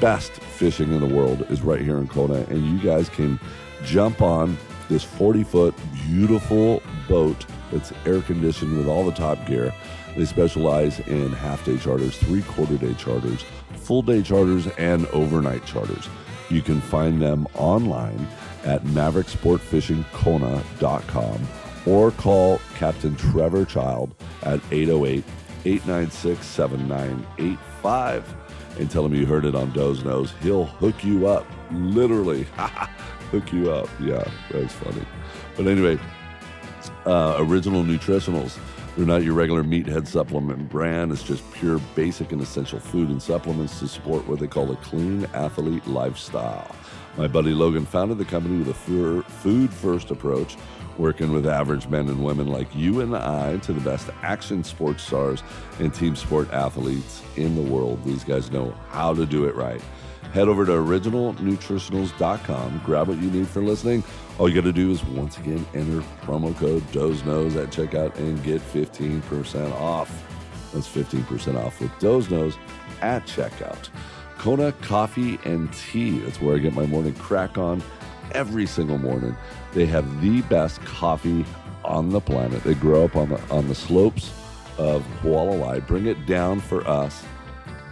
best 0.00 0.32
fishing 0.32 0.92
in 0.92 1.00
the 1.00 1.14
world 1.14 1.42
is 1.50 1.62
right 1.62 1.80
here 1.80 1.98
in 1.98 2.06
Kona 2.06 2.44
and 2.50 2.64
you 2.64 2.78
guys 2.78 3.08
can 3.08 3.40
jump 3.84 4.20
on 4.20 4.56
this 4.88 5.02
40 5.02 5.44
foot 5.44 5.74
beautiful 6.06 6.82
boat 7.08 7.46
that's 7.72 7.92
air 8.04 8.20
conditioned 8.22 8.76
with 8.76 8.86
all 8.86 9.04
the 9.04 9.12
top 9.12 9.44
gear 9.46 9.72
they 10.18 10.24
specialize 10.24 11.00
in 11.00 11.32
half 11.32 11.64
day 11.64 11.76
charters 11.78 12.16
three 12.18 12.42
quarter 12.42 12.76
day 12.76 12.92
charters 12.94 13.44
full 13.74 14.02
day 14.02 14.20
charters 14.20 14.66
and 14.78 15.06
overnight 15.06 15.64
charters 15.64 16.08
you 16.50 16.60
can 16.60 16.80
find 16.80 17.22
them 17.22 17.46
online 17.54 18.26
at 18.64 18.82
mavericksportfishingkona.com 18.84 21.48
or 21.86 22.10
call 22.10 22.60
captain 22.76 23.14
trevor 23.14 23.64
child 23.64 24.12
at 24.42 24.60
808 24.72 25.22
896 25.64 26.44
7985 26.44 28.34
and 28.78 28.90
tell 28.90 29.04
him 29.04 29.14
you 29.14 29.26
heard 29.26 29.44
it 29.44 29.54
on 29.54 29.70
Doze 29.72 30.04
Knows. 30.04 30.32
He'll 30.40 30.64
hook 30.64 31.04
you 31.04 31.26
up. 31.26 31.46
Literally. 31.72 32.46
hook 33.30 33.52
you 33.52 33.72
up. 33.72 33.88
Yeah, 34.00 34.28
that's 34.50 34.72
funny. 34.74 35.04
But 35.56 35.66
anyway, 35.66 35.98
uh, 37.04 37.36
Original 37.38 37.82
Nutritionals. 37.82 38.58
They're 38.98 39.06
not 39.06 39.22
your 39.22 39.34
regular 39.34 39.62
meathead 39.62 40.08
supplement 40.08 40.68
brand. 40.68 41.12
It's 41.12 41.22
just 41.22 41.48
pure 41.52 41.78
basic 41.94 42.32
and 42.32 42.42
essential 42.42 42.80
food 42.80 43.10
and 43.10 43.22
supplements 43.22 43.78
to 43.78 43.86
support 43.86 44.26
what 44.26 44.40
they 44.40 44.48
call 44.48 44.72
a 44.72 44.76
clean 44.78 45.24
athlete 45.34 45.86
lifestyle. 45.86 46.74
My 47.16 47.28
buddy 47.28 47.52
Logan 47.52 47.86
founded 47.86 48.18
the 48.18 48.24
company 48.24 48.58
with 48.58 48.70
a 48.70 49.22
food 49.22 49.72
first 49.72 50.10
approach, 50.10 50.56
working 50.98 51.32
with 51.32 51.46
average 51.46 51.86
men 51.86 52.08
and 52.08 52.24
women 52.24 52.48
like 52.48 52.74
you 52.74 53.00
and 53.00 53.14
I 53.14 53.58
to 53.58 53.72
the 53.72 53.80
best 53.82 54.10
action 54.22 54.64
sports 54.64 55.04
stars 55.04 55.44
and 55.78 55.94
team 55.94 56.16
sport 56.16 56.52
athletes 56.52 57.22
in 57.36 57.54
the 57.54 57.62
world. 57.62 58.04
These 58.04 58.24
guys 58.24 58.50
know 58.50 58.74
how 58.88 59.14
to 59.14 59.24
do 59.24 59.44
it 59.44 59.54
right. 59.54 59.80
Head 60.32 60.48
over 60.48 60.66
to 60.66 60.72
originalnutritionals.com, 60.72 62.82
grab 62.84 63.06
what 63.06 63.18
you 63.18 63.30
need 63.30 63.46
for 63.46 63.62
listening. 63.62 64.02
All 64.38 64.48
you 64.48 64.54
got 64.54 64.64
to 64.64 64.72
do 64.72 64.92
is 64.92 65.04
once 65.04 65.36
again 65.36 65.66
enter 65.74 66.00
promo 66.22 66.56
code 66.56 66.88
Doze 66.92 67.22
at 67.56 67.70
checkout 67.70 68.16
and 68.18 68.40
get 68.44 68.60
15% 68.60 69.72
off. 69.72 70.24
That's 70.72 70.86
15% 70.86 71.56
off 71.56 71.80
with 71.80 71.90
Doze 71.98 72.56
at 73.00 73.26
checkout. 73.26 73.88
Kona 74.38 74.70
Coffee 74.80 75.40
and 75.44 75.72
Tea. 75.72 76.20
That's 76.20 76.40
where 76.40 76.54
I 76.54 76.60
get 76.60 76.72
my 76.72 76.86
morning 76.86 77.14
crack 77.14 77.58
on 77.58 77.82
every 78.30 78.66
single 78.66 78.98
morning. 78.98 79.36
They 79.72 79.86
have 79.86 80.20
the 80.22 80.42
best 80.42 80.80
coffee 80.82 81.44
on 81.84 82.10
the 82.10 82.20
planet. 82.20 82.62
They 82.62 82.74
grow 82.74 83.04
up 83.04 83.16
on 83.16 83.30
the 83.30 83.40
on 83.50 83.66
the 83.66 83.74
slopes 83.74 84.32
of 84.76 85.04
Hualalai. 85.20 85.84
Bring 85.84 86.06
it 86.06 86.26
down 86.26 86.60
for 86.60 86.86
us 86.86 87.24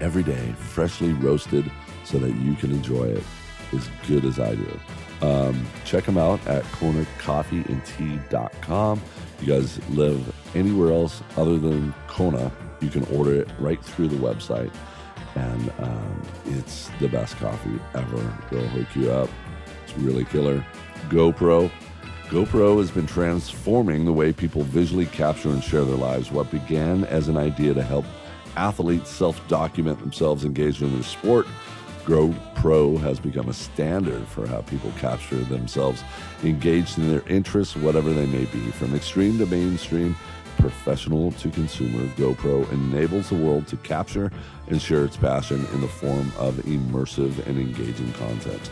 every 0.01 0.23
day, 0.23 0.53
freshly 0.57 1.13
roasted, 1.13 1.69
so 2.05 2.19
that 2.19 2.35
you 2.37 2.55
can 2.55 2.71
enjoy 2.71 3.07
it 3.07 3.25
as 3.73 3.91
good 4.07 4.25
as 4.25 4.39
I 4.39 4.55
do. 4.55 4.81
Um, 5.23 5.67
check 5.85 6.05
them 6.05 6.19
out 6.19 6.47
at 6.47 6.63
konacoffeeandtea.com. 6.65 9.03
You 9.41 9.47
guys 9.47 9.89
live 9.91 10.35
anywhere 10.55 10.93
else 10.93 11.23
other 11.37 11.59
than 11.59 11.93
Kona, 12.07 12.53
you 12.81 12.89
can 12.89 13.05
order 13.07 13.35
it 13.35 13.49
right 13.59 13.83
through 13.83 14.09
the 14.09 14.17
website. 14.17 14.73
And 15.35 15.73
um, 15.79 16.23
it's 16.47 16.91
the 17.01 17.09
best 17.09 17.37
coffee 17.37 17.79
ever. 17.95 18.39
They'll 18.51 18.67
hook 18.69 18.97
you 18.97 19.13
up. 19.13 19.29
It's 19.85 19.97
really 19.99 20.25
killer. 20.25 20.65
GoPro. 21.09 21.71
GoPro 22.29 22.79
has 22.79 22.91
been 22.91 23.07
transforming 23.07 24.05
the 24.05 24.13
way 24.13 24.33
people 24.33 24.63
visually 24.63 25.07
capture 25.07 25.51
and 25.51 25.63
share 25.63 25.85
their 25.85 25.97
lives. 25.97 26.33
What 26.33 26.51
began 26.51 27.05
as 27.05 27.29
an 27.29 27.37
idea 27.37 27.73
to 27.75 27.83
help 27.83 28.05
athletes 28.57 29.11
self 29.11 29.47
document 29.49 30.01
themselves 30.01 30.45
engaged 30.45 30.83
in 30.83 30.93
their 30.93 31.03
sport 31.03 31.47
GoPro 32.07 33.01
has 33.01 33.19
become 33.19 33.49
a 33.49 33.53
standard 33.53 34.27
for 34.29 34.47
how 34.47 34.63
people 34.63 34.93
capture 35.01 35.37
themselves 35.37 36.05
engaged 36.45 36.99
in 36.99 37.11
their 37.11 37.29
interests, 37.29 37.75
whatever 37.75 38.13
they 38.13 38.27
may 38.27 38.45
be. 38.45 38.61
From 38.71 38.95
extreme 38.95 39.39
to 39.39 39.47
mainstream, 39.47 40.15
professional 40.59 41.33
to 41.33 41.51
consumer, 41.51 42.07
GoPro 42.15 42.71
enables 42.73 43.31
the 43.31 43.35
world 43.35 43.67
to 43.69 43.77
capture 43.79 44.31
and 44.69 44.81
share 44.81 45.05
its 45.05 45.17
passion 45.17 45.67
in 45.75 45.81
the 45.81 45.89
form 45.89 46.33
of 46.39 46.55
immersive 46.59 47.45
and 47.45 47.59
engaging 47.59 48.13
content. 48.13 48.71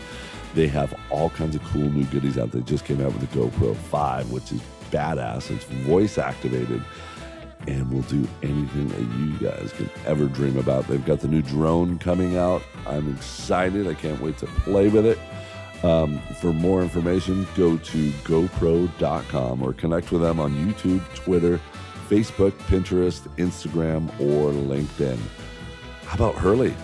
They 0.54 0.68
have 0.68 0.94
all 1.10 1.30
kinds 1.30 1.56
of 1.56 1.64
cool 1.64 1.90
new 1.90 2.04
goodies 2.04 2.38
out. 2.38 2.52
They 2.52 2.60
just 2.60 2.84
came 2.84 3.00
out 3.00 3.12
with 3.12 3.28
the 3.28 3.36
GoPro 3.36 3.74
5, 3.74 4.30
which 4.30 4.52
is 4.52 4.60
badass. 4.92 5.50
It's 5.50 5.64
voice 5.64 6.18
activated 6.18 6.84
and 7.66 7.90
will 7.90 8.02
do 8.02 8.26
anything 8.42 8.88
that 8.88 9.00
you 9.18 9.38
guys 9.38 9.72
can 9.72 9.90
ever 10.06 10.26
dream 10.26 10.58
about. 10.58 10.86
They've 10.86 11.04
got 11.04 11.20
the 11.20 11.28
new 11.28 11.42
drone 11.42 11.98
coming 11.98 12.36
out. 12.36 12.62
I'm 12.86 13.14
excited. 13.14 13.86
I 13.86 13.94
can't 13.94 14.20
wait 14.20 14.38
to 14.38 14.46
play 14.46 14.88
with 14.88 15.06
it. 15.06 15.18
Um, 15.84 16.18
for 16.40 16.52
more 16.52 16.82
information, 16.82 17.46
go 17.56 17.76
to 17.76 18.10
GoPro.com 18.10 19.62
or 19.62 19.72
connect 19.74 20.12
with 20.12 20.22
them 20.22 20.40
on 20.40 20.54
YouTube, 20.54 21.02
Twitter, 21.14 21.60
Facebook, 22.08 22.52
Pinterest, 22.68 23.28
Instagram, 23.36 24.08
or 24.18 24.50
LinkedIn. 24.52 25.18
How 26.04 26.14
about 26.14 26.34
Hurley? 26.36 26.74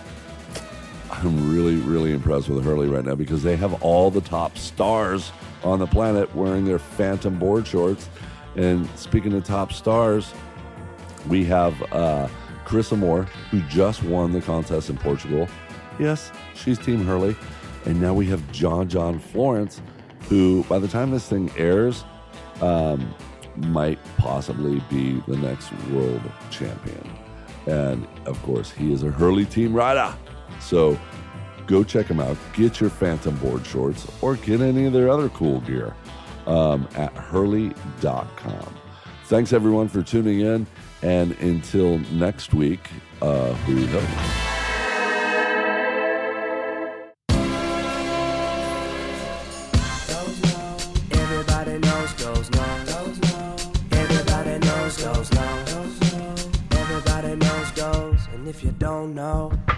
I'm 1.11 1.51
really, 1.53 1.75
really 1.75 2.13
impressed 2.13 2.47
with 2.47 2.63
Hurley 2.63 2.87
right 2.87 3.03
now 3.03 3.15
because 3.15 3.43
they 3.43 3.55
have 3.55 3.81
all 3.81 4.11
the 4.11 4.21
top 4.21 4.57
stars 4.57 5.31
on 5.63 5.79
the 5.79 5.87
planet 5.87 6.33
wearing 6.35 6.65
their 6.65 6.79
Phantom 6.79 7.37
board 7.37 7.67
shorts. 7.67 8.09
And 8.55 8.89
speaking 8.97 9.33
of 9.33 9.43
top 9.43 9.73
stars, 9.73 10.33
we 11.27 11.45
have 11.45 11.81
uh, 11.93 12.27
Carissa 12.65 12.97
Moore, 12.97 13.23
who 13.49 13.61
just 13.63 14.03
won 14.03 14.31
the 14.31 14.41
contest 14.41 14.89
in 14.89 14.97
Portugal. 14.97 15.47
Yes, 15.99 16.31
she's 16.55 16.77
Team 16.77 17.05
Hurley. 17.05 17.35
And 17.85 17.99
now 17.99 18.13
we 18.13 18.27
have 18.27 18.51
John 18.51 18.87
John 18.87 19.19
Florence, 19.19 19.81
who, 20.29 20.63
by 20.65 20.79
the 20.79 20.87
time 20.87 21.11
this 21.11 21.27
thing 21.27 21.51
airs, 21.57 22.03
um, 22.61 23.13
might 23.55 23.99
possibly 24.17 24.81
be 24.89 25.21
the 25.27 25.35
next 25.37 25.71
world 25.89 26.21
champion. 26.49 27.09
And 27.65 28.07
of 28.25 28.41
course, 28.43 28.71
he 28.71 28.93
is 28.93 29.03
a 29.03 29.11
Hurley 29.11 29.45
team 29.45 29.73
rider. 29.73 30.15
So 30.59 30.99
go 31.67 31.83
check 31.83 32.07
him 32.07 32.19
out. 32.19 32.37
Get 32.53 32.79
your 32.79 32.89
Phantom 32.89 33.35
board 33.37 33.65
shorts 33.65 34.07
or 34.21 34.35
get 34.35 34.61
any 34.61 34.85
of 34.85 34.93
their 34.93 35.09
other 35.09 35.29
cool 35.29 35.59
gear 35.61 35.95
um, 36.45 36.87
at 36.95 37.13
hurley.com. 37.13 38.75
Thanks 39.25 39.53
everyone 39.53 39.87
for 39.87 40.01
tuning 40.01 40.41
in. 40.41 40.67
And 41.03 41.31
until 41.39 41.97
next 42.11 42.53
week, 42.53 42.89
uh, 43.21 43.53
who 43.53 43.75
knows? 43.87 44.03
Goes 54.93 55.33
low. 55.33 55.57
Everybody 56.71 57.35
knows 59.17 59.70